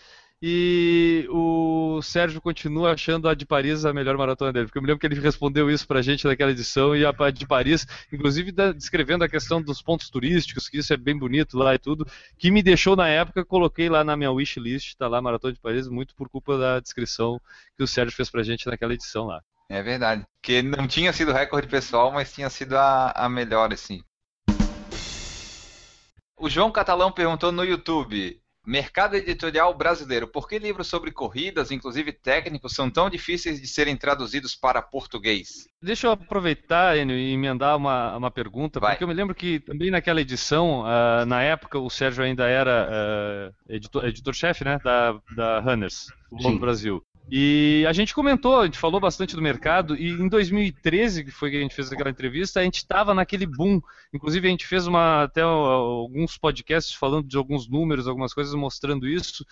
e 0.46 1.26
o 1.30 2.02
Sérgio 2.02 2.40
continua 2.40 2.92
achando 2.92 3.28
a 3.28 3.34
de 3.34 3.46
Paris 3.46 3.84
a 3.84 3.94
melhor 3.94 4.18
maratona 4.18 4.52
dele. 4.52 4.66
Porque 4.66 4.76
eu 4.76 4.82
me 4.82 4.88
lembro 4.88 5.00
que 5.00 5.06
ele 5.06 5.18
respondeu 5.18 5.70
isso 5.70 5.86
pra 5.86 6.02
gente 6.02 6.26
naquela 6.26 6.50
edição, 6.50 6.94
e 6.94 7.06
a 7.06 7.30
de 7.30 7.46
Paris, 7.46 7.86
inclusive 8.12 8.52
descrevendo 8.74 9.24
a 9.24 9.28
questão 9.28 9.62
dos 9.62 9.80
pontos 9.80 10.10
turísticos, 10.10 10.68
que 10.68 10.78
isso 10.78 10.92
é 10.92 10.96
bem 10.96 11.16
bonito 11.16 11.56
lá 11.56 11.74
e 11.74 11.78
tudo, 11.78 12.06
que 12.36 12.50
me 12.50 12.62
deixou 12.62 12.94
na 12.96 13.08
época, 13.08 13.44
coloquei 13.44 13.88
lá 13.88 14.04
na 14.04 14.16
minha 14.16 14.32
wishlist, 14.32 14.96
tá 14.96 15.08
lá 15.08 15.22
Maratona 15.22 15.54
de 15.54 15.60
Paris, 15.60 15.88
muito 15.88 16.14
por 16.14 16.28
culpa 16.28 16.58
da 16.58 16.80
descrição 16.80 17.40
que 17.76 17.82
o 17.82 17.86
Sérgio 17.86 18.14
fez 18.14 18.28
pra 18.28 18.42
gente 18.42 18.66
naquela 18.66 18.92
edição 18.92 19.26
lá. 19.26 19.40
É 19.74 19.82
verdade. 19.82 20.24
Que 20.40 20.62
não 20.62 20.86
tinha 20.86 21.12
sido 21.12 21.32
recorde 21.32 21.66
pessoal, 21.66 22.12
mas 22.12 22.32
tinha 22.32 22.48
sido 22.48 22.78
a, 22.78 23.10
a 23.10 23.28
melhor, 23.28 23.72
assim. 23.72 24.04
O 26.38 26.48
João 26.48 26.70
Catalão 26.70 27.10
perguntou 27.10 27.50
no 27.50 27.64
YouTube: 27.64 28.40
Mercado 28.64 29.16
editorial 29.16 29.74
brasileiro, 29.76 30.28
por 30.28 30.48
que 30.48 30.60
livros 30.60 30.86
sobre 30.86 31.10
corridas, 31.10 31.72
inclusive 31.72 32.12
técnicos, 32.12 32.72
são 32.72 32.88
tão 32.88 33.10
difíceis 33.10 33.60
de 33.60 33.66
serem 33.66 33.96
traduzidos 33.96 34.54
para 34.54 34.80
português? 34.80 35.66
Deixa 35.82 36.06
eu 36.06 36.12
aproveitar, 36.12 36.96
Enio, 36.96 37.18
e 37.18 37.32
emendar 37.32 37.76
uma, 37.76 38.16
uma 38.16 38.30
pergunta, 38.30 38.78
Vai. 38.78 38.92
porque 38.92 39.02
eu 39.02 39.08
me 39.08 39.14
lembro 39.14 39.34
que 39.34 39.58
também 39.58 39.90
naquela 39.90 40.20
edição, 40.20 40.82
uh, 40.82 41.26
na 41.26 41.42
época, 41.42 41.80
o 41.80 41.90
Sérgio 41.90 42.22
ainda 42.22 42.46
era 42.46 43.52
uh, 43.68 43.74
editor-chefe 43.74 44.62
editor 44.62 44.72
né, 44.72 44.78
da, 44.84 45.18
da 45.34 45.58
Runners, 45.58 46.06
do 46.30 46.60
Brasil. 46.60 47.04
E 47.30 47.84
a 47.88 47.92
gente 47.92 48.14
comentou, 48.14 48.60
a 48.60 48.64
gente 48.66 48.78
falou 48.78 49.00
bastante 49.00 49.34
do 49.34 49.42
mercado, 49.42 49.96
e 49.96 50.10
em 50.10 50.28
2013, 50.28 51.24
que 51.24 51.30
foi 51.30 51.50
que 51.50 51.56
a 51.56 51.60
gente 51.60 51.74
fez 51.74 51.90
aquela 51.90 52.10
entrevista, 52.10 52.60
a 52.60 52.64
gente 52.64 52.76
estava 52.76 53.14
naquele 53.14 53.46
boom. 53.46 53.80
Inclusive, 54.12 54.46
a 54.46 54.50
gente 54.50 54.66
fez 54.66 54.86
uma, 54.86 55.24
até 55.24 55.40
alguns 55.40 56.36
podcasts 56.36 56.94
falando 56.94 57.26
de 57.26 57.36
alguns 57.36 57.68
números, 57.68 58.06
algumas 58.06 58.34
coisas 58.34 58.54
mostrando 58.54 59.08
isso. 59.08 59.44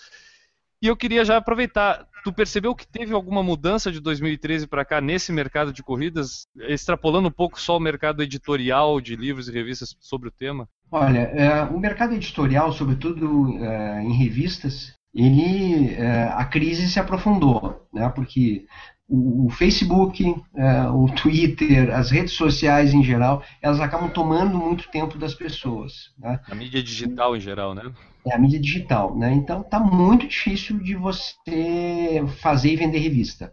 E 0.83 0.89
eu 0.89 0.97
queria 0.97 1.25
já 1.25 1.37
aproveitar. 1.37 2.09
Tu 2.25 2.33
percebeu 2.33 2.75
que 2.75 2.87
teve 2.87 3.15
alguma 3.15 3.41
mudança 3.41 3.91
de 3.91 4.01
2013 4.01 4.67
para 4.67 4.85
cá 4.85 5.01
nesse 5.01 5.33
mercado 5.33 5.73
de 5.73 5.81
corridas, 5.81 6.49
extrapolando 6.57 7.29
um 7.29 7.33
pouco 7.33 7.61
só 7.61 7.77
o 7.77 7.81
mercado 7.81 8.21
editorial 8.21 9.01
de 9.01 9.15
livros 9.15 9.49
e 9.49 9.53
revistas 9.53 9.97
sobre 10.01 10.29
o 10.29 10.33
tema? 10.33 10.69
Olha, 10.91 11.21
é, 11.21 11.63
o 11.65 11.79
mercado 11.79 12.15
editorial, 12.15 12.73
sobretudo 12.73 13.57
é, 13.65 14.03
em 14.03 14.13
revistas, 14.13 14.93
ele 15.15 15.95
é, 15.95 16.25
a 16.33 16.45
crise 16.45 16.89
se 16.89 16.99
aprofundou, 16.99 17.87
né? 17.93 18.09
Porque 18.09 18.67
o, 19.09 19.51
Facebook, 19.51 20.35
é, 20.57 20.89
o 20.89 21.07
Twitter, 21.07 21.95
as 21.95 22.11
redes 22.11 22.33
sociais 22.33 22.95
em 22.95 23.03
geral, 23.03 23.43
elas 23.61 23.81
acabam 23.81 24.09
tomando 24.09 24.57
muito 24.57 24.91
tempo 24.91 25.19
das 25.19 25.35
pessoas. 25.35 26.11
Né? 26.19 26.41
A 26.51 26.55
mídia 26.55 26.83
digital 26.83 27.37
em 27.37 27.41
geral, 27.41 27.75
né? 27.75 27.93
É 28.27 28.35
a 28.35 28.39
mídia 28.39 28.59
digital, 28.59 29.17
né? 29.17 29.33
Então 29.35 29.63
tá 29.63 29.79
muito 29.79 30.27
difícil 30.27 30.79
de 30.79 30.95
você 30.95 32.25
fazer 32.41 32.73
e 32.73 32.77
vender 32.77 32.99
revista. 33.01 33.53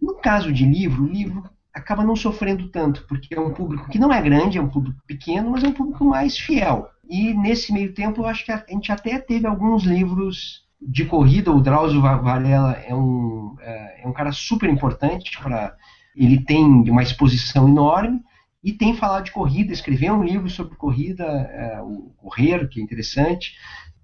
No 0.00 0.14
caso 0.14 0.52
de 0.52 0.64
livro, 0.64 1.04
o 1.04 1.08
livro 1.08 1.42
acaba 1.74 2.04
não 2.04 2.14
sofrendo 2.14 2.68
tanto, 2.68 3.04
porque 3.08 3.34
é 3.34 3.40
um 3.40 3.52
público 3.52 3.88
que 3.88 3.98
não 3.98 4.12
é 4.12 4.20
grande, 4.20 4.58
é 4.58 4.62
um 4.62 4.68
público 4.68 5.00
pequeno, 5.06 5.50
mas 5.50 5.64
é 5.64 5.68
um 5.68 5.72
público 5.72 6.04
mais 6.04 6.38
fiel. 6.38 6.88
E 7.08 7.34
nesse 7.34 7.72
meio 7.72 7.92
tempo, 7.94 8.20
eu 8.20 8.26
acho 8.26 8.44
que 8.44 8.52
a 8.52 8.64
gente 8.68 8.92
até 8.92 9.18
teve 9.18 9.46
alguns 9.46 9.82
livros 9.82 10.69
de 10.80 11.04
corrida. 11.04 11.52
O 11.52 11.60
Drauzio 11.60 12.00
Varela 12.00 12.72
é 12.72 12.94
um, 12.94 13.56
é, 13.60 14.02
é 14.02 14.08
um 14.08 14.12
cara 14.12 14.32
super 14.32 14.68
importante 14.68 15.38
para. 15.38 15.74
Ele 16.16 16.42
tem 16.44 16.64
uma 16.64 17.02
exposição 17.02 17.68
enorme 17.68 18.20
e 18.62 18.72
tem 18.72 18.94
falado 18.94 19.24
de 19.24 19.32
corrida, 19.32 19.72
escreveu 19.72 20.14
um 20.14 20.24
livro 20.24 20.50
sobre 20.50 20.76
corrida, 20.76 21.24
é, 21.24 21.80
o 21.80 22.12
Correr, 22.16 22.68
que 22.68 22.80
é 22.80 22.82
interessante. 22.82 23.54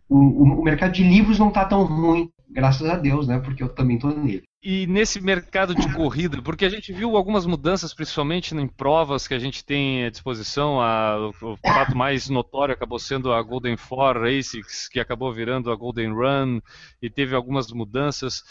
O, 0.09 0.61
o, 0.61 0.63
mercado 0.63 0.93
de 0.93 1.03
livros 1.03 1.39
não 1.39 1.49
está 1.49 1.65
tão 1.65 1.85
ruim, 1.85 2.31
graças 2.49 2.89
a 2.89 2.97
Deus, 2.97 3.27
né? 3.27 3.39
Porque 3.39 3.63
eu 3.63 3.69
também 3.69 3.97
estou 3.97 4.17
nele. 4.17 4.45
E 4.63 4.87
nesse 4.87 5.21
mercado 5.21 5.75
de 5.75 5.93
corrida, 5.95 6.43
porque 6.43 6.65
a 6.65 6.69
gente 6.69 6.93
viu 6.93 7.17
algumas 7.17 7.47
mudanças, 7.47 7.95
principalmente 7.95 8.55
em 8.55 8.67
provas 8.67 9.29
que 9.29 9.35
a 9.35 9.39
gente 9.39 9.65
tem 9.65 10.05
à 10.05 10.11
disposição, 10.11 10.81
a, 10.81 11.29
o 11.41 11.57
fato 11.57 11.97
mais 11.97 12.29
notório 12.29 12.75
acabou 12.75 12.99
sendo 12.99 13.33
a 13.33 13.41
Golden 13.43 13.77
Four 13.77 14.21
Races, 14.21 14.89
que 14.89 14.99
acabou 14.99 15.33
virando 15.33 15.71
a 15.71 15.77
Golden 15.77 16.13
Run, 16.13 16.61
e 17.01 17.09
teve 17.09 17.35
algumas 17.37 17.71
mudanças 17.71 18.43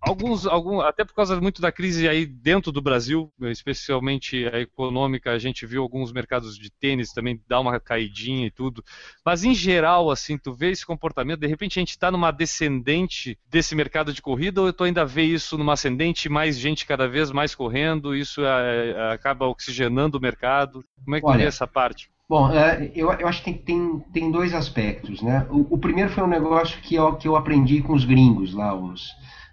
alguns, 0.00 0.46
algum, 0.46 0.80
até 0.80 1.04
por 1.04 1.14
causa 1.14 1.40
muito 1.40 1.60
da 1.60 1.70
crise 1.70 2.08
aí 2.08 2.24
dentro 2.24 2.72
do 2.72 2.80
Brasil, 2.80 3.30
especialmente 3.42 4.46
a 4.46 4.60
econômica, 4.60 5.32
a 5.32 5.38
gente 5.38 5.66
viu 5.66 5.82
alguns 5.82 6.12
mercados 6.12 6.56
de 6.56 6.70
tênis 6.70 7.12
também 7.12 7.40
dar 7.46 7.60
uma 7.60 7.78
caidinha 7.78 8.46
e 8.46 8.50
tudo. 8.50 8.82
Mas 9.24 9.44
em 9.44 9.54
geral, 9.54 10.10
assim, 10.10 10.38
tu 10.38 10.52
vê 10.52 10.70
esse 10.70 10.86
comportamento, 10.86 11.40
de 11.40 11.46
repente 11.46 11.78
a 11.78 11.82
gente 11.82 11.90
está 11.90 12.10
numa 12.10 12.30
descendente 12.30 13.38
desse 13.48 13.74
mercado 13.74 14.12
de 14.12 14.22
corrida 14.22 14.62
ou 14.62 14.72
tu 14.72 14.84
ainda 14.84 15.04
vê 15.04 15.22
isso 15.22 15.58
numa 15.58 15.74
ascendente, 15.74 16.28
mais 16.28 16.58
gente 16.58 16.86
cada 16.86 17.06
vez 17.06 17.30
mais 17.30 17.54
correndo, 17.54 18.14
isso 18.14 18.42
é, 18.44 18.90
é, 18.90 19.12
acaba 19.12 19.46
oxigenando 19.46 20.18
o 20.18 20.20
mercado? 20.20 20.84
Como 21.04 21.16
é 21.16 21.20
que 21.20 21.26
Olha, 21.26 21.44
tu 21.44 21.48
essa 21.48 21.66
parte? 21.66 22.10
Bom, 22.28 22.50
é, 22.52 22.92
eu, 22.94 23.12
eu 23.14 23.26
acho 23.26 23.42
que 23.42 23.52
tem, 23.52 23.58
tem, 23.58 24.00
tem 24.12 24.30
dois 24.30 24.54
aspectos, 24.54 25.20
né? 25.20 25.46
O, 25.50 25.74
o, 25.74 25.78
primeiro 25.78 26.10
foi 26.10 26.22
um 26.22 26.28
negócio 26.28 26.80
que 26.80 26.94
eu, 26.94 27.16
que 27.16 27.26
eu 27.26 27.34
aprendi 27.34 27.82
com 27.82 27.92
os 27.92 28.04
gringos 28.04 28.54
lá, 28.54 28.72
os 28.72 29.10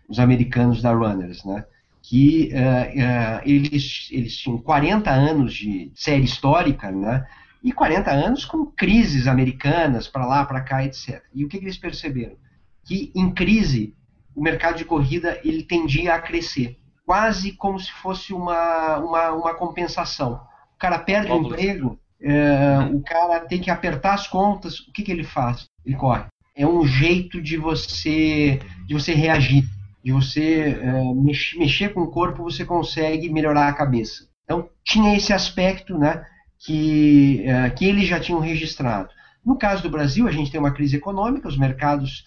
os 0.08 0.20
americanos 0.20 0.82
da 0.82 0.92
Runners, 0.92 1.44
né? 1.44 1.66
que 2.08 2.54
uh, 2.54 2.58
uh, 2.58 3.42
eles, 3.44 4.08
eles 4.12 4.38
tinham 4.38 4.58
40 4.60 5.12
anos 5.12 5.54
de 5.54 5.92
série 5.94 6.24
histórica, 6.24 6.90
né? 6.90 7.28
E 7.62 7.74
40 7.74 8.10
anos 8.10 8.46
com 8.46 8.66
crises 8.66 9.28
americanas 9.28 10.08
para 10.08 10.26
lá, 10.26 10.46
para 10.46 10.62
cá, 10.62 10.86
etc. 10.86 11.22
E 11.34 11.44
o 11.44 11.50
que, 11.50 11.58
que, 11.60 11.66
eles 11.66 11.78
perceberam? 11.78 12.38
Que 12.86 13.12
em 13.14 13.30
crise 13.30 13.94
o 14.34 14.42
mercado 14.42 14.78
de 14.78 14.86
corrida 14.86 15.38
ele 15.44 15.64
tendia 15.64 16.16
a 16.16 16.22
crescer, 16.22 16.80
quase 17.06 17.52
como 17.52 17.78
se 17.78 17.92
fosse 17.92 18.34
uma, 18.34 19.00
uma, 19.00 19.32
uma 19.32 19.54
compensação. 19.56 20.40
O 20.76 20.80
cara 20.80 21.00
perde 21.00 21.30
o 21.30 21.42
emprego, 21.42 22.00
uh, 22.22 22.96
o 22.96 23.04
cara 23.04 23.42
tem 23.42 23.60
que 23.60 23.70
apertar 23.70 24.14
as 24.14 24.28
contas, 24.28 24.80
o 24.80 24.94
que, 24.94 25.04
que 25.04 25.12
ele 25.12 25.26
faz? 25.26 25.66
Ele 25.86 25.98
corre. 25.98 26.24
É 26.56 26.66
um 26.66 26.88
jeito 26.88 27.42
de 27.42 27.58
você 27.58 28.62
de 28.86 28.94
você 28.94 29.14
reagir 29.14 29.68
de 30.08 30.14
você 30.14 30.80
é, 30.82 31.14
mexer, 31.14 31.60
mexer 31.60 31.94
com 31.94 32.00
o 32.00 32.10
corpo, 32.10 32.42
você 32.42 32.64
consegue 32.64 33.30
melhorar 33.30 33.68
a 33.68 33.74
cabeça. 33.74 34.26
Então, 34.46 34.70
tinha 34.82 35.18
esse 35.18 35.34
aspecto 35.34 35.98
né, 35.98 36.26
que, 36.58 37.44
é, 37.46 37.70
que 37.72 37.84
eles 37.84 38.08
já 38.08 38.18
tinham 38.18 38.40
registrado. 38.40 39.10
No 39.46 39.58
caso 39.58 39.84
do 39.84 39.90
Brasil, 39.90 40.26
a 40.26 40.32
gente 40.32 40.50
tem 40.50 40.62
uma 40.62 40.72
crise 40.72 40.96
econômica, 40.96 41.50
os 41.50 41.58
mercados 41.58 42.24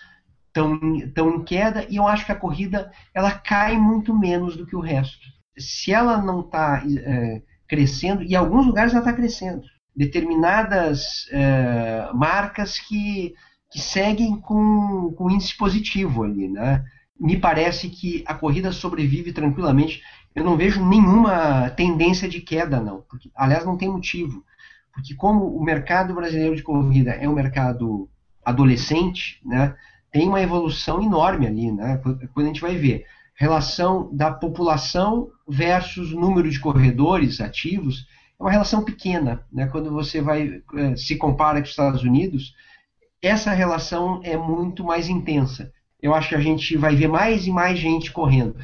estão 0.47 0.79
em 1.35 1.43
queda, 1.43 1.87
e 1.89 1.97
eu 1.97 2.07
acho 2.07 2.27
que 2.27 2.33
a 2.33 2.37
corrida 2.37 2.93
ela 3.15 3.31
cai 3.31 3.79
muito 3.79 4.15
menos 4.15 4.59
do 4.59 4.67
que 4.67 4.77
o 4.77 4.81
resto. 4.81 5.27
Se 5.57 5.91
ela 5.91 6.21
não 6.21 6.41
está 6.41 6.85
é, 6.87 7.41
crescendo, 7.67 8.23
e 8.23 8.33
em 8.33 8.35
alguns 8.35 8.67
lugares 8.67 8.93
ela 8.93 9.01
está 9.01 9.15
crescendo, 9.15 9.63
determinadas 9.97 11.27
é, 11.33 12.11
marcas 12.13 12.79
que, 12.79 13.33
que 13.73 13.81
seguem 13.81 14.39
com, 14.39 15.15
com 15.17 15.31
índice 15.31 15.57
positivo 15.57 16.25
ali, 16.25 16.47
né? 16.47 16.85
Me 17.21 17.37
parece 17.37 17.91
que 17.91 18.25
a 18.27 18.35
corrida 18.35 18.73
sobrevive 18.73 19.33
tranquilamente. 19.33 20.03
Eu 20.35 20.43
não 20.43 20.57
vejo 20.57 20.85
nenhuma 20.85 21.69
tendência 21.71 22.27
de 22.27 22.41
queda, 22.41 22.81
não. 22.81 23.03
Porque, 23.03 23.31
aliás, 23.35 23.65
não 23.65 23.77
tem 23.77 23.91
motivo. 23.91 24.43
Porque 24.95 25.15
como 25.15 25.55
o 25.55 25.63
mercado 25.63 26.15
brasileiro 26.15 26.57
de 26.57 26.63
corrida 26.63 27.11
é 27.13 27.29
um 27.29 27.35
mercado 27.35 28.09
adolescente, 28.43 29.39
né, 29.45 29.77
tem 30.11 30.27
uma 30.27 30.41
evolução 30.41 31.03
enorme 31.03 31.47
ali. 31.47 31.71
Né, 31.71 32.01
quando 32.33 32.47
a 32.47 32.49
gente 32.49 32.61
vai 32.63 32.77
ver 32.77 33.05
relação 33.35 34.09
da 34.13 34.31
população 34.31 35.29
versus 35.47 36.13
número 36.13 36.51
de 36.51 36.59
corredores 36.59 37.41
ativos, 37.41 38.07
é 38.39 38.43
uma 38.43 38.51
relação 38.51 38.83
pequena. 38.83 39.45
Né, 39.53 39.67
quando 39.67 39.91
você 39.91 40.23
vai 40.23 40.63
eh, 40.75 40.97
se 40.97 41.17
compara 41.17 41.59
com 41.59 41.65
os 41.65 41.71
Estados 41.71 42.03
Unidos, 42.03 42.55
essa 43.23 43.53
relação 43.53 44.21
é 44.25 44.37
muito 44.37 44.83
mais 44.83 45.09
intensa 45.09 45.71
eu 46.03 46.15
acho 46.15 46.29
que 46.29 46.35
a 46.35 46.41
gente 46.41 46.77
vai 46.77 46.95
ver 46.95 47.09
mais 47.09 47.47
e 47.47 47.51
mais 47.51 47.79
gente 47.79 48.13
correndo. 48.13 48.57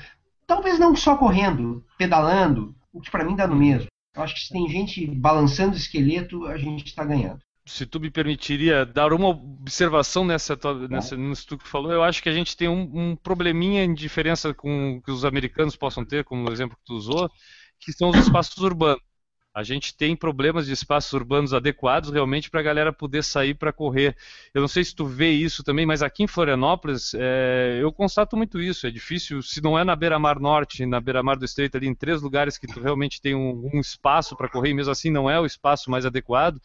Talvez 0.46 0.78
não 0.78 0.94
só 0.94 1.16
correndo, 1.16 1.84
pedalando, 1.98 2.74
o 2.92 3.00
que 3.00 3.10
para 3.10 3.24
mim 3.24 3.36
dá 3.36 3.46
no 3.46 3.56
mesmo. 3.56 3.88
Eu 4.14 4.22
acho 4.22 4.34
que 4.34 4.40
se 4.40 4.52
tem 4.52 4.68
gente 4.68 5.06
balançando 5.06 5.76
esqueleto, 5.76 6.46
a 6.46 6.56
gente 6.56 6.86
está 6.86 7.04
ganhando. 7.04 7.40
Se 7.66 7.84
tu 7.84 7.98
me 7.98 8.10
permitiria 8.10 8.86
dar 8.86 9.12
uma 9.12 9.28
observação 9.28 10.24
nessa, 10.24 10.56
nessa 10.88 11.16
nisso 11.16 11.46
que 11.48 11.56
tu 11.56 11.68
falou, 11.68 11.90
eu 11.92 12.02
acho 12.02 12.22
que 12.22 12.28
a 12.28 12.32
gente 12.32 12.56
tem 12.56 12.68
um, 12.68 12.88
um 12.94 13.16
probleminha 13.16 13.84
em 13.84 13.92
diferença 13.92 14.54
com 14.54 15.02
que 15.04 15.10
os 15.10 15.24
americanos 15.24 15.74
possam 15.74 16.04
ter, 16.04 16.24
como 16.24 16.48
o 16.48 16.52
exemplo 16.52 16.76
que 16.76 16.84
tu 16.84 16.94
usou, 16.94 17.28
que 17.80 17.92
são 17.92 18.10
os 18.10 18.16
espaços 18.16 18.56
urbanos 18.58 19.02
a 19.56 19.62
gente 19.62 19.96
tem 19.96 20.14
problemas 20.14 20.66
de 20.66 20.72
espaços 20.74 21.10
urbanos 21.14 21.54
adequados 21.54 22.10
realmente 22.10 22.50
para 22.50 22.60
a 22.60 22.62
galera 22.62 22.92
poder 22.92 23.24
sair 23.24 23.54
para 23.54 23.72
correr. 23.72 24.14
Eu 24.52 24.60
não 24.60 24.68
sei 24.68 24.84
se 24.84 24.94
tu 24.94 25.06
vê 25.06 25.30
isso 25.30 25.64
também, 25.64 25.86
mas 25.86 26.02
aqui 26.02 26.22
em 26.22 26.26
Florianópolis 26.26 27.14
é, 27.14 27.78
eu 27.80 27.90
constato 27.90 28.36
muito 28.36 28.60
isso. 28.60 28.86
É 28.86 28.90
difícil, 28.90 29.40
se 29.40 29.62
não 29.62 29.78
é 29.78 29.82
na 29.82 29.96
beira-mar 29.96 30.38
norte, 30.38 30.84
na 30.84 31.00
beira-mar 31.00 31.38
do 31.38 31.44
estreito, 31.46 31.74
ali 31.74 31.86
em 31.86 31.94
três 31.94 32.20
lugares 32.20 32.58
que 32.58 32.66
tu 32.66 32.80
realmente 32.80 33.18
tem 33.18 33.34
um, 33.34 33.70
um 33.72 33.80
espaço 33.80 34.36
para 34.36 34.46
correr, 34.46 34.68
e 34.68 34.74
mesmo 34.74 34.92
assim 34.92 35.08
não 35.10 35.30
é 35.30 35.40
o 35.40 35.46
espaço 35.46 35.90
mais 35.90 36.04
adequado. 36.04 36.60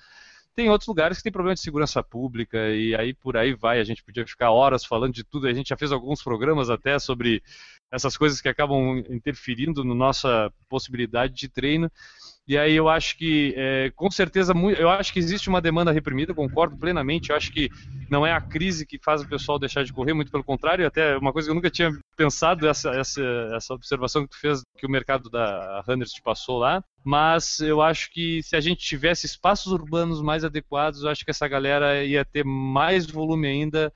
Tem 0.53 0.69
outros 0.69 0.89
lugares 0.89 1.19
que 1.19 1.23
tem 1.23 1.31
problema 1.31 1.55
de 1.55 1.61
segurança 1.61 2.03
pública 2.03 2.71
e 2.71 2.93
aí 2.93 3.13
por 3.13 3.37
aí 3.37 3.53
vai. 3.53 3.79
A 3.79 3.85
gente 3.85 4.03
podia 4.03 4.27
ficar 4.27 4.51
horas 4.51 4.83
falando 4.83 5.13
de 5.13 5.23
tudo. 5.23 5.47
A 5.47 5.53
gente 5.53 5.69
já 5.69 5.77
fez 5.77 5.93
alguns 5.93 6.21
programas 6.21 6.69
até 6.69 6.99
sobre 6.99 7.41
essas 7.89 8.17
coisas 8.17 8.41
que 8.41 8.49
acabam 8.49 8.97
interferindo 9.09 9.81
na 9.85 9.95
nossa 9.95 10.51
possibilidade 10.67 11.33
de 11.33 11.47
treino. 11.47 11.89
E 12.51 12.57
aí 12.57 12.75
eu 12.75 12.89
acho 12.89 13.17
que, 13.17 13.53
é, 13.55 13.93
com 13.95 14.11
certeza, 14.11 14.51
eu 14.77 14.89
acho 14.89 15.13
que 15.13 15.19
existe 15.19 15.47
uma 15.47 15.61
demanda 15.61 15.89
reprimida, 15.89 16.33
concordo 16.33 16.75
plenamente. 16.75 17.29
Eu 17.29 17.37
acho 17.37 17.49
que 17.49 17.69
não 18.09 18.27
é 18.27 18.33
a 18.33 18.41
crise 18.41 18.85
que 18.85 18.99
faz 18.99 19.21
o 19.21 19.29
pessoal 19.29 19.57
deixar 19.57 19.85
de 19.85 19.93
correr, 19.93 20.13
muito 20.13 20.29
pelo 20.29 20.43
contrário. 20.43 20.85
Até 20.85 21.17
uma 21.17 21.31
coisa 21.31 21.47
que 21.47 21.51
eu 21.51 21.55
nunca 21.55 21.69
tinha 21.69 21.97
pensado, 22.17 22.67
essa, 22.67 22.89
essa, 22.89 23.21
essa 23.55 23.73
observação 23.73 24.23
que 24.23 24.31
tu 24.31 24.37
fez, 24.37 24.63
que 24.77 24.85
o 24.85 24.89
mercado 24.89 25.29
da 25.29 25.81
Runners 25.87 26.11
te 26.11 26.21
passou 26.21 26.57
lá. 26.57 26.83
Mas 27.05 27.61
eu 27.61 27.81
acho 27.81 28.11
que 28.11 28.43
se 28.43 28.57
a 28.57 28.59
gente 28.59 28.85
tivesse 28.85 29.25
espaços 29.25 29.71
urbanos 29.71 30.21
mais 30.21 30.43
adequados, 30.43 31.03
eu 31.03 31.09
acho 31.09 31.23
que 31.23 31.31
essa 31.31 31.47
galera 31.47 32.03
ia 32.03 32.25
ter 32.25 32.43
mais 32.43 33.05
volume 33.05 33.47
ainda 33.47 33.93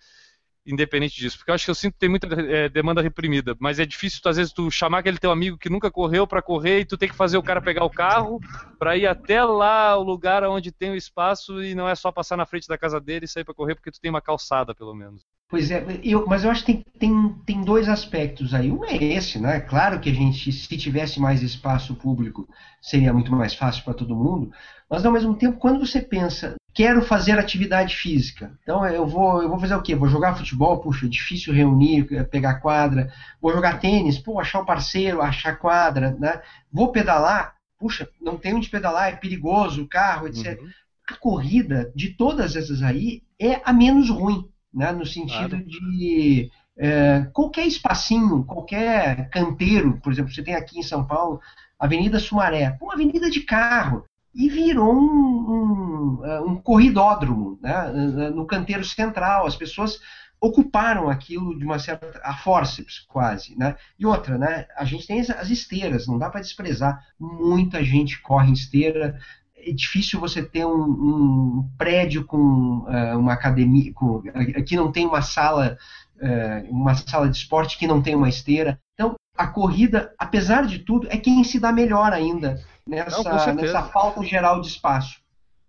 independente 0.65 1.17
disso. 1.17 1.37
Porque 1.37 1.51
eu 1.51 1.55
acho 1.55 1.65
que 1.65 1.71
eu 1.71 1.75
sinto 1.75 1.93
que 1.93 1.99
tem 1.99 2.09
muita 2.09 2.27
é, 2.27 2.67
demanda 2.69 3.01
reprimida, 3.01 3.55
mas 3.59 3.79
é 3.79 3.85
difícil, 3.85 4.19
às 4.25 4.37
vezes, 4.37 4.51
tu 4.51 4.69
chamar 4.71 4.99
aquele 4.99 5.17
teu 5.17 5.31
amigo 5.31 5.57
que 5.57 5.69
nunca 5.69 5.91
correu 5.91 6.25
para 6.25 6.41
correr 6.41 6.79
e 6.79 6.85
tu 6.85 6.97
tem 6.97 7.09
que 7.09 7.15
fazer 7.15 7.37
o 7.37 7.43
cara 7.43 7.61
pegar 7.61 7.85
o 7.85 7.89
carro 7.89 8.39
para 8.79 8.97
ir 8.97 9.05
até 9.05 9.43
lá, 9.43 9.97
o 9.97 10.03
lugar 10.03 10.43
onde 10.43 10.71
tem 10.71 10.91
o 10.91 10.95
espaço 10.95 11.63
e 11.63 11.75
não 11.75 11.87
é 11.87 11.95
só 11.95 12.11
passar 12.11 12.37
na 12.37 12.45
frente 12.45 12.67
da 12.67 12.77
casa 12.77 12.99
dele 12.99 13.25
e 13.25 13.27
sair 13.27 13.43
para 13.43 13.53
correr 13.53 13.75
porque 13.75 13.91
tu 13.91 14.01
tem 14.01 14.09
uma 14.09 14.21
calçada, 14.21 14.73
pelo 14.73 14.93
menos. 14.93 15.21
Pois 15.47 15.69
é, 15.69 15.85
eu, 16.03 16.25
mas 16.25 16.43
eu 16.43 16.49
acho 16.49 16.65
que 16.65 16.73
tem, 16.73 16.83
tem, 16.97 17.35
tem 17.45 17.63
dois 17.63 17.87
aspectos 17.87 18.53
aí. 18.53 18.71
Um 18.71 18.83
é 18.83 18.95
esse, 18.95 19.39
né? 19.39 19.59
Claro 19.59 19.99
que 19.99 20.09
a 20.09 20.13
gente, 20.13 20.51
se 20.51 20.77
tivesse 20.77 21.19
mais 21.19 21.43
espaço 21.43 21.93
público, 21.95 22.49
seria 22.81 23.13
muito 23.13 23.31
mais 23.31 23.53
fácil 23.53 23.83
para 23.83 23.93
todo 23.93 24.15
mundo, 24.15 24.51
mas 24.89 25.05
ao 25.05 25.11
mesmo 25.11 25.35
tempo, 25.35 25.59
quando 25.59 25.85
você 25.85 26.01
pensa 26.01 26.55
quero 26.75 27.01
fazer 27.01 27.39
atividade 27.39 27.95
física. 27.95 28.51
Então 28.61 28.85
eu 28.85 29.07
vou, 29.07 29.41
eu 29.41 29.47
vou 29.47 29.57
fazer 29.57 29.73
o 29.75 29.81
quê? 29.81 29.95
Vou 29.95 30.09
jogar 30.09 30.35
futebol, 30.35 30.79
puxa, 30.79 31.05
é 31.05 31.09
difícil 31.09 31.53
reunir, 31.53 32.05
é, 32.11 32.23
pegar 32.23 32.55
quadra. 32.55 33.11
Vou 33.41 33.53
jogar 33.53 33.79
tênis, 33.79 34.19
pô, 34.19 34.39
achar 34.39 34.59
um 34.59 34.65
parceiro, 34.65 35.21
achar 35.21 35.57
quadra, 35.57 36.11
né? 36.19 36.41
Vou 36.71 36.91
pedalar, 36.91 37.55
puxa, 37.79 38.09
não 38.21 38.37
tem 38.37 38.53
onde 38.53 38.69
pedalar, 38.69 39.07
é 39.07 39.15
perigoso, 39.15 39.87
carro, 39.87 40.27
etc. 40.27 40.59
Uhum. 40.59 40.67
A 41.07 41.15
corrida 41.15 41.93
de 41.95 42.09
todas 42.09 42.57
essas 42.57 42.81
aí 42.81 43.23
é 43.39 43.61
a 43.63 43.71
menos 43.71 44.09
ruim, 44.09 44.43
né? 44.73 44.91
No 44.91 45.05
sentido 45.05 45.51
claro. 45.51 45.65
de 45.65 46.51
é, 46.77 47.25
qualquer 47.31 47.65
espacinho, 47.65 48.43
qualquer 48.43 49.29
canteiro, 49.29 49.97
por 50.03 50.11
exemplo, 50.11 50.33
você 50.33 50.43
tem 50.43 50.55
aqui 50.55 50.79
em 50.79 50.83
São 50.83 51.07
Paulo, 51.07 51.39
Avenida 51.79 52.19
Sumaré, 52.19 52.71
pô, 52.71 52.91
avenida 52.91 53.29
de 53.29 53.39
carro 53.41 54.03
e 54.35 54.49
virou 54.49 54.93
um, 54.93 56.19
um, 56.19 56.25
é, 56.25 56.41
um 56.41 56.55
corridódromo 56.57 57.57
né, 57.61 58.29
no 58.35 58.45
canteiro 58.45 58.83
central. 58.83 59.47
As 59.47 59.55
pessoas 59.55 59.99
ocuparam 60.41 61.09
aquilo 61.09 61.57
de 61.57 61.63
uma 61.63 61.79
certa 61.79 62.19
a 62.21 62.35
forceps 62.35 62.99
quase, 63.07 63.57
né? 63.57 63.75
E 63.97 64.05
outra, 64.05 64.37
né? 64.37 64.67
A 64.77 64.83
gente 64.83 65.07
tem 65.07 65.21
as, 65.21 65.29
as 65.29 65.49
esteiras, 65.49 66.05
não 66.05 66.19
dá 66.19 66.29
para 66.29 66.41
desprezar. 66.41 67.01
Muita 67.17 67.81
gente 67.83 68.21
corre 68.21 68.49
em 68.49 68.53
esteira. 68.53 69.17
É 69.55 69.71
difícil 69.71 70.19
você 70.19 70.43
ter 70.43 70.65
um, 70.65 70.83
um 70.83 71.69
prédio 71.77 72.25
com 72.25 72.37
uh, 72.37 73.17
uma 73.17 73.33
academia, 73.33 73.91
com, 73.93 74.21
aqui 74.55 74.75
não 74.75 74.91
tem 74.91 75.07
uma 75.07 75.21
sala, 75.21 75.77
uh, 76.17 76.69
uma 76.69 76.93
sala 76.93 77.29
de 77.29 77.37
esporte 77.37 77.77
que 77.77 77.87
não 77.87 78.01
tem 78.01 78.13
uma 78.13 78.29
esteira. 78.29 78.79
Então 78.93 79.15
a 79.37 79.47
corrida, 79.47 80.13
apesar 80.19 80.67
de 80.67 80.79
tudo, 80.79 81.07
é 81.09 81.17
quem 81.17 81.43
se 81.43 81.59
dá 81.59 81.71
melhor 81.71 82.11
ainda 82.11 82.61
nessa, 82.87 83.23
não, 83.23 83.55
nessa 83.55 83.83
falta 83.83 84.23
geral 84.23 84.61
de 84.61 84.67
espaço. 84.67 85.19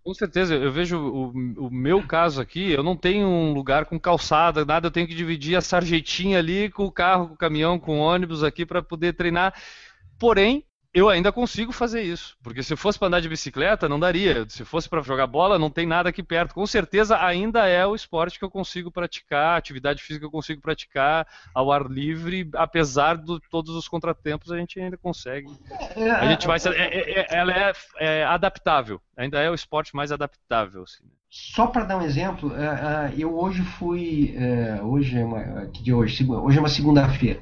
Com 0.03 0.13
certeza, 0.13 0.55
eu 0.55 0.71
vejo 0.71 0.97
o, 0.97 1.31
o, 1.65 1.69
meu 1.69 2.01
caso 2.01 2.41
aqui, 2.41 2.71
eu 2.71 2.81
não 2.81 2.95
tenho 2.95 3.27
um 3.27 3.51
lugar 3.51 3.85
com 3.85 3.99
calçada, 3.99 4.63
nada, 4.63 4.87
eu 4.87 4.91
tenho 4.91 5.05
que 5.05 5.13
dividir 5.13 5.57
a 5.57 5.61
sarjetinha 5.61 6.39
ali 6.39 6.69
com 6.69 6.85
o 6.85 6.91
carro, 6.91 7.27
com 7.27 7.33
o 7.33 7.37
caminhão, 7.37 7.77
com 7.77 7.99
o 7.99 8.01
ônibus 8.01 8.41
aqui 8.41 8.65
para 8.65 8.81
poder 8.81 9.13
treinar. 9.13 9.53
Porém, 10.17 10.63
eu 10.97 11.09
ainda 11.09 11.31
consigo 11.31 11.71
fazer 11.71 12.01
isso. 12.01 12.35
Porque 12.41 12.63
se 12.63 12.75
fosse 12.75 12.97
para 12.97 13.07
andar 13.07 13.19
de 13.19 13.29
bicicleta, 13.29 13.87
não 13.87 13.99
daria. 13.99 14.45
Se 14.49 14.65
fosse 14.65 14.89
para 14.89 15.03
jogar 15.03 15.27
bola, 15.27 15.59
não 15.59 15.69
tem 15.69 15.85
nada 15.85 16.09
aqui 16.09 16.23
perto. 16.23 16.55
Com 16.55 16.65
certeza 16.65 17.23
ainda 17.23 17.67
é 17.67 17.85
o 17.85 17.93
esporte 17.93 18.39
que 18.39 18.43
eu 18.43 18.49
consigo 18.49 18.91
praticar, 18.91 19.57
atividade 19.57 20.01
física 20.01 20.21
que 20.21 20.25
eu 20.25 20.31
consigo 20.31 20.59
praticar 20.59 21.27
ao 21.53 21.71
ar 21.71 21.85
livre, 21.85 22.49
apesar 22.55 23.15
de 23.15 23.39
todos 23.51 23.75
os 23.75 23.87
contratempos, 23.87 24.51
a 24.51 24.57
gente 24.57 24.79
ainda 24.79 24.97
consegue. 24.97 25.47
A 26.19 26.25
gente 26.27 26.47
vai 26.47 26.57
é, 26.57 26.69
é, 26.69 27.19
é, 27.19 27.27
ela 27.29 27.53
é, 27.53 27.73
é, 27.99 28.23
adaptável. 28.23 28.99
Ainda 29.15 29.39
é 29.39 29.51
o 29.51 29.55
esporte 29.55 29.95
mais 29.95 30.11
adaptável. 30.11 30.81
Assim. 30.81 31.03
Só 31.29 31.67
para 31.67 31.83
dar 31.83 31.97
um 31.97 32.01
exemplo, 32.01 32.51
eu 33.15 33.37
hoje 33.37 33.61
fui, 33.61 34.35
hoje 34.83 35.19
é 35.19 35.23
uma, 35.23 35.69
hoje, 35.95 36.25
hoje 36.27 36.57
é 36.57 36.59
uma 36.59 36.69
segunda-feira. 36.69 37.39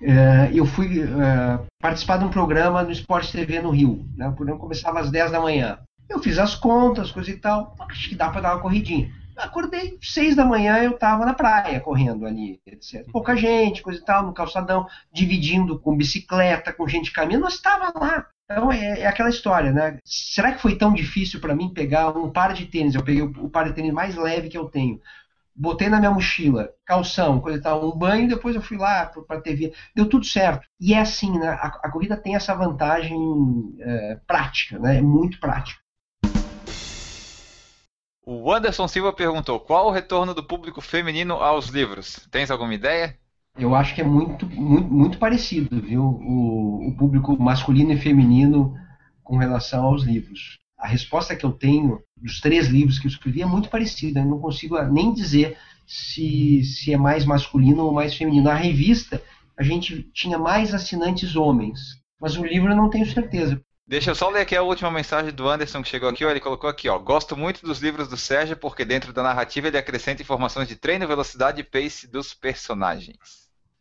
É, 0.00 0.50
eu 0.52 0.64
fui 0.64 1.02
é, 1.02 1.58
participar 1.80 2.18
de 2.18 2.24
um 2.24 2.30
programa 2.30 2.82
no 2.82 2.92
Esporte 2.92 3.32
TV 3.32 3.60
no 3.60 3.70
Rio. 3.70 4.06
Né? 4.16 4.28
O 4.28 4.32
programa 4.32 4.60
começava 4.60 5.00
às 5.00 5.10
10 5.10 5.32
da 5.32 5.40
manhã. 5.40 5.78
Eu 6.08 6.20
fiz 6.20 6.38
as 6.38 6.54
contas, 6.54 7.10
coisa 7.10 7.30
e 7.30 7.36
tal. 7.36 7.74
Acho 7.80 8.08
que 8.08 8.14
dá 8.14 8.30
para 8.30 8.40
dar 8.40 8.54
uma 8.54 8.62
corridinha. 8.62 9.10
acordei, 9.36 9.98
6 10.00 10.36
da 10.36 10.44
manhã 10.44 10.78
eu 10.78 10.92
estava 10.92 11.26
na 11.26 11.34
praia 11.34 11.80
correndo 11.80 12.26
ali, 12.26 12.60
etc. 12.66 13.06
Pouca 13.12 13.36
gente, 13.36 13.82
coisa 13.82 14.00
e 14.00 14.04
tal, 14.04 14.24
no 14.24 14.32
calçadão, 14.32 14.86
dividindo 15.12 15.78
com 15.78 15.96
bicicleta, 15.96 16.72
com 16.72 16.88
gente 16.88 17.12
caminhando, 17.12 17.42
nós 17.42 17.54
estava 17.54 17.92
lá. 17.98 18.26
Então 18.50 18.72
é, 18.72 19.00
é, 19.00 19.06
aquela 19.06 19.28
história, 19.28 19.70
né? 19.70 19.98
Será 20.02 20.52
que 20.52 20.62
foi 20.62 20.74
tão 20.74 20.94
difícil 20.94 21.38
para 21.38 21.54
mim 21.54 21.72
pegar 21.72 22.16
um 22.16 22.30
par 22.30 22.54
de 22.54 22.64
tênis? 22.64 22.94
Eu 22.94 23.04
peguei 23.04 23.20
o, 23.20 23.30
o 23.44 23.50
par 23.50 23.66
de 23.66 23.74
tênis 23.74 23.92
mais 23.92 24.16
leve 24.16 24.48
que 24.48 24.56
eu 24.56 24.64
tenho 24.70 24.98
botei 25.58 25.88
na 25.88 25.98
minha 25.98 26.12
mochila, 26.12 26.70
calção, 26.86 27.40
coisa 27.40 27.58
e 27.58 27.60
tal, 27.60 27.84
um 27.84 27.98
banho, 27.98 28.28
depois 28.28 28.54
eu 28.54 28.62
fui 28.62 28.76
lá 28.76 29.06
para 29.06 29.38
a 29.38 29.40
TV. 29.40 29.74
Deu 29.94 30.08
tudo 30.08 30.24
certo. 30.24 30.66
E 30.80 30.94
é 30.94 31.00
assim, 31.00 31.36
né? 31.36 31.48
A, 31.48 31.66
a 31.82 31.90
corrida 31.90 32.16
tem 32.16 32.36
essa 32.36 32.54
vantagem 32.54 33.18
é, 33.80 34.20
prática, 34.26 34.78
né? 34.78 34.98
É 34.98 35.02
muito 35.02 35.40
prática. 35.40 35.80
O 38.24 38.52
Anderson 38.52 38.86
Silva 38.86 39.12
perguntou: 39.12 39.58
qual 39.58 39.88
o 39.88 39.90
retorno 39.90 40.32
do 40.32 40.44
público 40.44 40.80
feminino 40.80 41.34
aos 41.34 41.68
livros? 41.68 42.26
Tens 42.30 42.50
alguma 42.50 42.74
ideia? 42.74 43.16
Eu 43.58 43.74
acho 43.74 43.94
que 43.94 44.00
é 44.00 44.04
muito, 44.04 44.46
muito, 44.46 44.88
muito 44.88 45.18
parecido, 45.18 45.80
viu? 45.80 46.02
O, 46.04 46.88
o 46.88 46.96
público 46.96 47.36
masculino 47.42 47.92
e 47.92 47.96
feminino 47.96 48.76
com 49.24 49.36
relação 49.36 49.86
aos 49.86 50.04
livros 50.04 50.58
a 50.78 50.86
resposta 50.86 51.34
que 51.34 51.44
eu 51.44 51.50
tenho 51.50 52.00
dos 52.16 52.40
três 52.40 52.68
livros 52.68 52.98
que 52.98 53.06
eu 53.06 53.10
escrevi 53.10 53.42
é 53.42 53.46
muito 53.46 53.68
parecida. 53.68 54.20
Eu 54.20 54.26
não 54.26 54.38
consigo 54.38 54.80
nem 54.84 55.12
dizer 55.12 55.56
se, 55.86 56.62
se 56.62 56.92
é 56.92 56.96
mais 56.96 57.24
masculino 57.24 57.84
ou 57.84 57.92
mais 57.92 58.14
feminino. 58.14 58.44
Na 58.44 58.54
revista, 58.54 59.20
a 59.58 59.62
gente 59.62 60.08
tinha 60.14 60.38
mais 60.38 60.72
assinantes 60.72 61.34
homens, 61.34 61.80
mas 62.20 62.36
o 62.36 62.44
livro 62.44 62.70
eu 62.70 62.76
não 62.76 62.88
tenho 62.88 63.06
certeza. 63.06 63.60
Deixa 63.86 64.10
eu 64.10 64.14
só 64.14 64.28
ler 64.28 64.42
aqui 64.42 64.54
a 64.54 64.62
última 64.62 64.90
mensagem 64.90 65.32
do 65.32 65.48
Anderson 65.48 65.82
que 65.82 65.88
chegou 65.88 66.10
aqui. 66.10 66.24
Ó, 66.24 66.30
ele 66.30 66.40
colocou 66.40 66.68
aqui: 66.68 66.88
ó, 66.88 66.98
Gosto 66.98 67.36
muito 67.36 67.66
dos 67.66 67.80
livros 67.80 68.06
do 68.06 68.18
Sérgio 68.18 68.56
porque 68.56 68.84
dentro 68.84 69.12
da 69.12 69.22
narrativa 69.22 69.66
ele 69.66 69.78
acrescenta 69.78 70.22
informações 70.22 70.68
de 70.68 70.76
treino, 70.76 71.08
velocidade 71.08 71.60
e 71.60 71.64
pace 71.64 72.06
dos 72.06 72.34
personagens. 72.34 73.16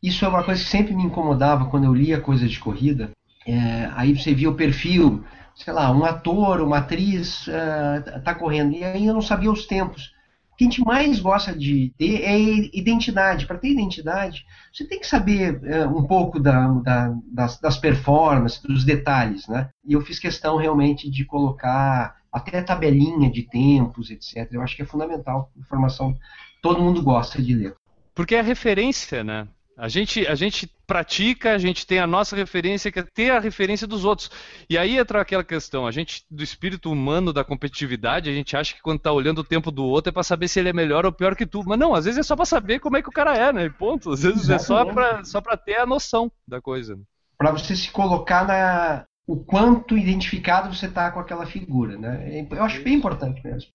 Isso 0.01 0.23
é 0.23 0.27
uma 0.27 0.43
coisa 0.43 0.63
que 0.63 0.69
sempre 0.69 0.95
me 0.95 1.03
incomodava 1.03 1.65
quando 1.65 1.83
eu 1.83 1.93
lia 1.93 2.21
coisas 2.21 2.49
de 2.49 2.59
corrida. 2.59 3.11
É, 3.45 3.91
aí 3.95 4.17
você 4.17 4.33
via 4.33 4.49
o 4.49 4.55
perfil 4.55 5.23
sei 5.57 5.73
lá, 5.73 5.91
um 5.91 6.05
ator, 6.05 6.61
uma 6.61 6.77
atriz 6.77 7.47
está 7.47 8.31
uh, 8.31 8.39
correndo. 8.39 8.73
E 8.73 8.83
aí 8.83 9.05
eu 9.07 9.13
não 9.13 9.21
sabia 9.21 9.51
os 9.51 9.65
tempos. 9.65 10.15
O 10.51 10.55
que 10.57 10.63
a 10.63 10.69
gente 10.69 10.83
mais 10.83 11.19
gosta 11.19 11.53
de 11.53 11.93
ter 11.97 12.21
é 12.21 12.39
identidade. 12.73 13.45
Para 13.45 13.57
ter 13.57 13.69
identidade, 13.69 14.45
você 14.71 14.87
tem 14.87 14.99
que 14.99 15.07
saber 15.07 15.59
uh, 15.63 15.97
um 15.97 16.05
pouco 16.05 16.39
da, 16.39 16.67
da, 16.67 17.13
das, 17.31 17.59
das 17.59 17.77
performances, 17.77 18.61
dos 18.61 18.83
detalhes. 18.83 19.47
Né? 19.47 19.69
E 19.83 19.93
eu 19.93 20.01
fiz 20.01 20.19
questão 20.19 20.57
realmente 20.57 21.09
de 21.09 21.25
colocar 21.25 22.15
até 22.31 22.61
tabelinha 22.61 23.29
de 23.29 23.43
tempos, 23.43 24.11
etc. 24.11 24.47
Eu 24.51 24.61
acho 24.61 24.75
que 24.75 24.83
é 24.83 24.85
fundamental. 24.85 25.51
Informação 25.57 26.15
todo 26.61 26.81
mundo 26.81 27.01
gosta 27.01 27.41
de 27.41 27.55
ler. 27.55 27.75
Porque 28.13 28.35
é 28.35 28.41
referência, 28.41 29.23
né? 29.23 29.47
A 29.77 29.87
gente, 29.87 30.25
a 30.25 30.33
gente 30.33 30.67
pratica, 30.87 31.53
a 31.53 31.57
gente 31.59 31.85
tem 31.85 31.99
a 31.99 32.07
nossa 32.07 32.35
referência, 32.35 32.91
que 32.91 32.97
é 32.97 33.03
ter 33.03 33.29
a 33.29 33.39
referência 33.39 33.85
dos 33.85 34.03
outros. 34.03 34.31
E 34.67 34.75
aí 34.75 34.97
entra 34.97 35.21
aquela 35.21 35.43
questão, 35.43 35.85
a 35.85 35.91
gente, 35.91 36.25
do 36.31 36.43
espírito 36.43 36.91
humano, 36.91 37.31
da 37.31 37.43
competitividade, 37.43 38.27
a 38.27 38.33
gente 38.33 38.57
acha 38.57 38.73
que 38.73 38.81
quando 38.81 38.97
está 38.97 39.11
olhando 39.11 39.39
o 39.39 39.43
tempo 39.43 39.69
do 39.69 39.85
outro 39.85 40.09
é 40.09 40.11
para 40.11 40.23
saber 40.23 40.47
se 40.47 40.59
ele 40.59 40.69
é 40.69 40.73
melhor 40.73 41.05
ou 41.05 41.11
pior 41.11 41.35
que 41.35 41.45
tu. 41.45 41.63
Mas 41.63 41.77
não, 41.77 41.93
às 41.93 42.05
vezes 42.05 42.19
é 42.19 42.23
só 42.23 42.35
para 42.35 42.45
saber 42.45 42.79
como 42.79 42.97
é 42.97 43.03
que 43.03 43.09
o 43.09 43.13
cara 43.13 43.37
é, 43.37 43.53
né? 43.53 43.69
Ponto. 43.69 44.11
Às 44.13 44.23
vezes 44.23 44.49
é 44.49 44.57
só 44.57 44.83
para 44.83 45.23
só 45.23 45.39
ter 45.63 45.75
a 45.75 45.85
noção 45.85 46.31
da 46.47 46.59
coisa. 46.59 46.95
Né? 46.95 47.03
Para 47.37 47.51
você 47.51 47.75
se 47.75 47.91
colocar 47.91 48.47
na 48.47 49.05
o 49.27 49.35
quanto 49.35 49.97
identificado 49.97 50.73
você 50.73 50.87
está 50.87 51.11
com 51.11 51.19
aquela 51.19 51.45
figura, 51.45 51.97
né? 51.97 52.47
Eu 52.49 52.63
acho 52.63 52.81
bem 52.81 52.93
importante 52.93 53.45
mesmo. 53.45 53.69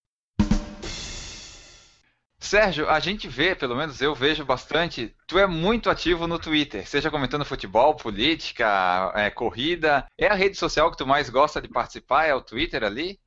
Sérgio, 2.42 2.90
a 2.90 2.98
gente 2.98 3.28
vê, 3.28 3.54
pelo 3.54 3.76
menos 3.76 4.02
eu 4.02 4.16
vejo 4.16 4.44
bastante, 4.44 5.14
tu 5.28 5.38
é 5.38 5.46
muito 5.46 5.88
ativo 5.88 6.26
no 6.26 6.40
Twitter, 6.40 6.86
seja 6.88 7.08
comentando 7.08 7.44
futebol, 7.44 7.94
política, 7.94 9.12
é, 9.14 9.30
corrida. 9.30 10.04
É 10.18 10.26
a 10.26 10.34
rede 10.34 10.58
social 10.58 10.90
que 10.90 10.96
tu 10.96 11.06
mais 11.06 11.30
gosta 11.30 11.62
de 11.62 11.68
participar? 11.68 12.26
É 12.26 12.34
o 12.34 12.42
Twitter 12.42 12.82
ali? 12.82 13.18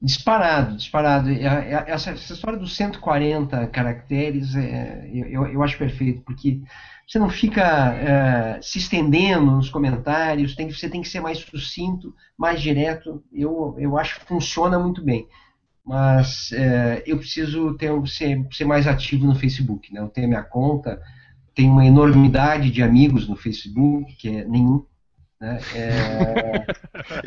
Disparado, 0.00 0.76
disparado. 0.76 1.30
Essa, 1.30 2.10
essa 2.10 2.34
história 2.34 2.58
dos 2.58 2.76
140 2.76 3.66
caracteres 3.68 4.54
é, 4.54 5.10
eu, 5.12 5.46
eu 5.46 5.62
acho 5.62 5.78
perfeito, 5.78 6.20
porque 6.20 6.60
você 7.08 7.18
não 7.18 7.30
fica 7.30 7.94
é, 7.94 8.60
se 8.62 8.78
estendendo 8.78 9.52
nos 9.52 9.70
comentários, 9.70 10.54
tem, 10.54 10.70
você 10.70 10.88
tem 10.88 11.00
que 11.00 11.08
ser 11.08 11.20
mais 11.20 11.38
sucinto, 11.38 12.14
mais 12.36 12.60
direto. 12.60 13.24
Eu, 13.32 13.74
eu 13.78 13.98
acho 13.98 14.20
que 14.20 14.26
funciona 14.26 14.78
muito 14.78 15.02
bem 15.02 15.26
mas 15.90 16.52
é, 16.52 17.02
eu 17.04 17.18
preciso 17.18 17.74
ter, 17.74 17.90
ser, 18.06 18.46
ser, 18.52 18.64
mais 18.64 18.86
ativo 18.86 19.26
no 19.26 19.34
Facebook. 19.34 19.92
Né? 19.92 20.00
Eu 20.00 20.06
tenho 20.06 20.28
minha 20.28 20.44
conta, 20.44 21.02
tenho 21.52 21.72
uma 21.72 21.84
enormidade 21.84 22.70
de 22.70 22.80
amigos 22.80 23.26
no 23.26 23.34
Facebook, 23.34 24.14
que 24.14 24.28
é 24.28 24.44
nenhum. 24.44 24.86
Né? 25.40 25.58
É... 25.74 26.64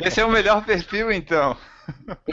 Esse 0.08 0.22
é 0.22 0.24
o 0.24 0.32
melhor 0.32 0.64
perfil, 0.64 1.12
então. 1.12 1.54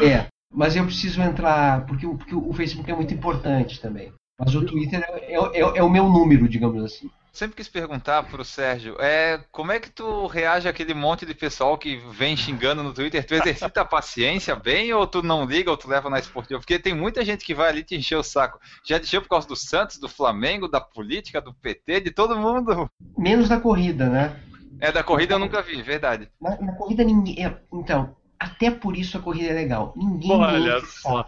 É, 0.01 0.27
mas 0.49 0.73
eu 0.77 0.85
preciso 0.85 1.21
entrar, 1.21 1.85
porque, 1.85 2.07
porque 2.07 2.33
o 2.33 2.53
Facebook 2.53 2.89
é 2.89 2.95
muito 2.95 3.13
importante 3.13 3.81
também. 3.81 4.13
Mas 4.39 4.55
o 4.55 4.65
Twitter 4.65 5.03
é, 5.05 5.35
é, 5.35 5.59
é 5.59 5.83
o 5.83 5.89
meu 5.89 6.07
número, 6.07 6.47
digamos 6.47 6.81
assim. 6.81 7.09
Sempre 7.31 7.55
quis 7.55 7.69
perguntar 7.69 8.23
pro 8.23 8.43
Sérgio, 8.43 8.97
é, 8.99 9.41
como 9.53 9.71
é 9.71 9.79
que 9.79 9.89
tu 9.89 10.27
reage 10.27 10.67
àquele 10.67 10.93
monte 10.93 11.25
de 11.25 11.33
pessoal 11.33 11.77
que 11.77 11.95
vem 12.11 12.35
xingando 12.35 12.83
no 12.83 12.93
Twitter? 12.93 13.25
Tu 13.25 13.35
exercita 13.35 13.81
a 13.81 13.85
paciência 13.85 14.53
bem 14.53 14.93
ou 14.93 15.07
tu 15.07 15.23
não 15.23 15.45
liga 15.45 15.71
ou 15.71 15.77
tu 15.77 15.87
leva 15.87 16.09
na 16.09 16.19
esportiva? 16.19 16.59
Porque 16.59 16.77
tem 16.77 16.93
muita 16.93 17.23
gente 17.23 17.45
que 17.45 17.55
vai 17.55 17.69
ali 17.69 17.83
te 17.83 17.95
encher 17.95 18.17
o 18.17 18.23
saco. 18.23 18.59
Já 18.83 18.97
encheu 18.97 19.21
por 19.21 19.29
causa 19.29 19.47
do 19.47 19.55
Santos, 19.55 19.97
do 19.97 20.09
Flamengo, 20.09 20.67
da 20.67 20.81
política, 20.81 21.39
do 21.39 21.53
PT, 21.53 22.01
de 22.01 22.11
todo 22.11 22.37
mundo. 22.37 22.89
Menos 23.17 23.47
da 23.47 23.61
corrida, 23.61 24.09
né? 24.09 24.37
É, 24.81 24.91
da 24.91 25.01
corrida 25.01 25.35
eu 25.35 25.39
nunca 25.39 25.61
vi, 25.61 25.81
verdade. 25.81 26.27
Na, 26.39 26.59
na 26.59 26.73
corrida 26.73 27.01
ninguém. 27.01 27.45
É, 27.45 27.57
então, 27.71 28.13
até 28.37 28.69
por 28.69 28.97
isso 28.97 29.17
a 29.17 29.21
corrida 29.21 29.51
é 29.51 29.53
legal. 29.53 29.93
Ninguém. 29.95 30.31
Olha 30.31 30.81
só. 30.81 31.25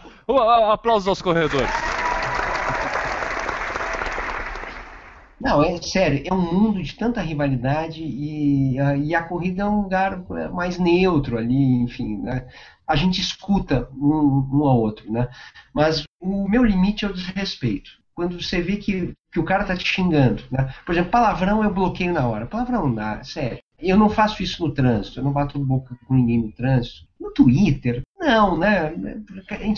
Aplausos 0.70 1.08
aos 1.08 1.22
corredores. 1.22 1.70
Não, 5.44 5.62
é 5.62 5.76
sério, 5.82 6.24
é 6.26 6.34
um 6.34 6.40
mundo 6.40 6.82
de 6.82 6.96
tanta 6.96 7.20
rivalidade 7.20 8.02
e, 8.02 8.78
e 8.78 9.14
a 9.14 9.24
corrida 9.24 9.64
é 9.64 9.66
um 9.66 9.82
lugar 9.82 10.24
mais 10.54 10.80
neutro 10.80 11.38
ali, 11.38 11.82
enfim, 11.82 12.18
né? 12.20 12.48
A 12.88 12.96
gente 12.96 13.20
escuta 13.20 13.90
um, 13.92 14.48
um 14.54 14.64
ao 14.64 14.80
outro, 14.80 15.12
né? 15.12 15.28
Mas 15.74 16.06
o 16.22 16.48
meu 16.48 16.64
limite 16.64 17.04
é 17.04 17.10
o 17.10 17.14
desrespeito. 17.14 17.92
Quando 18.16 18.42
você 18.42 18.62
vê 18.62 18.78
que, 18.78 19.14
que 19.34 19.40
o 19.40 19.44
cara 19.44 19.66
tá 19.66 19.76
te 19.76 19.86
xingando, 19.86 20.42
né? 20.50 20.74
Por 20.86 20.94
exemplo, 20.94 21.12
palavrão 21.12 21.62
eu 21.62 21.74
bloqueio 21.74 22.14
na 22.14 22.26
hora. 22.26 22.46
Palavrão 22.46 22.96
sério. 23.24 23.60
Eu 23.78 23.98
não 23.98 24.10
faço 24.10 24.42
isso 24.42 24.66
no 24.66 24.74
trânsito, 24.74 25.20
eu 25.20 25.26
não 25.26 25.34
bato 25.34 25.60
boca 25.60 25.94
com 26.08 26.14
ninguém 26.14 26.42
no 26.42 26.54
trânsito. 26.54 27.06
No 27.20 27.34
Twitter, 27.34 28.02
não, 28.18 28.58
né? 28.58 28.94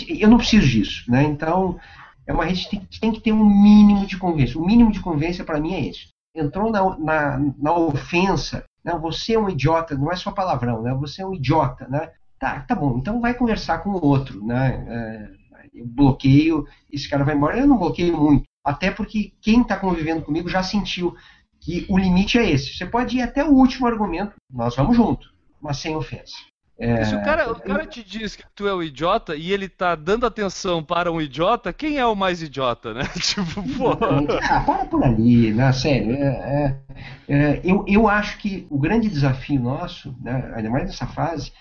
Eu 0.08 0.30
não 0.30 0.38
preciso 0.38 0.68
disso, 0.68 1.12
né? 1.12 1.24
Então, 1.24 1.80
é 2.28 2.34
uma 2.34 2.46
rede 2.46 2.64
que 2.64 2.70
tem, 2.70 2.88
tem 3.00 3.12
que 3.12 3.22
ter 3.22 3.32
um 3.32 3.46
mínimo 3.46 4.06
de 4.06 4.18
convivência. 4.18 4.60
O 4.60 4.66
mínimo 4.66 4.92
de 4.92 5.00
convivência 5.00 5.44
para 5.44 5.60
mim 5.60 5.74
é 5.74 5.88
esse. 5.88 6.08
Entrou 6.36 6.72
na, 6.72 6.98
na, 6.98 7.40
na 7.58 7.74
ofensa, 7.74 8.64
né? 8.84 8.98
você 9.00 9.34
é 9.34 9.40
um 9.40 9.50
idiota, 9.50 9.96
não 9.96 10.12
é 10.12 10.16
só 10.16 10.32
palavrão, 10.32 10.82
né? 10.82 10.94
você 10.94 11.22
é 11.22 11.26
um 11.26 11.34
idiota, 11.34 11.88
né? 11.88 12.12
Tá, 12.38 12.60
tá 12.62 12.76
bom, 12.76 12.98
então 12.98 13.22
vai 13.22 13.34
conversar 13.34 13.80
com 13.80 13.92
o 13.92 14.06
outro, 14.06 14.46
né? 14.46 14.86
É, 14.90 15.46
eu 15.74 15.86
bloqueio, 15.86 16.68
esse 16.92 17.10
cara 17.10 17.24
vai 17.24 17.36
embora. 17.36 17.58
Eu 17.58 17.68
não 17.68 17.78
bloqueio 17.78 18.18
muito, 18.18 18.44
até 18.64 18.92
porque 18.92 19.32
quem 19.42 19.62
está 19.62 19.78
convivendo 19.78 20.22
comigo 20.22 20.50
já 20.50 20.62
sentiu 20.62 21.16
que 21.62 21.86
o 21.90 21.98
limite 21.98 22.38
é 22.38 22.50
esse. 22.50 22.74
Você 22.74 22.86
pode 22.86 23.18
ir 23.18 23.22
até 23.22 23.44
o 23.44 23.52
último 23.52 23.88
argumento, 23.88 24.36
nós 24.52 24.76
vamos 24.76 24.96
junto, 24.96 25.34
mas 25.62 25.78
sem 25.78 25.96
ofensa. 25.96 26.36
É... 26.78 27.06
Se 27.06 27.16
o 27.16 27.24
cara, 27.24 27.52
o 27.52 27.60
cara 27.60 27.86
te 27.86 28.04
diz 28.04 28.36
que 28.36 28.44
tu 28.54 28.68
é 28.68 28.74
o 28.74 28.84
idiota 28.84 29.36
e 29.36 29.52
ele 29.54 29.70
tá 29.70 29.96
dando 29.96 30.26
atenção 30.26 30.84
para 30.84 31.10
um 31.10 31.22
idiota, 31.22 31.72
quem 31.72 31.98
é 31.98 32.06
o 32.06 32.16
mais 32.16 32.42
idiota, 32.42 32.94
né? 32.94 33.04
tipo, 33.16 33.64
porra. 33.78 34.20
Ah, 34.50 34.60
para 34.62 34.86
por 34.86 35.04
ali, 35.04 35.54
né? 35.54 35.72
Sério. 35.72 36.14
É, 36.14 36.28
é, 36.28 37.34
é, 37.34 37.62
eu, 37.64 37.86
eu 37.88 38.08
acho 38.10 38.38
que 38.40 38.68
o 38.70 38.78
grande 38.78 39.10
desafio 39.10 39.60
nosso, 39.60 40.14
né, 40.22 40.52
ainda 40.54 40.70
mais 40.70 40.86
nessa 40.86 41.08
fase, 41.08 41.52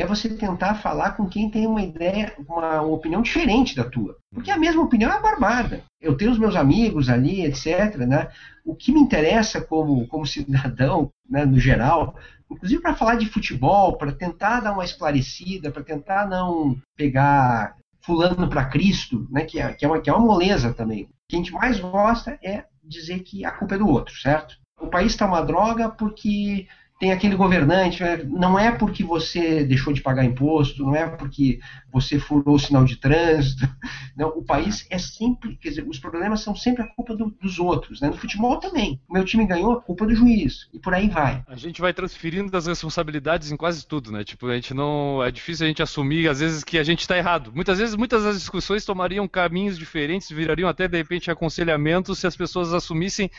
é 0.00 0.06
você 0.06 0.28
tentar 0.28 0.76
falar 0.76 1.12
com 1.12 1.28
quem 1.28 1.50
tem 1.50 1.66
uma 1.66 1.82
ideia, 1.82 2.34
uma, 2.48 2.80
uma 2.80 2.94
opinião 2.94 3.22
diferente 3.22 3.74
da 3.74 3.84
tua. 3.84 4.16
Porque 4.32 4.50
a 4.50 4.58
mesma 4.58 4.82
opinião 4.82 5.12
é 5.12 5.20
barbada. 5.20 5.82
Eu 6.00 6.16
tenho 6.16 6.30
os 6.30 6.38
meus 6.38 6.56
amigos 6.56 7.08
ali, 7.08 7.44
etc. 7.44 7.96
Né? 7.96 8.28
O 8.64 8.74
que 8.74 8.92
me 8.92 9.00
interessa 9.00 9.60
como, 9.60 10.06
como 10.06 10.26
cidadão, 10.26 11.10
né, 11.28 11.44
no 11.44 11.58
geral, 11.58 12.16
inclusive 12.50 12.80
para 12.80 12.94
falar 12.94 13.16
de 13.16 13.26
futebol, 13.26 13.96
para 13.96 14.12
tentar 14.12 14.60
dar 14.60 14.72
uma 14.72 14.84
esclarecida, 14.84 15.70
para 15.70 15.82
tentar 15.82 16.28
não 16.28 16.76
pegar 16.96 17.76
fulano 18.00 18.48
para 18.48 18.64
Cristo, 18.64 19.26
né, 19.30 19.44
que, 19.44 19.60
é, 19.60 19.72
que, 19.74 19.84
é 19.84 19.88
uma, 19.88 20.00
que 20.00 20.08
é 20.08 20.12
uma 20.12 20.24
moleza 20.24 20.72
também. 20.72 21.04
O 21.04 21.08
que 21.28 21.36
a 21.36 21.38
gente 21.38 21.52
mais 21.52 21.78
gosta 21.78 22.38
é 22.42 22.64
dizer 22.82 23.20
que 23.20 23.44
a 23.44 23.50
culpa 23.50 23.74
é 23.74 23.78
do 23.78 23.88
outro, 23.88 24.14
certo? 24.16 24.56
O 24.80 24.86
país 24.86 25.12
está 25.12 25.26
uma 25.26 25.42
droga 25.42 25.90
porque 25.90 26.66
tem 26.98 27.12
aquele 27.12 27.36
governante, 27.36 28.02
né? 28.02 28.16
não 28.24 28.58
é 28.58 28.72
porque 28.72 29.04
você 29.04 29.64
deixou 29.64 29.92
de 29.92 30.00
pagar 30.00 30.24
imposto, 30.24 30.82
não 30.82 30.96
é 30.96 31.06
porque 31.06 31.60
você 31.92 32.18
furou 32.18 32.56
o 32.56 32.58
sinal 32.58 32.84
de 32.84 32.96
trânsito. 32.96 33.68
Não, 34.16 34.30
o 34.30 34.42
país 34.42 34.84
é 34.90 34.98
sempre, 34.98 35.56
quer 35.56 35.68
dizer, 35.68 35.86
os 35.86 36.00
problemas 36.00 36.40
são 36.40 36.54
sempre 36.54 36.82
a 36.82 36.86
culpa 36.88 37.14
do, 37.14 37.30
dos 37.40 37.60
outros. 37.60 38.00
Né? 38.00 38.08
No 38.08 38.16
futebol 38.16 38.56
também. 38.56 39.00
O 39.08 39.12
meu 39.12 39.24
time 39.24 39.46
ganhou, 39.46 39.74
a 39.74 39.80
culpa 39.80 40.04
do 40.04 40.14
juiz. 40.14 40.68
E 40.74 40.78
por 40.80 40.92
aí 40.92 41.08
vai. 41.08 41.44
A 41.46 41.54
gente 41.54 41.80
vai 41.80 41.92
transferindo 41.92 42.54
as 42.56 42.66
responsabilidades 42.66 43.52
em 43.52 43.56
quase 43.56 43.86
tudo, 43.86 44.10
né? 44.10 44.24
Tipo, 44.24 44.48
a 44.48 44.56
gente 44.56 44.74
não. 44.74 45.22
É 45.22 45.30
difícil 45.30 45.66
a 45.66 45.68
gente 45.68 45.82
assumir, 45.82 46.28
às 46.28 46.40
vezes, 46.40 46.64
que 46.64 46.78
a 46.78 46.82
gente 46.82 47.00
está 47.00 47.16
errado. 47.16 47.52
Muitas 47.54 47.78
vezes, 47.78 47.94
muitas 47.94 48.24
das 48.24 48.40
discussões 48.40 48.84
tomariam 48.84 49.28
caminhos 49.28 49.78
diferentes, 49.78 50.28
virariam 50.28 50.68
até, 50.68 50.88
de 50.88 50.96
repente, 50.96 51.30
aconselhamentos 51.30 52.18
se 52.18 52.26
as 52.26 52.36
pessoas 52.36 52.74
assumissem 52.74 53.30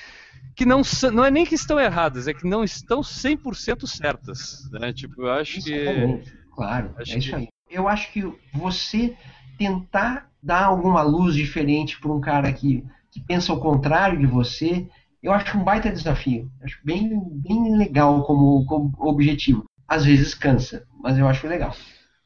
que 0.55 0.65
não, 0.65 0.81
não 1.13 1.23
é 1.23 1.31
nem 1.31 1.45
que 1.45 1.55
estão 1.55 1.79
erradas, 1.79 2.27
é 2.27 2.33
que 2.33 2.47
não 2.47 2.63
estão 2.63 3.01
100% 3.01 3.87
certas. 3.87 4.69
Né? 4.71 4.91
Tipo, 4.91 5.23
eu 5.23 5.31
acho 5.31 5.61
que. 5.61 6.21
Claro, 6.53 6.93
acho 6.97 7.13
é 7.13 7.17
isso 7.17 7.35
aí. 7.35 7.47
Eu 7.69 7.87
acho 7.87 8.11
que 8.11 8.21
você 8.53 9.15
tentar 9.57 10.29
dar 10.41 10.65
alguma 10.65 11.01
luz 11.01 11.35
diferente 11.35 11.99
para 11.99 12.11
um 12.11 12.19
cara 12.19 12.51
que, 12.51 12.83
que 13.11 13.19
pensa 13.21 13.53
o 13.53 13.59
contrário 13.59 14.19
de 14.19 14.25
você, 14.25 14.87
eu 15.21 15.33
acho 15.33 15.57
um 15.57 15.63
baita 15.63 15.91
desafio. 15.91 16.49
Acho 16.61 16.79
bem, 16.83 17.09
bem 17.31 17.77
legal 17.77 18.23
como, 18.23 18.65
como 18.65 18.91
objetivo. 18.99 19.65
Às 19.87 20.05
vezes 20.05 20.33
cansa, 20.33 20.85
mas 21.01 21.17
eu 21.17 21.27
acho 21.27 21.47
legal. 21.47 21.75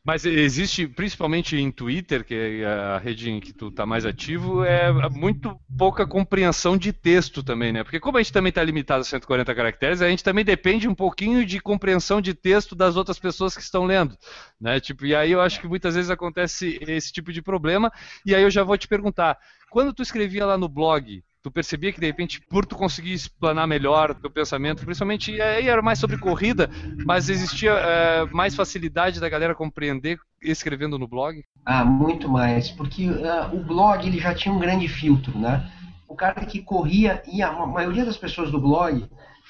Mas 0.05 0.25
existe, 0.25 0.85
principalmente 0.85 1.55
em 1.55 1.71
Twitter, 1.71 2.25
que 2.25 2.35
é 2.35 2.65
a 2.65 2.97
rede 2.97 3.29
em 3.29 3.39
que 3.39 3.53
tu 3.53 3.69
está 3.69 3.85
mais 3.85 4.05
ativo, 4.05 4.61
é 4.65 4.91
muito 5.09 5.57
pouca 5.77 6.05
compreensão 6.05 6.77
de 6.77 6.91
texto 6.91 7.41
também, 7.41 7.71
né? 7.71 7.85
Porque 7.85 8.01
como 8.01 8.17
a 8.17 8.21
gente 8.21 8.33
também 8.33 8.49
está 8.49 8.61
limitado 8.61 8.99
a 8.99 9.05
140 9.05 9.55
caracteres, 9.55 10.01
a 10.01 10.09
gente 10.09 10.21
também 10.21 10.43
depende 10.43 10.89
um 10.89 10.95
pouquinho 10.95 11.45
de 11.45 11.57
compreensão 11.61 12.19
de 12.19 12.33
texto 12.33 12.75
das 12.75 12.97
outras 12.97 13.17
pessoas 13.17 13.55
que 13.55 13.61
estão 13.61 13.85
lendo, 13.85 14.17
né? 14.59 14.77
Tipo, 14.77 15.05
e 15.05 15.15
aí 15.15 15.31
eu 15.31 15.39
acho 15.39 15.61
que 15.61 15.69
muitas 15.69 15.95
vezes 15.95 16.11
acontece 16.11 16.77
esse 16.81 17.13
tipo 17.13 17.31
de 17.31 17.41
problema, 17.41 17.89
e 18.25 18.35
aí 18.35 18.43
eu 18.43 18.51
já 18.51 18.61
vou 18.61 18.77
te 18.77 18.89
perguntar, 18.89 19.37
quando 19.69 19.93
tu 19.93 20.01
escrevia 20.03 20.45
lá 20.45 20.57
no 20.57 20.67
blog, 20.67 21.23
tu 21.43 21.51
percebia 21.51 21.91
que 21.91 21.99
de 21.99 22.05
repente, 22.05 22.41
por 22.49 22.65
tu 22.65 22.75
conseguir 22.75 23.11
explanar 23.11 23.67
melhor 23.67 24.11
o 24.11 24.15
teu 24.15 24.31
pensamento, 24.31 24.85
principalmente 24.85 25.39
aí 25.41 25.67
era 25.67 25.81
mais 25.81 25.99
sobre 25.99 26.17
corrida, 26.17 26.69
mas 27.05 27.27
existia 27.27 27.71
é, 27.71 28.25
mais 28.27 28.55
facilidade 28.55 29.19
da 29.19 29.27
galera 29.27 29.53
compreender 29.53 30.17
escrevendo 30.41 30.97
no 30.97 31.07
blog? 31.07 31.43
Ah, 31.65 31.83
muito 31.83 32.29
mais, 32.29 32.71
porque 32.71 33.09
uh, 33.09 33.53
o 33.53 33.61
blog 33.61 34.07
ele 34.07 34.19
já 34.19 34.33
tinha 34.33 34.55
um 34.55 34.59
grande 34.59 34.87
filtro, 34.87 35.37
né? 35.37 35.69
O 36.07 36.15
cara 36.15 36.45
que 36.45 36.61
corria 36.61 37.21
e 37.31 37.41
a 37.41 37.51
maioria 37.51 38.05
das 38.05 38.17
pessoas 38.17 38.49
do 38.49 38.61
blog, 38.61 39.05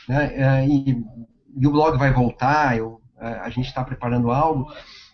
né? 0.09 0.65
Uh, 0.65 0.69
e, 0.69 1.05
e, 1.61 1.67
o 1.67 1.71
blog 1.71 1.97
vai 1.97 2.11
voltar, 2.11 2.75
eu, 2.75 3.01
uh, 3.17 3.41
a 3.41 3.49
gente 3.49 3.67
está 3.67 3.83
preparando 3.83 4.31
algo. 4.31 4.71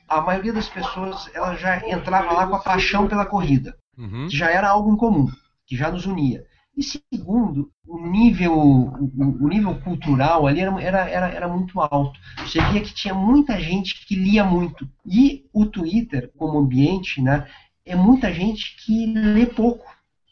A 0.08 0.22
maioria 0.22 0.54
das 0.54 0.70
pessoas 0.70 1.30
ela 1.34 1.56
já 1.56 1.86
entrava 1.90 2.32
lá 2.32 2.48
com 2.48 2.56
a 2.56 2.60
paixão 2.60 3.08
pela 3.08 3.26
corrida, 3.26 3.76
uhum. 3.98 4.28
que 4.30 4.38
já 4.38 4.50
era 4.50 4.70
algo 4.70 4.94
em 4.94 4.98
comum, 4.98 5.28
que 5.68 5.76
já 5.76 5.92
nos 5.92 6.06
unia. 6.06 6.44
E 6.80 6.84
segundo, 7.14 7.70
o 7.86 8.08
nível, 8.08 8.58
o, 8.58 9.48
nível 9.50 9.76
cultural 9.82 10.48
ali 10.48 10.62
era, 10.62 10.82
era, 10.82 11.10
era, 11.10 11.28
era 11.28 11.48
muito 11.50 11.78
alto. 11.82 12.18
Você 12.38 12.62
via 12.72 12.80
que 12.80 12.94
tinha 12.94 13.14
muita 13.14 13.60
gente 13.60 14.06
que 14.06 14.16
lia 14.16 14.46
muito. 14.46 14.88
E 15.06 15.44
o 15.52 15.66
Twitter, 15.66 16.32
como 16.38 16.58
ambiente, 16.58 17.22
né, 17.22 17.46
é 17.86 17.98
muita 17.98 18.32
gente 18.32 18.78
que 18.78 19.08
lê 19.08 19.46
pouco. 19.46 19.86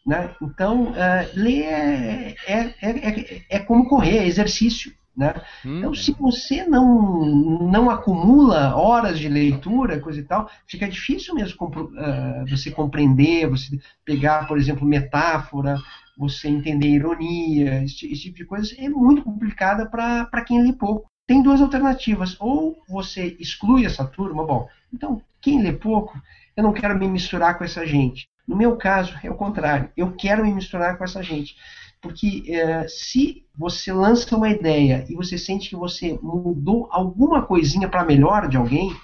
Né? 0.05 0.33
Então, 0.41 0.91
uh, 0.91 1.29
ler 1.33 1.63
é, 1.65 2.35
é, 2.47 2.73
é, 2.81 3.41
é, 3.49 3.59
como 3.59 3.89
correr, 3.89 4.19
é 4.19 4.25
exercício. 4.25 4.93
Né? 5.17 5.33
Hum. 5.65 5.79
Então, 5.79 5.93
se 5.93 6.13
você 6.13 6.63
não, 6.63 7.25
não 7.25 7.89
acumula 7.89 8.73
horas 8.73 9.19
de 9.19 9.27
leitura, 9.27 9.99
coisa 9.99 10.21
e 10.21 10.23
tal, 10.23 10.49
fica 10.65 10.87
difícil 10.87 11.35
mesmo 11.35 11.57
uh, 11.65 12.47
você 12.47 12.71
compreender, 12.71 13.49
você 13.49 13.77
pegar, 14.05 14.47
por 14.47 14.57
exemplo, 14.57 14.87
metáfora, 14.87 15.77
você 16.17 16.47
entender 16.47 16.87
ironia, 16.87 17.83
esse, 17.83 18.11
esse 18.11 18.23
tipo 18.23 18.37
de 18.37 18.45
coisa, 18.45 18.73
é 18.77 18.89
muito 18.89 19.21
complicada 19.21 19.85
para 19.85 20.41
quem 20.41 20.61
lê 20.61 20.73
pouco. 20.73 21.07
Tem 21.27 21.43
duas 21.43 21.61
alternativas. 21.61 22.35
Ou 22.39 22.81
você 22.87 23.35
exclui 23.39 23.85
essa 23.85 24.05
turma, 24.05 24.45
bom, 24.45 24.67
então, 24.93 25.21
quem 25.41 25.61
lê 25.61 25.73
pouco, 25.73 26.19
eu 26.55 26.63
não 26.63 26.73
quero 26.73 26.97
me 26.97 27.07
misturar 27.07 27.57
com 27.57 27.63
essa 27.63 27.85
gente. 27.85 28.27
No 28.47 28.55
meu 28.55 28.77
caso, 28.77 29.13
é 29.21 29.29
o 29.29 29.35
contrário. 29.35 29.89
Eu 29.95 30.13
quero 30.13 30.45
me 30.45 30.53
misturar 30.53 30.97
com 30.97 31.03
essa 31.03 31.21
gente. 31.21 31.55
Porque 32.01 32.43
é, 32.47 32.87
se 32.87 33.43
você 33.57 33.91
lança 33.91 34.35
uma 34.35 34.49
ideia 34.49 35.05
e 35.09 35.15
você 35.15 35.37
sente 35.37 35.69
que 35.69 35.75
você 35.75 36.17
mudou 36.21 36.87
alguma 36.91 37.41
coisinha 37.41 37.89
para 37.89 38.05
melhor 38.05 38.47
de 38.47 38.55
alguém, 38.55 38.95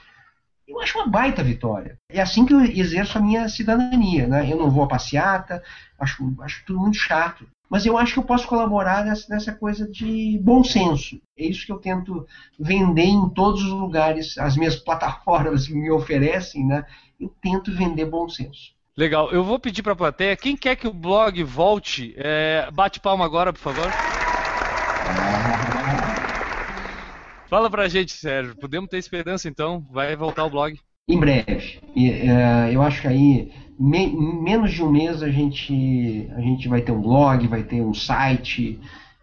eu 0.68 0.80
acho 0.82 0.98
uma 0.98 1.08
baita 1.08 1.44
vitória. 1.44 1.98
É 2.10 2.22
assim 2.22 2.46
que 2.46 2.54
eu 2.54 2.62
exerço 2.62 3.18
a 3.18 3.22
minha 3.22 3.48
cidadania. 3.50 4.28
Né? 4.28 4.52
Eu 4.52 4.58
não 4.58 4.70
vou 4.70 4.84
a 4.84 4.88
passeata, 4.88 5.62
acho, 6.00 6.34
acho 6.42 6.64
tudo 6.66 6.80
muito 6.80 6.98
chato. 6.98 7.46
Mas 7.70 7.86
eu 7.86 7.98
acho 7.98 8.14
que 8.14 8.20
eu 8.20 8.24
posso 8.24 8.48
colaborar 8.48 9.04
nessa, 9.04 9.28
nessa 9.34 9.52
coisa 9.52 9.88
de 9.90 10.40
bom 10.44 10.64
senso. 10.64 11.20
É 11.38 11.46
isso 11.46 11.66
que 11.66 11.72
eu 11.72 11.80
tento 11.80 12.26
vender 12.60 13.06
em 13.06 13.28
todos 13.30 13.64
os 13.64 13.72
lugares, 13.72 14.38
as 14.38 14.56
minhas 14.56 14.76
plataformas 14.84 15.68
me 15.68 15.90
oferecem, 15.90 16.66
né? 16.66 16.86
eu 17.20 17.34
tento 17.42 17.72
vender 17.76 18.06
bom 18.06 18.30
senso. 18.30 18.74
Legal. 18.96 19.32
Eu 19.32 19.44
vou 19.44 19.58
pedir 19.58 19.82
para 19.82 19.94
a 19.94 19.96
plateia, 19.96 20.38
quem 20.38 20.56
quer 20.56 20.76
que 20.76 20.88
o 20.88 20.94
blog 20.94 21.42
volte, 21.44 22.14
é, 22.16 22.70
bate 22.72 23.00
palma 23.00 23.26
agora, 23.26 23.52
por 23.52 23.60
favor. 23.60 23.88
Fala 27.54 27.70
pra 27.70 27.88
gente, 27.88 28.12
Sérgio. 28.14 28.56
Podemos 28.56 28.90
ter 28.90 28.98
esperança 28.98 29.48
então? 29.48 29.86
Vai 29.92 30.16
voltar 30.16 30.44
o 30.44 30.50
blog? 30.50 30.76
Em 31.08 31.20
breve. 31.20 31.80
Uh, 31.96 32.72
eu 32.72 32.82
acho 32.82 33.00
que 33.00 33.08
aí, 33.08 33.52
em 33.80 34.42
menos 34.42 34.74
de 34.74 34.82
um 34.82 34.90
mês, 34.90 35.22
a 35.22 35.30
gente, 35.30 36.28
a 36.36 36.42
gente 36.42 36.68
vai 36.68 36.82
ter 36.82 36.92
um 36.92 37.00
blog, 37.00 37.48
vai 37.48 37.62
ter 37.62 37.80
um 37.80 37.94
site. 37.94 38.80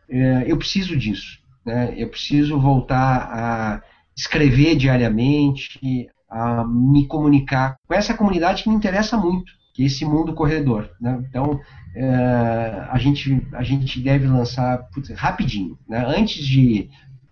Uh, 0.09 0.45
eu 0.47 0.57
preciso 0.57 0.97
disso. 0.97 1.41
Né? 1.67 1.93
Eu 1.97 2.09
preciso 2.09 2.57
voltar 2.57 3.29
a 3.33 3.83
escrever 4.17 4.77
diariamente, 4.77 6.09
a 6.31 6.65
me 6.65 7.09
comunicar 7.09 7.75
com 7.89 7.95
essa 7.95 8.15
comunidade 8.15 8.63
que 8.63 8.69
me 8.69 8.77
interessa 8.77 9.17
muito, 9.17 9.51
que 9.75 9.83
é 9.83 9.87
esse 9.87 10.05
mundo 10.05 10.35
corredor. 10.35 10.89
Né? 11.01 11.21
Então, 11.29 11.55
uh, 11.55 12.91
a, 12.93 12.97
gente, 12.97 13.45
a 13.55 13.65
gente 13.65 13.99
deve 13.99 14.29
lançar 14.29 14.85
putz, 14.95 15.11
rapidinho. 15.17 15.77
Né? 15.89 16.05
Antes 16.07 16.47
de 16.47 16.89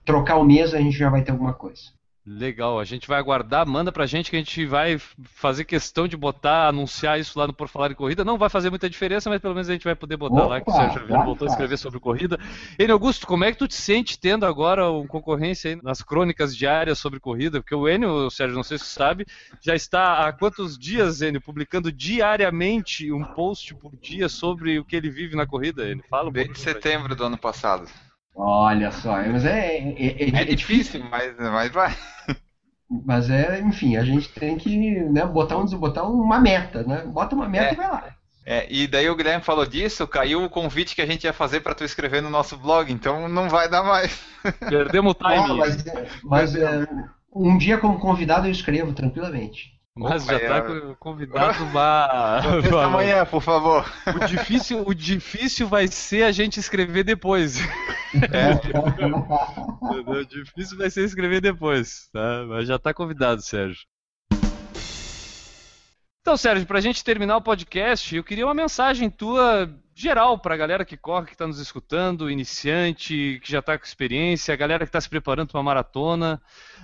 trocar 0.09 0.36
o 0.38 0.44
mês, 0.44 0.72
a 0.72 0.78
gente 0.78 0.96
já 0.96 1.11
vai 1.11 1.22
ter 1.22 1.32
alguma 1.32 1.52
coisa. 1.52 1.82
Legal, 2.26 2.78
a 2.78 2.84
gente 2.84 3.09
vai 3.09 3.18
aguardar, 3.18 3.66
manda 3.66 3.90
pra 3.90 4.04
gente 4.04 4.30
que 4.30 4.36
a 4.36 4.38
gente 4.38 4.66
vai 4.66 4.98
fazer 5.34 5.64
questão 5.64 6.06
de 6.06 6.16
botar, 6.16 6.68
anunciar 6.68 7.18
isso 7.18 7.38
lá 7.38 7.46
no 7.46 7.54
Por 7.54 7.68
Falar 7.68 7.90
em 7.90 7.94
Corrida. 7.94 8.24
Não 8.24 8.36
vai 8.36 8.50
fazer 8.50 8.68
muita 8.68 8.88
diferença, 8.88 9.30
mas 9.30 9.40
pelo 9.40 9.54
menos 9.54 9.68
a 9.68 9.72
gente 9.72 9.84
vai 9.84 9.94
poder 9.94 10.16
botar 10.16 10.44
Opa, 10.44 10.46
lá 10.46 10.61
que 10.61 10.70
o 10.70 10.74
Sérgio 10.74 11.00
Xavier 11.00 11.24
voltou 11.24 11.46
a 11.46 11.50
escrever 11.50 11.78
sobre 11.78 11.98
corrida. 12.00 12.38
Enio 12.78 12.92
Augusto, 12.92 13.26
como 13.26 13.44
é 13.44 13.52
que 13.52 13.59
tu 13.59 13.66
te 13.66 13.74
sente 13.74 14.18
tendo 14.18 14.44
agora 14.44 14.90
uma 14.90 15.06
concorrência 15.06 15.70
aí 15.70 15.80
nas 15.82 16.02
crônicas 16.02 16.54
diárias 16.54 16.98
sobre 16.98 17.18
corrida? 17.18 17.61
Porque 17.61 17.74
o 17.74 17.88
Enio, 17.88 18.30
Sérgio, 18.30 18.56
não 18.56 18.62
sei 18.62 18.76
se 18.76 18.84
você 18.84 18.94
sabe, 18.94 19.26
já 19.62 19.74
está 19.74 20.26
há 20.26 20.32
quantos 20.32 20.78
dias, 20.78 21.22
Enio, 21.22 21.40
publicando 21.40 21.90
diariamente 21.90 23.11
um 23.11 23.24
post 23.24 23.74
por 23.74 23.96
dia 23.96 24.28
sobre 24.28 24.78
o 24.78 24.84
que 24.84 24.96
ele 24.96 25.09
vive 25.09 25.34
na 25.34 25.46
corrida, 25.46 25.90
Enio? 25.90 26.04
Fala 26.11 26.28
um 26.28 26.32
Desde 26.32 26.59
setembro 26.59 27.14
do 27.16 27.24
ano 27.24 27.38
passado. 27.38 27.88
Olha 28.39 28.91
só, 28.93 29.16
mas 29.16 29.45
é, 29.45 29.78
é, 29.78 30.07
é- 30.24 30.30
É 30.30 30.43
é 30.53 30.55
difícil, 30.55 31.05
mas, 31.11 31.36
mas 31.39 31.70
vai. 31.72 31.95
Mas 33.05 33.28
é, 33.28 33.61
enfim, 33.61 33.97
a 33.97 34.05
gente 34.05 34.28
tem 34.30 34.57
que 34.57 35.01
né, 35.03 35.26
botar, 35.26 35.59
um, 35.59 35.66
botar 35.66 36.05
uma 36.05 36.39
meta, 36.41 36.82
né? 36.84 37.03
Bota 37.05 37.34
uma 37.34 37.49
meta 37.49 37.70
É. 37.70 37.72
e 37.74 37.76
vai 37.76 37.91
lá. 37.91 38.14
É, 38.47 38.66
e 38.72 38.86
daí 38.86 39.11
o 39.11 39.14
Guilherme 39.14 39.45
falou 39.45 39.66
disso, 39.66 40.07
caiu 40.07 40.43
o 40.43 40.49
convite 40.49 40.95
que 40.95 41.03
a 41.03 41.07
gente 41.07 41.24
ia 41.24 41.34
fazer 41.34 41.61
pra 41.61 41.74
tu 41.74 41.84
escrever 41.84 42.22
no 42.22 42.30
nosso 42.30 42.57
blog, 42.57 42.91
então 42.91 43.28
não 43.28 43.47
vai 43.49 43.68
dar 43.68 43.82
mais. 43.82 44.18
Perdemos 44.66 45.12
o 45.12 45.16
Ah, 45.20 45.28
timing, 45.28 45.59
mas 45.59 45.86
é- 45.86 46.09
mas 46.24 46.55
é, 46.57 46.86
um 47.34 47.59
dia 47.59 47.76
como 47.76 47.99
convidado 47.99 48.47
eu 48.47 48.51
escrevo 48.51 48.95
tranquilamente. 48.95 49.78
Mas 49.99 50.24
já 50.24 50.36
Opa, 50.36 50.46
tá 50.46 50.57
é. 50.57 50.61
co- 50.61 50.96
convidado 50.96 51.64
uma... 51.66 52.40
Amanhã, 52.84 53.24
por 53.26 53.42
favor. 53.42 53.84
O 54.07 54.26
difícil, 54.26 54.82
o 54.86 54.94
difícil 54.94 55.66
vai 55.68 55.88
ser 55.88 56.22
a 56.22 56.32
gente 56.32 56.59
escrever 56.61 57.05
depois. 57.05 57.59
Entendeu? 58.14 59.26
O 59.80 60.24
difícil 60.24 60.76
vai 60.78 60.90
ser 60.90 61.05
escrever 61.05 61.40
depois, 61.40 62.09
tá? 62.12 62.44
Mas 62.49 62.66
já 62.68 62.78
tá 62.78 62.92
convidado, 62.94 63.42
Sérgio. 63.42 63.86
Então, 66.29 66.37
Sérgio, 66.37 66.66
pra 66.66 66.79
gente 66.83 67.03
terminar 67.03 67.39
o 67.39 67.41
podcast, 67.41 68.14
eu 68.14 68.22
queria 68.22 68.45
uma 68.45 68.53
mensagem 68.53 69.09
tua 69.09 69.74
geral 69.95 70.39
pra 70.39 70.59
galera 70.59 70.85
que 70.85 70.95
corre, 70.95 71.29
que 71.29 71.37
tá 71.37 71.47
nos 71.47 71.59
escutando, 71.59 72.31
iniciante, 72.31 73.41
que 73.43 73.51
já 73.51 73.62
tá 73.62 73.79
com 73.79 73.85
experiência, 73.87 74.53
a 74.53 74.57
galera 74.59 74.85
que 74.85 74.93
tá 74.93 75.01
se 75.01 75.09
preparando 75.09 75.49
pra 75.49 75.57
uma 75.57 75.64
maratona. 75.64 76.39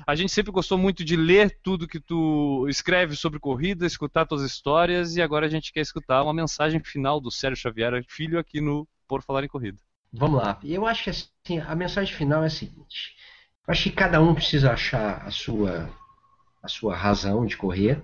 A 0.07 0.15
gente 0.15 0.33
sempre 0.33 0.51
gostou 0.51 0.79
muito 0.79 1.05
de 1.05 1.15
ler 1.15 1.59
tudo 1.63 1.87
que 1.87 2.01
tu 2.01 2.67
escreve 2.71 3.17
sobre 3.17 3.39
corrida, 3.39 3.85
escutar 3.85 4.25
tuas 4.25 4.41
histórias, 4.41 5.15
e 5.15 5.21
agora 5.21 5.45
a 5.45 5.51
gente 5.51 5.75
quer 5.75 5.83
escutar 5.83 6.23
uma 6.23 6.33
mensagem 6.33 6.83
final 6.83 7.21
do 7.21 7.31
Sérgio 7.31 7.61
Xavier 7.61 8.03
Filho 8.09 8.39
aqui 8.39 8.63
no 8.63 8.89
Por 9.07 9.21
Falar 9.21 9.45
em 9.45 9.49
Corrida. 9.49 9.77
Vamos 10.11 10.43
lá. 10.43 10.59
Eu 10.65 10.87
acho 10.87 11.05
que 11.05 11.11
assim, 11.11 11.61
a 11.61 11.75
mensagem 11.75 12.15
final 12.15 12.43
é 12.45 12.47
a 12.47 12.51
seguinte. 12.51 13.15
Acho 13.69 13.83
que 13.83 13.91
cada 13.91 14.23
um 14.23 14.35
precisa 14.35 14.73
achar 14.73 15.23
a 15.23 15.31
sua, 15.31 15.91
a 16.63 16.69
sua 16.69 16.97
razão 16.97 17.45
de 17.45 17.59
correr. 17.59 18.03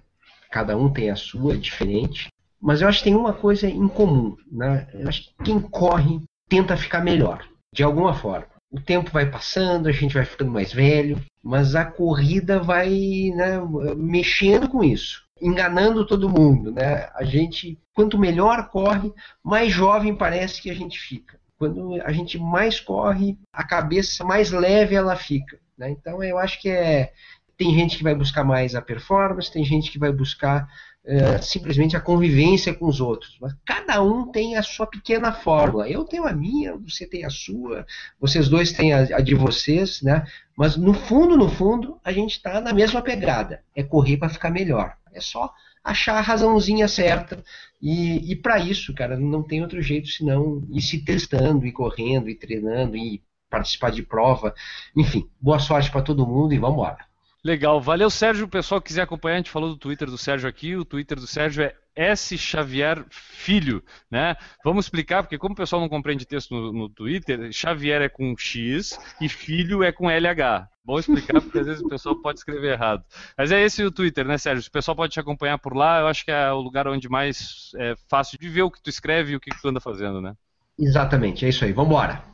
Cada 0.51 0.77
um 0.77 0.93
tem 0.93 1.11
a 1.11 1.17
sua, 1.17 1.55
é 1.55 1.57
diferente. 1.57 2.29
Mas 2.61 2.83
eu 2.83 2.89
acho 2.89 2.99
que 2.99 3.05
tem 3.05 3.15
uma 3.15 3.33
coisa 3.33 3.67
em 3.69 3.89
comum. 3.89 4.37
Né? 4.51 4.87
Eu 4.95 5.09
acho 5.09 5.23
que 5.23 5.45
quem 5.45 5.61
corre 5.61 6.21
tenta 6.49 6.77
ficar 6.77 7.01
melhor, 7.01 7.47
de 7.73 7.83
alguma 7.83 8.13
forma. 8.13 8.49
O 8.71 8.81
tempo 8.81 9.11
vai 9.11 9.29
passando, 9.29 9.89
a 9.89 9.93
gente 9.93 10.15
vai 10.15 10.25
ficando 10.25 10.51
mais 10.51 10.73
velho, 10.73 11.21
mas 11.43 11.75
a 11.75 11.85
corrida 11.85 12.61
vai 12.61 12.91
né, 13.35 13.61
mexendo 13.97 14.69
com 14.69 14.85
isso, 14.85 15.25
enganando 15.41 16.07
todo 16.07 16.29
mundo. 16.29 16.71
Né? 16.71 17.09
A 17.15 17.25
gente, 17.25 17.79
quanto 17.95 18.19
melhor 18.19 18.69
corre, 18.69 19.13
mais 19.43 19.73
jovem 19.73 20.15
parece 20.15 20.63
que 20.63 20.71
a 20.71 20.75
gente 20.75 20.99
fica 20.99 21.41
quando 21.61 22.01
a 22.03 22.11
gente 22.11 22.39
mais 22.39 22.81
corre, 22.81 23.39
a 23.53 23.63
cabeça 23.63 24.25
mais 24.25 24.51
leve 24.51 24.95
ela 24.95 25.15
fica. 25.15 25.61
Né? 25.77 25.91
Então 25.91 26.25
eu 26.25 26.39
acho 26.39 26.59
que 26.59 26.71
é. 26.71 27.13
Tem 27.61 27.75
gente 27.75 27.99
que 27.99 28.03
vai 28.03 28.15
buscar 28.15 28.43
mais 28.43 28.75
a 28.75 28.81
performance, 28.81 29.53
tem 29.53 29.63
gente 29.63 29.91
que 29.91 29.99
vai 29.99 30.11
buscar 30.11 30.67
é, 31.05 31.37
simplesmente 31.43 31.95
a 31.95 32.01
convivência 32.01 32.73
com 32.73 32.87
os 32.87 33.03
outros. 33.03 33.37
Mas 33.39 33.55
cada 33.67 34.03
um 34.03 34.33
tem 34.33 34.57
a 34.57 34.63
sua 34.63 34.87
pequena 34.87 35.31
fórmula. 35.31 35.87
Eu 35.87 36.05
tenho 36.05 36.27
a 36.27 36.33
minha, 36.33 36.75
você 36.79 37.07
tem 37.07 37.23
a 37.23 37.29
sua, 37.29 37.85
vocês 38.19 38.49
dois 38.49 38.73
têm 38.73 38.95
a, 38.95 39.01
a 39.01 39.21
de 39.21 39.35
vocês, 39.35 40.01
né? 40.01 40.27
Mas 40.57 40.75
no 40.79 40.95
fundo, 40.95 41.37
no 41.37 41.51
fundo, 41.51 42.01
a 42.03 42.11
gente 42.13 42.31
está 42.31 42.63
na 42.63 42.73
mesma 42.73 43.03
pegada. 43.03 43.63
É 43.77 43.83
correr 43.83 44.17
para 44.17 44.31
ficar 44.31 44.49
melhor. 44.49 44.97
É 45.13 45.21
só 45.21 45.53
achar 45.85 46.15
a 46.15 46.23
razãozinha 46.23 46.89
certa. 46.89 47.45
E, 47.79 48.33
e 48.33 48.37
para 48.37 48.59
isso, 48.59 48.95
cara, 48.95 49.19
não 49.19 49.43
tem 49.43 49.61
outro 49.61 49.83
jeito 49.83 50.09
senão 50.09 50.67
ir 50.71 50.81
se 50.81 51.05
testando, 51.05 51.67
e 51.67 51.73
correndo, 51.73 52.31
e 52.31 52.35
treinando, 52.35 52.97
e 52.97 53.23
participar 53.51 53.91
de 53.91 54.03
prova. 54.03 54.55
Enfim, 54.97 55.29
boa 55.39 55.59
sorte 55.59 55.91
para 55.91 56.01
todo 56.01 56.27
mundo 56.27 56.55
e 56.55 56.59
vamos 56.59 56.77
embora. 56.79 57.10
Legal, 57.43 57.81
valeu 57.81 58.11
Sérgio. 58.11 58.45
O 58.45 58.49
pessoal 58.49 58.81
que 58.81 58.89
quiser 58.89 59.03
acompanhar, 59.03 59.37
a 59.37 59.39
gente 59.39 59.51
falou 59.51 59.71
do 59.71 59.77
Twitter 59.77 60.09
do 60.09 60.19
Sérgio 60.19 60.49
aqui. 60.49 60.77
O 60.77 60.85
Twitter 60.85 61.19
do 61.19 61.27
Sérgio 61.27 61.63
é 61.63 61.75
S 61.97 62.37
Xavier 62.37 63.05
Filho, 63.11 63.83
né? 64.11 64.37
Vamos 64.65 64.87
explicar, 64.87 65.23
porque 65.23 65.39
como 65.39 65.55
o 65.55 65.57
pessoal 65.57 65.81
não 65.81 65.89
compreende 65.89 66.27
texto 66.27 66.55
no, 66.55 66.73
no 66.73 66.89
Twitter, 66.89 67.51
Xavier 67.53 68.03
é 68.03 68.09
com 68.09 68.35
X 68.37 68.99
e 69.21 69.29
Filho 69.29 69.83
é 69.83 69.91
com 69.91 70.11
LH. 70.11 70.69
Bom 70.85 70.99
explicar, 70.99 71.41
porque 71.41 71.59
às 71.59 71.67
vezes 71.67 71.83
o 71.83 71.89
pessoal 71.89 72.17
pode 72.17 72.39
escrever 72.39 72.73
errado. 72.73 73.05
Mas 73.37 73.51
é 73.53 73.61
esse 73.63 73.83
o 73.83 73.91
Twitter, 73.91 74.27
né, 74.27 74.37
Sérgio? 74.37 74.69
O 74.69 74.73
pessoal 74.73 74.97
pode 74.97 75.13
te 75.13 75.21
acompanhar 75.21 75.59
por 75.59 75.75
lá. 75.75 76.01
Eu 76.01 76.07
acho 76.09 76.25
que 76.25 76.31
é 76.31 76.53
o 76.53 76.61
lugar 76.61 76.87
onde 76.89 77.09
mais 77.09 77.71
é 77.77 77.95
fácil 78.09 78.39
de 78.39 78.49
ver 78.49 78.63
o 78.63 78.71
que 78.71 78.83
tu 78.83 78.91
escreve 78.91 79.33
e 79.33 79.37
o 79.37 79.41
que, 79.41 79.51
tu 79.61 79.69
anda 79.69 79.81
fazendo, 79.81 80.21
né? 80.21 80.35
Exatamente, 80.79 81.45
é 81.45 81.49
isso 81.49 81.65
aí. 81.65 81.73
Vamos 81.73 81.91
embora. 81.91 82.30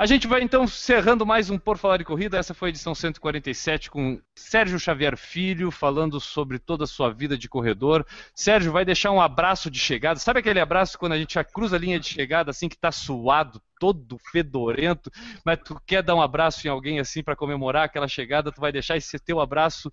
A 0.00 0.06
gente 0.06 0.26
vai 0.26 0.40
então 0.40 0.64
encerrando 0.64 1.26
mais 1.26 1.50
um 1.50 1.58
Por 1.58 1.76
Falar 1.76 1.98
de 1.98 2.06
Corrida. 2.06 2.38
Essa 2.38 2.54
foi 2.54 2.68
a 2.68 2.70
edição 2.70 2.94
147 2.94 3.90
com 3.90 4.18
Sérgio 4.34 4.80
Xavier 4.80 5.14
Filho, 5.14 5.70
falando 5.70 6.18
sobre 6.18 6.58
toda 6.58 6.84
a 6.84 6.86
sua 6.86 7.12
vida 7.12 7.36
de 7.36 7.50
corredor. 7.50 8.06
Sérgio, 8.34 8.72
vai 8.72 8.82
deixar 8.82 9.10
um 9.10 9.20
abraço 9.20 9.70
de 9.70 9.78
chegada. 9.78 10.18
Sabe 10.18 10.40
aquele 10.40 10.58
abraço 10.58 10.98
quando 10.98 11.12
a 11.12 11.18
gente 11.18 11.34
já 11.34 11.44
cruza 11.44 11.76
a 11.76 11.78
linha 11.78 12.00
de 12.00 12.06
chegada, 12.06 12.50
assim, 12.50 12.66
que 12.66 12.78
tá 12.78 12.90
suado, 12.90 13.60
todo 13.78 14.16
fedorento, 14.32 15.10
mas 15.44 15.58
tu 15.62 15.78
quer 15.86 16.02
dar 16.02 16.14
um 16.14 16.22
abraço 16.22 16.66
em 16.66 16.70
alguém 16.70 16.98
assim 16.98 17.22
para 17.22 17.36
comemorar 17.36 17.84
aquela 17.84 18.08
chegada, 18.08 18.50
tu 18.50 18.58
vai 18.58 18.72
deixar 18.72 18.96
esse 18.96 19.18
teu 19.18 19.38
abraço 19.38 19.92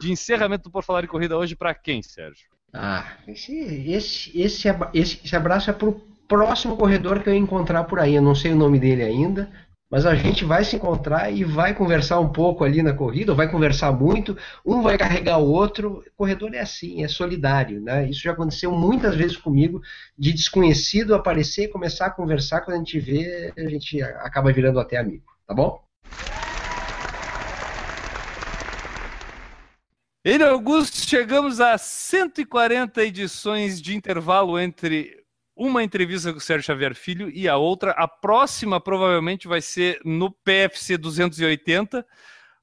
de 0.00 0.12
encerramento 0.12 0.68
do 0.68 0.70
Por 0.70 0.84
Falar 0.84 1.00
de 1.00 1.08
Corrida 1.08 1.36
hoje 1.36 1.56
para 1.56 1.74
quem, 1.74 2.00
Sérgio? 2.00 2.46
Ah, 2.72 3.16
esse, 3.26 3.52
esse, 3.90 4.40
esse, 4.40 4.68
esse 4.94 5.34
abraço 5.34 5.68
é 5.68 5.72
pro 5.72 6.16
próximo 6.28 6.76
corredor 6.76 7.22
que 7.22 7.30
eu 7.30 7.34
encontrar 7.34 7.84
por 7.84 7.98
aí. 7.98 8.14
Eu 8.14 8.22
não 8.22 8.34
sei 8.34 8.52
o 8.52 8.56
nome 8.56 8.78
dele 8.78 9.02
ainda, 9.02 9.50
mas 9.90 10.04
a 10.04 10.14
gente 10.14 10.44
vai 10.44 10.62
se 10.62 10.76
encontrar 10.76 11.32
e 11.32 11.42
vai 11.42 11.74
conversar 11.74 12.20
um 12.20 12.28
pouco 12.28 12.62
ali 12.62 12.82
na 12.82 12.92
corrida, 12.92 13.34
vai 13.34 13.50
conversar 13.50 13.90
muito, 13.90 14.36
um 14.64 14.82
vai 14.82 14.98
carregar 14.98 15.38
o 15.38 15.50
outro. 15.50 16.04
O 16.06 16.16
corredor 16.16 16.54
é 16.54 16.60
assim, 16.60 17.02
é 17.02 17.08
solidário, 17.08 17.80
né? 17.80 18.08
Isso 18.08 18.20
já 18.20 18.32
aconteceu 18.32 18.70
muitas 18.70 19.16
vezes 19.16 19.36
comigo, 19.36 19.80
de 20.16 20.32
desconhecido 20.32 21.14
aparecer, 21.14 21.68
começar 21.68 22.06
a 22.06 22.10
conversar, 22.10 22.60
quando 22.60 22.76
a 22.76 22.78
gente 22.78 23.00
vê, 23.00 23.52
a 23.56 23.68
gente 23.68 24.02
acaba 24.02 24.52
virando 24.52 24.78
até 24.78 24.98
amigo, 24.98 25.24
tá 25.46 25.54
bom? 25.54 25.82
Ele 30.22 30.44
Augusto, 30.44 30.96
chegamos 31.08 31.58
a 31.58 31.78
140 31.78 33.02
edições 33.02 33.80
de 33.80 33.96
intervalo 33.96 34.58
entre 34.58 35.16
uma 35.58 35.82
entrevista 35.82 36.30
com 36.30 36.38
o 36.38 36.40
Sérgio 36.40 36.66
Xavier 36.66 36.94
Filho 36.94 37.28
e 37.28 37.48
a 37.48 37.56
outra. 37.56 37.90
A 37.90 38.06
próxima 38.06 38.80
provavelmente 38.80 39.48
vai 39.48 39.60
ser 39.60 40.00
no 40.04 40.30
PFC 40.30 40.96
280, 40.96 42.06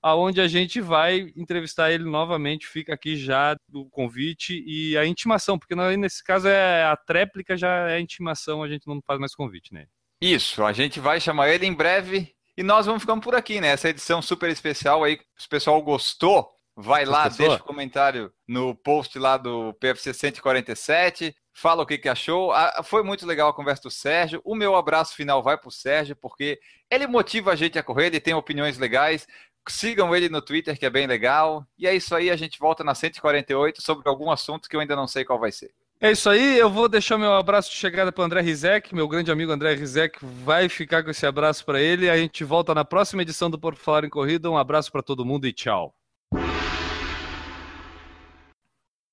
aonde 0.02 0.40
a 0.40 0.48
gente 0.48 0.80
vai 0.80 1.34
entrevistar 1.36 1.92
ele 1.92 2.06
novamente. 2.06 2.66
Fica 2.66 2.94
aqui 2.94 3.18
já 3.18 3.56
o 3.74 3.90
convite 3.90 4.64
e 4.66 4.98
a 4.98 5.06
intimação, 5.06 5.60
porque 5.60 5.76
nesse 5.98 6.24
caso 6.24 6.48
é 6.48 6.86
a 6.86 6.96
tréplica, 6.96 7.58
já 7.58 7.90
é 7.90 7.96
a 7.96 8.00
intimação, 8.00 8.64
a 8.64 8.70
gente 8.70 8.88
não 8.88 9.02
faz 9.06 9.20
mais 9.20 9.36
convite, 9.36 9.74
né? 9.74 9.88
Isso, 10.22 10.64
a 10.64 10.72
gente 10.72 11.00
vai 11.02 11.20
chamar 11.20 11.50
ele 11.50 11.66
em 11.66 11.74
breve 11.74 12.34
e 12.58 12.64
nós 12.64 12.86
vamos 12.86 13.02
ficando 13.04 13.22
por 13.22 13.36
aqui, 13.36 13.60
né? 13.60 13.68
Essa 13.68 13.90
edição 13.90 14.22
super 14.22 14.50
especial 14.50 15.04
aí, 15.04 15.20
se 15.38 15.48
o 15.48 15.50
pessoal 15.50 15.82
gostou, 15.82 16.50
vai 16.78 17.04
lá, 17.04 17.28
deixa 17.28 17.58
o 17.58 17.64
comentário 17.64 18.32
no 18.48 18.74
post 18.74 19.20
lá 19.20 19.36
do 19.36 19.74
PFC 19.74 20.14
147, 20.14 21.36
fala 21.56 21.84
o 21.84 21.86
que, 21.86 21.98
que 21.98 22.10
achou. 22.10 22.52
Ah, 22.52 22.82
foi 22.84 23.02
muito 23.02 23.26
legal 23.26 23.50
a 23.50 23.54
conversa 23.54 23.84
do 23.84 23.90
Sérgio. 23.90 24.42
O 24.44 24.54
meu 24.54 24.76
abraço 24.76 25.16
final 25.16 25.42
vai 25.42 25.58
para 25.58 25.70
o 25.70 25.72
Sérgio, 25.72 26.16
porque 26.16 26.60
ele 26.92 27.08
motiva 27.08 27.52
a 27.52 27.56
gente 27.56 27.80
a 27.80 27.84
correr, 27.84 28.08
ele 28.08 28.20
tem 28.20 28.34
opiniões 28.34 28.78
legais. 28.78 29.26
Sigam 29.68 30.14
ele 30.14 30.30
no 30.30 30.42
Twitter, 30.42 30.78
que 30.78 30.86
é 30.86 30.90
bem 30.90 31.08
legal. 31.08 31.66
E 31.80 31.88
é 31.88 31.96
isso 31.96 32.14
aí, 32.14 32.30
a 32.30 32.36
gente 32.36 32.60
volta 32.60 32.84
na 32.84 32.94
148 32.94 33.82
sobre 33.82 34.08
algum 34.08 34.30
assunto 34.30 34.70
que 34.70 34.76
eu 34.76 34.82
ainda 34.82 34.96
não 34.96 35.08
sei 35.08 35.24
qual 35.24 35.40
vai 35.40 35.52
ser. 35.52 35.72
É 36.02 36.12
isso 36.12 36.30
aí, 36.30 36.58
eu 36.60 36.70
vou 36.70 36.90
deixar 36.90 37.18
meu 37.18 37.34
abraço 37.34 37.72
de 37.72 37.78
chegada 37.78 38.12
para 38.12 38.22
o 38.22 38.26
André 38.26 38.42
Rizek, 38.42 38.94
meu 38.94 39.08
grande 39.08 39.32
amigo 39.32 39.52
André 39.52 39.74
Rizek 39.76 40.20
vai 40.22 40.68
ficar 40.68 41.04
com 41.04 41.10
esse 41.10 41.26
abraço 41.26 41.64
para 41.66 41.80
ele. 41.82 42.10
A 42.10 42.18
gente 42.18 42.44
volta 42.44 42.76
na 42.76 42.84
próxima 42.84 43.22
edição 43.22 43.50
do 43.50 43.58
Por 43.58 43.76
Falar 43.76 44.04
em 44.04 44.10
Corrida. 44.10 44.52
Um 44.52 44.58
abraço 44.58 44.92
para 44.92 45.02
todo 45.02 45.26
mundo 45.26 45.48
e 45.48 45.54
tchau. 45.54 45.96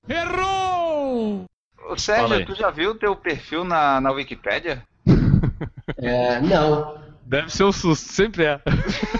Errou! 0.08 0.41
Ô. 1.92 1.98
Sérgio, 1.98 2.46
tu 2.46 2.54
já 2.54 2.70
viu 2.70 2.90
o 2.90 2.94
teu 2.94 3.14
perfil 3.16 3.64
na, 3.64 4.00
na 4.00 4.10
Wikipédia? 4.10 4.82
É, 5.98 6.40
não. 6.40 7.00
Deve 7.26 7.50
ser 7.52 7.64
um 7.64 7.72
susto, 7.72 8.12
sempre 8.12 8.44
é. 8.44 8.60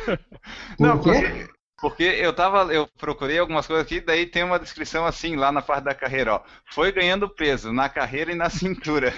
Não, 0.78 0.98
Por 0.98 1.12
quê? 1.12 1.20
porque, 1.20 1.48
porque 1.80 2.02
eu 2.02 2.32
tava, 2.32 2.72
eu 2.72 2.88
procurei 2.98 3.38
algumas 3.38 3.66
coisas 3.66 3.84
aqui, 3.84 4.00
daí 4.00 4.26
tem 4.26 4.42
uma 4.42 4.58
descrição 4.58 5.04
assim 5.06 5.36
lá 5.36 5.52
na 5.52 5.62
parte 5.62 5.84
da 5.84 5.94
carreira, 5.94 6.34
ó. 6.34 6.40
Foi 6.72 6.90
ganhando 6.92 7.28
peso 7.28 7.72
na 7.72 7.88
carreira 7.88 8.32
e 8.32 8.34
na 8.34 8.50
cintura. 8.50 9.12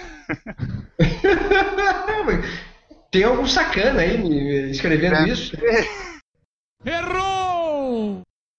Tem 3.11 3.25
algum 3.25 3.47
sacana 3.47 4.01
aí 4.01 4.71
escrevendo 4.71 5.17
É. 5.17 5.29
isso? 5.29 5.57
Errou! 6.85 7.34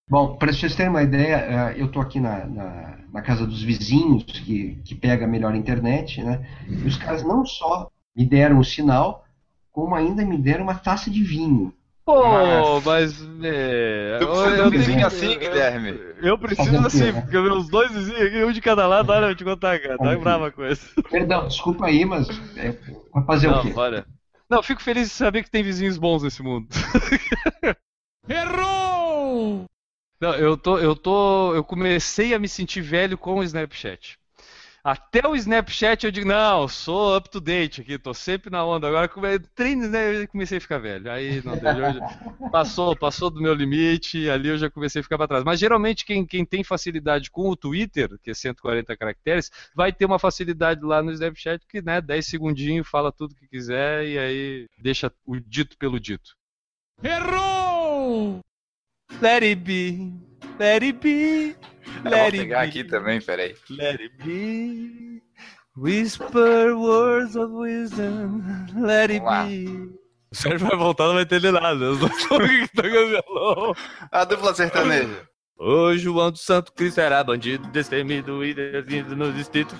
Bom, 0.08 0.36
para 0.38 0.53
vocês 0.53 0.76
terem 0.76 0.91
uma 0.91 1.01
ideia, 1.01 1.36
eh, 1.36 1.82
eu 1.82 1.88
estou 1.88 1.99
aqui 2.01 2.20
na, 2.20 2.45
na, 2.45 2.97
na 3.12 3.22
casa 3.24 3.45
dos 3.45 3.64
vizinhos, 3.64 4.24
que, 4.24 4.80
que 4.86 4.93
pega 4.93 5.26
a 5.26 5.28
melhor 5.28 5.56
internet, 5.56 6.22
né? 6.24 6.45
E 6.68 6.88
os 6.88 6.95
caras 6.95 7.24
não 7.24 7.43
só 7.43 7.89
me 8.16 8.24
deram 8.26 8.60
o 8.60 8.64
sinal, 8.64 9.26
como 9.72 9.95
ainda 9.95 10.24
me 10.24 10.38
deram 10.38 10.64
uma 10.64 10.76
taça 10.76 11.10
de 11.10 11.24
vinho. 11.24 11.74
Pô, 12.06 12.80
mas. 12.82 13.20
É, 13.43 14.20
Tu 14.20 14.28
precisa 14.28 14.56
de 14.56 14.62
um 14.62 14.64
eu 14.66 14.70
vizinho 14.72 14.95
tenho- 14.97 15.08
assim, 15.08 15.39
Guilherme? 15.39 15.99
Eu 16.22 16.38
preciso 16.38 16.78
o 16.84 16.86
assim, 16.86 17.12
né? 17.12 17.22
porque 17.22 17.39
meus 17.41 17.68
dois 17.68 17.91
vizinhos 17.91 18.22
aqui, 18.22 18.43
um 18.43 18.51
de 18.51 18.62
cada 18.62 18.86
lado, 18.86 19.12
olha, 19.12 19.24
eu 19.24 19.28
vou 19.30 19.36
te 19.36 19.43
contar, 19.43 19.80
cara. 19.80 19.97
Tá 19.97 20.16
brava 20.20 20.51
com 20.51 20.64
isso. 20.68 20.88
Perdão, 21.10 21.47
desculpa 21.47 21.88
aí, 21.88 22.06
mas 22.06 22.28
é, 22.58 22.76
vai 23.12 23.26
fazer 23.26 23.47
o 23.47 23.51
Não, 23.53 23.62
quê? 23.64 23.74
olha. 23.76 24.06
Não, 24.47 24.62
fico 24.62 24.84
feliz 24.84 25.08
de 25.10 25.14
saber 25.16 25.41
que 25.41 25.49
tem 25.49 25.64
vizinhos 25.64 25.97
bons 25.97 26.22
nesse 26.22 26.43
mundo. 26.43 26.68
Errou! 28.30 29.66
Não, 30.20 30.34
eu 30.36 30.57
tô, 30.57 30.78
eu 30.78 30.95
tô, 30.95 31.53
eu 31.53 31.63
comecei 31.63 32.34
a 32.34 32.39
me 32.39 32.47
sentir 32.47 32.82
velho 32.82 33.18
com 33.18 33.36
o 33.39 33.43
Snapchat. 33.43 34.18
Até 34.84 35.28
o 35.28 35.36
Snapchat 35.36 36.05
eu 36.05 36.11
digo, 36.11 36.28
não, 36.28 36.68
sou 36.68 37.18
up 37.18 37.28
to 37.30 37.41
date 37.41 37.82
aqui, 37.82 37.97
tô 37.97 38.13
sempre 38.13 38.51
na 38.51 38.63
onda. 38.63 38.88
Agora 38.88 39.07
come- 39.09 39.34
entrei 39.36 39.76
no 39.76 39.86
Snap, 39.86 40.03
eu 40.13 40.28
comecei 40.28 40.59
a 40.59 40.61
ficar 40.61 40.78
velho. 40.78 41.11
Aí 41.11 41.41
não 41.43 41.57
deu, 41.57 41.72
eu 41.72 41.93
já- 41.93 42.49
passou, 42.51 42.95
passou 42.95 43.32
do 43.32 43.41
meu 43.41 43.53
limite, 43.55 44.30
ali 44.30 44.47
eu 44.49 44.57
já 44.59 44.70
comecei 44.70 44.99
a 44.99 45.03
ficar 45.03 45.18
para 45.18 45.28
trás. 45.28 45.43
Mas 45.43 45.59
geralmente 45.59 46.05
quem, 46.05 46.24
quem 46.26 46.45
tem 46.45 46.63
facilidade 46.63 47.32
com 47.32 47.49
o 47.49 47.55
Twitter, 47.55 48.09
que 48.22 48.30
é 48.30 48.34
140 48.36 48.95
caracteres, 48.95 49.49
vai 49.76 49.91
ter 49.91 50.05
uma 50.05 50.20
facilidade 50.20 50.82
lá 50.86 51.01
no 51.01 51.11
Snapchat 51.11 51.66
que, 51.68 51.82
né, 51.82 51.99
10 51.99 52.28
segundinhos, 52.28 52.88
fala 52.88 53.11
tudo 53.11 53.34
que 53.36 53.47
quiser 53.47 54.05
e 54.07 54.20
aí 54.20 54.68
deixa 54.78 55.11
o 55.26 55.39
dito 55.39 55.76
pelo 55.80 55.99
dito. 55.99 56.36
Errou! 57.03 58.39
Let 59.22 59.43
it 59.43 59.56
be, 59.64 60.14
let 60.60 60.84
it 60.84 60.99
be, 60.99 61.56
Eu 61.97 62.01
vou 62.03 62.12
let 62.12 62.26
it 62.34 62.38
pegar 62.39 62.62
be. 62.62 62.68
aqui 62.70 62.84
também, 62.84 63.22
peraí. 63.22 63.56
Let 63.70 63.99
it 64.01 64.16
be. 64.24 65.22
Whisper 65.78 66.74
words 66.76 67.36
of 67.36 67.53
wisdom. 67.53 68.41
Let 68.76 69.12
it 69.12 69.20
Vamos 69.20 69.32
lá. 69.32 69.45
be. 69.45 69.95
O 70.32 70.36
Sérgio 70.36 70.68
vai 70.68 70.78
voltar, 70.78 71.06
não 71.08 71.14
vai 71.14 71.24
entender 71.24 71.51
nada. 71.51 71.76
Dois 71.95 72.01
estão 72.01 72.38
tocando 72.76 73.08
violão. 73.10 73.74
A 74.12 74.26
dupla 74.26 74.53
sertaneja. 74.53 75.28
O 75.58 75.95
João 75.95 76.32
do 76.32 76.38
Santo 76.38 76.74
Cristo 76.74 76.99
era 76.99 77.24
bandido, 77.24 77.66
destemido 77.70 78.43
e 78.43 78.53
desvido 78.53 79.16
no 79.16 79.32
distrito. 79.32 79.76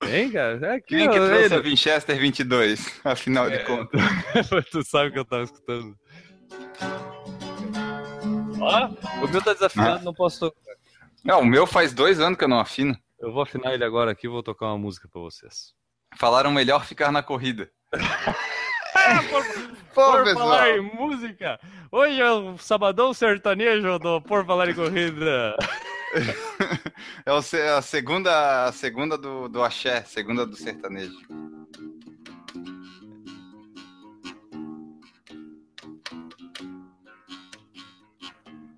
Tem, 0.00 0.30
cara? 0.30 0.58
É 0.66 0.74
aqui, 0.76 0.96
Quem 0.96 1.10
que 1.10 1.18
ó, 1.18 1.26
trouxe 1.26 1.54
a 1.54 1.58
ele. 1.58 1.68
Winchester 1.68 2.18
22, 2.18 3.00
afinal 3.04 3.50
de 3.50 3.58
contas? 3.60 4.00
tu 4.72 4.82
sabe 4.82 5.12
que 5.12 5.18
eu 5.18 5.24
tava 5.24 5.44
escutando. 5.44 5.94
Ó, 8.60 8.88
o 9.24 9.28
meu 9.28 9.42
tá 9.42 9.52
desafinado, 9.52 10.04
não 10.04 10.14
posso 10.14 10.40
tocar. 10.40 10.74
Não, 11.24 11.40
o 11.40 11.46
meu 11.46 11.66
faz 11.66 11.92
dois 11.92 12.18
anos 12.18 12.38
que 12.38 12.44
eu 12.44 12.48
não 12.48 12.58
afino. 12.58 12.96
Eu 13.18 13.32
vou 13.32 13.42
afinar 13.42 13.74
ele 13.74 13.84
agora 13.84 14.10
aqui 14.12 14.26
e 14.26 14.30
vou 14.30 14.42
tocar 14.42 14.66
uma 14.66 14.78
música 14.78 15.06
pra 15.12 15.20
vocês. 15.20 15.74
Falaram 16.16 16.50
melhor 16.50 16.84
ficar 16.84 17.12
na 17.12 17.22
corrida. 17.22 17.70
Por 19.94 20.34
falar 20.34 20.70
em 20.70 20.80
música, 20.80 21.58
hoje 21.90 22.20
é 22.20 22.30
o 22.30 22.56
sabadão 22.58 23.12
sertanejo 23.12 23.98
do 23.98 24.20
Por 24.22 24.44
Falar 24.46 24.68
em 24.68 24.74
Corrida. 24.74 25.56
É 27.24 27.70
a 27.70 27.82
segunda, 27.82 28.64
a 28.66 28.72
segunda 28.72 29.16
do, 29.16 29.48
do 29.48 29.62
axé, 29.62 30.02
segunda 30.02 30.44
do 30.44 30.56
sertanejo. 30.56 31.18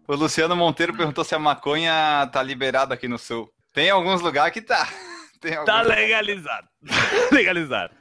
O 0.06 0.14
Luciano 0.14 0.56
Monteiro 0.56 0.94
perguntou 0.96 1.24
se 1.24 1.34
a 1.34 1.38
maconha 1.38 2.28
tá 2.32 2.42
liberada 2.42 2.94
aqui 2.94 3.08
no 3.08 3.18
sul. 3.18 3.52
Tem 3.72 3.88
alguns 3.88 4.20
lugares 4.20 4.52
que 4.52 4.60
tá. 4.60 4.88
Alguns... 5.44 5.64
Tá 5.66 5.82
legalizado. 5.82 6.68
legalizado. 7.32 7.92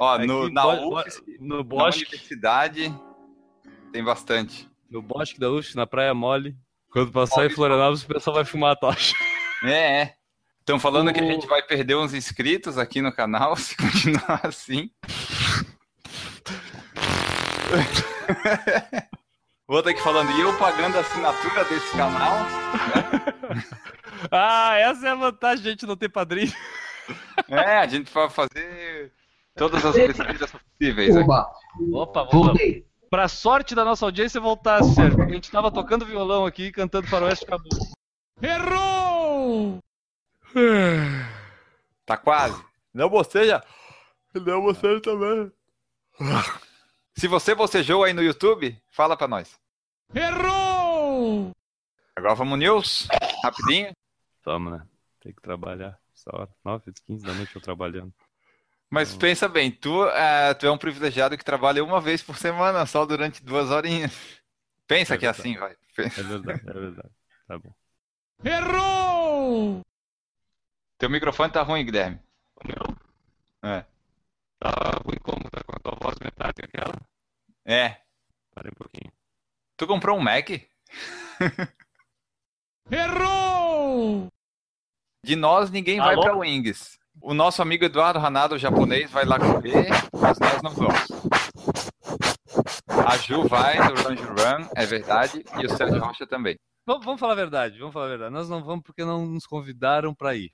Ó, 0.00 0.18
no, 0.18 0.44
Aqui, 0.46 0.52
na 0.52 0.62
bo- 0.64 0.98
UFS, 0.98 1.22
no 1.38 1.56
na 1.58 1.62
bosque, 1.62 2.02
universidade, 2.02 2.92
tem 3.92 4.02
bastante. 4.02 4.68
no 4.90 5.00
bosque 5.00 5.38
da 5.38 5.48
UFS, 5.48 5.76
na 5.76 5.86
Praia 5.86 6.12
Mole. 6.12 6.56
Quando 6.90 7.12
passar 7.12 7.46
em 7.46 7.50
Florianópolis, 7.50 8.02
o 8.02 8.06
pessoal 8.08 8.36
vai 8.36 8.44
fumar 8.44 8.72
a 8.72 8.76
tocha. 8.76 9.14
É, 9.64 10.02
é. 10.02 10.14
Estão 10.60 10.78
falando 10.78 11.12
que 11.12 11.20
a 11.20 11.22
O- 11.22 11.26
gente 11.26 11.46
vai 11.46 11.62
perder 11.62 11.96
uns 11.96 12.14
inscritos 12.14 12.78
aqui 12.78 13.00
no 13.02 13.12
canal 13.12 13.56
se 13.56 13.76
continuar 13.76 14.40
assim. 14.44 14.90
Vou 19.66 19.82
ter 19.82 19.94
que 19.94 20.00
falando, 20.02 20.30
e 20.32 20.40
eu 20.40 20.56
pagando 20.58 20.96
a 20.96 21.00
assinatura 21.00 21.64
desse 21.64 21.90
canal? 21.96 22.38
Ah, 24.32 24.74
essa 24.76 25.06
é 25.06 25.10
a 25.12 25.14
vantagem 25.14 25.62
de 25.62 25.68
a 25.68 25.70
gente 25.70 25.86
não 25.86 25.96
ter 25.96 26.08
padrinho. 26.08 26.52
É, 27.48 27.76
a 27.78 27.86
gente 27.86 28.12
vai 28.12 28.28
fazer 28.28 29.12
todas 29.54 29.84
as 29.86 29.94
pesquisas 29.94 30.50
possíveis 30.50 31.14
Opa, 31.16 32.24
vamos 32.24 32.46
voltei. 32.48 32.84
Pra 33.10 33.26
sorte 33.26 33.74
da 33.74 33.84
nossa 33.84 34.04
audiência 34.04 34.40
voltar, 34.40 34.82
Sérgio. 34.84 35.16
porque 35.16 35.32
A 35.32 35.34
gente 35.34 35.50
tava 35.50 35.72
tocando 35.72 36.04
violão 36.04 36.44
aqui 36.44 36.64
e 36.64 36.72
cantando 36.72 37.06
Faroeste 37.08 37.46
Caboclo. 37.46 37.88
Errou! 38.42 39.78
Tá 42.04 42.16
quase. 42.16 42.62
Não 42.92 43.08
boceja. 43.08 43.64
Não 44.34 44.60
boceja 44.62 45.00
também. 45.00 45.50
Se 47.14 47.26
você 47.26 47.54
bocejou 47.54 48.04
aí 48.04 48.12
no 48.12 48.22
YouTube, 48.22 48.78
fala 48.90 49.16
pra 49.16 49.26
nós. 49.26 49.58
Errou! 50.14 51.50
Agora 52.14 52.34
vamos 52.34 52.58
news, 52.58 53.08
rapidinho. 53.42 53.92
Toma, 54.42 54.78
né? 54.78 54.86
Tem 55.20 55.32
que 55.32 55.40
trabalhar. 55.40 55.98
Essa 56.14 56.30
hora, 56.34 56.48
9, 56.64 56.92
15 57.06 57.24
da 57.24 57.32
noite 57.32 57.56
eu 57.56 57.62
trabalhando. 57.62 58.12
Mas 58.90 59.14
pensa 59.14 59.48
bem, 59.48 59.70
tu, 59.70 60.06
é, 60.08 60.54
tu 60.54 60.66
é 60.66 60.70
um 60.70 60.78
privilegiado 60.78 61.36
que 61.36 61.44
trabalha 61.44 61.84
uma 61.84 62.00
vez 62.00 62.22
por 62.22 62.36
semana, 62.38 62.86
só 62.86 63.04
durante 63.04 63.44
duas 63.44 63.70
horinhas. 63.70 64.12
Pensa 64.86 65.14
É 65.14 65.18
que 65.18 65.26
é 65.26 65.28
assim, 65.28 65.56
vai. 65.58 65.76
Pensa. 65.94 66.20
É 66.20 66.24
verdade, 66.24 66.62
é 66.66 66.72
verdade. 66.72 67.10
Tá 67.46 67.58
bom. 67.58 67.74
Errou! 68.42 69.82
Teu 70.96 71.10
microfone 71.10 71.52
tá 71.52 71.62
ruim, 71.62 71.84
Guilherme. 71.84 72.18
É. 73.62 73.84
Tá 74.58 74.70
ruim 75.04 75.18
como? 75.22 75.50
Tá 75.50 75.62
com 75.64 75.76
a 75.76 75.80
tua 75.80 75.98
voz 76.00 76.16
metálica 76.20 76.64
aquela? 76.64 76.94
É. 77.64 78.00
Parei 78.54 78.70
um 78.72 78.74
pouquinho. 78.74 79.12
Tu 79.76 79.86
comprou 79.86 80.16
um 80.16 80.20
Mac? 80.22 80.48
Errou! 82.90 84.28
De 85.24 85.36
nós, 85.36 85.70
ninguém 85.70 85.98
vai 85.98 86.14
Alô? 86.14 86.22
pra 86.22 86.36
Wings. 86.36 86.97
O 87.20 87.34
nosso 87.34 87.60
amigo 87.62 87.84
Eduardo 87.84 88.18
Ranado, 88.18 88.54
o 88.54 88.58
japonês, 88.58 89.10
vai 89.10 89.24
lá 89.24 89.38
correr, 89.38 89.88
mas 90.12 90.38
nós 90.38 90.62
não 90.62 90.70
vamos. 90.70 91.08
A 93.06 93.16
Ju 93.18 93.46
vai 93.48 93.76
no 93.78 93.94
Run 93.94 94.14
Run, 94.14 94.68
é 94.74 94.86
verdade, 94.86 95.44
e 95.60 95.66
o 95.66 95.76
Sérgio 95.76 95.98
Rocha 96.00 96.26
também. 96.26 96.58
Vamos, 96.86 97.04
vamos 97.04 97.20
falar 97.20 97.32
a 97.34 97.36
verdade, 97.36 97.78
vamos 97.78 97.92
falar 97.92 98.06
a 98.06 98.10
verdade. 98.10 98.32
Nós 98.32 98.48
não 98.48 98.62
vamos 98.64 98.82
porque 98.82 99.04
não 99.04 99.26
nos 99.26 99.46
convidaram 99.46 100.14
pra 100.14 100.34
ir. 100.34 100.50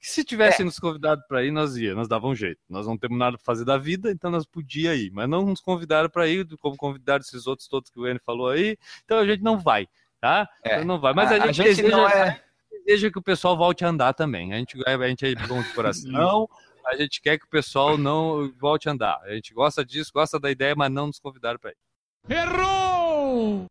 Se 0.00 0.24
tivessem 0.24 0.64
nos 0.64 0.78
convidado 0.78 1.22
pra 1.28 1.44
ir, 1.44 1.50
nós 1.50 1.76
ia, 1.76 1.94
nós 1.94 2.08
dava 2.08 2.26
um 2.26 2.34
jeito. 2.34 2.60
Nós 2.68 2.86
não 2.86 2.96
temos 2.96 3.18
nada 3.18 3.36
pra 3.36 3.44
fazer 3.44 3.64
da 3.64 3.76
vida, 3.76 4.10
então 4.10 4.30
nós 4.30 4.46
podia 4.46 4.94
ir, 4.94 5.10
mas 5.12 5.28
não 5.28 5.44
nos 5.46 5.60
convidaram 5.60 6.08
pra 6.08 6.26
ir, 6.26 6.46
como 6.60 6.76
convidaram 6.76 7.20
esses 7.20 7.46
outros 7.46 7.68
todos 7.68 7.90
que 7.90 7.98
o 8.00 8.06
N 8.06 8.18
falou 8.24 8.48
aí. 8.48 8.76
Então 9.04 9.18
a 9.18 9.26
gente 9.26 9.42
não 9.42 9.58
vai, 9.58 9.86
tá? 10.20 10.48
É. 10.64 10.74
Então 10.74 10.84
não 10.86 10.98
vai. 11.00 11.12
Mas 11.12 11.30
a, 11.30 11.34
A- 11.36 11.44
a 11.44 11.46
gente, 11.52 11.56
gente 11.56 11.76
deseja, 11.82 11.96
não 11.96 12.08
é- 12.08 12.28
a 12.30 12.40
deseja 12.86 13.10
que 13.10 13.18
o 13.18 13.22
pessoal 13.22 13.56
volte 13.56 13.84
a 13.84 13.88
andar 13.88 14.14
também. 14.14 14.52
A 14.52 14.56
gente, 14.58 14.78
a 14.86 15.08
gente 15.08 15.26
é 15.26 15.34
bom 15.46 15.60
de 15.60 15.72
coração. 15.72 16.48
A 16.86 16.94
gente 16.94 17.20
quer 17.20 17.36
que 17.36 17.44
o 17.44 17.48
pessoal 17.48 17.98
não 17.98 18.48
volte 18.60 18.88
a 18.88 18.92
andar. 18.92 19.20
A 19.24 19.34
gente 19.34 19.52
gosta 19.52 19.84
disso, 19.84 20.12
gosta 20.14 20.38
da 20.38 20.52
ideia, 20.52 20.72
mas 20.76 20.88
não 20.88 21.08
nos 21.08 21.18
convidaram 21.18 21.58
pra 21.58 21.72
ir. 21.72 21.76
Errou! 22.28 23.66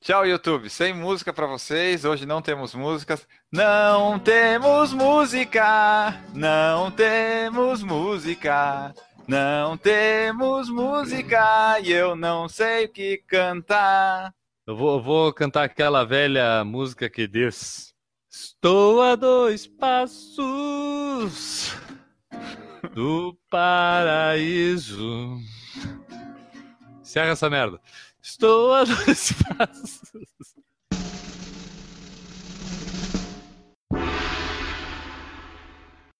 Tchau, 0.00 0.26
YouTube. 0.26 0.68
Sem 0.68 0.92
música 0.92 1.32
pra 1.32 1.46
vocês. 1.46 2.04
Hoje 2.04 2.26
não 2.26 2.42
temos 2.42 2.74
músicas. 2.74 3.24
Não 3.52 4.18
temos 4.18 4.92
música. 4.92 6.20
Não 6.34 6.90
temos 6.90 7.84
música. 7.84 8.92
Não 9.28 9.76
temos 9.76 10.68
música. 10.68 11.78
E 11.80 11.92
eu 11.92 12.16
não 12.16 12.48
sei 12.48 12.86
o 12.86 12.88
que 12.88 13.18
cantar. 13.28 14.34
Eu 14.66 14.76
vou, 14.76 14.96
eu 14.96 15.02
vou 15.02 15.32
cantar 15.32 15.62
aquela 15.62 16.04
velha 16.04 16.64
música 16.64 17.08
que 17.08 17.28
diz: 17.28 17.93
Estou 18.36 19.00
a 19.00 19.14
dois 19.14 19.64
passos 19.64 20.42
do 22.92 23.38
paraíso. 23.48 25.38
Encerra 27.00 27.30
essa 27.30 27.48
merda. 27.48 27.80
Estou 28.20 28.74
a 28.74 28.82
dois 28.82 29.30
passos. 29.56 30.56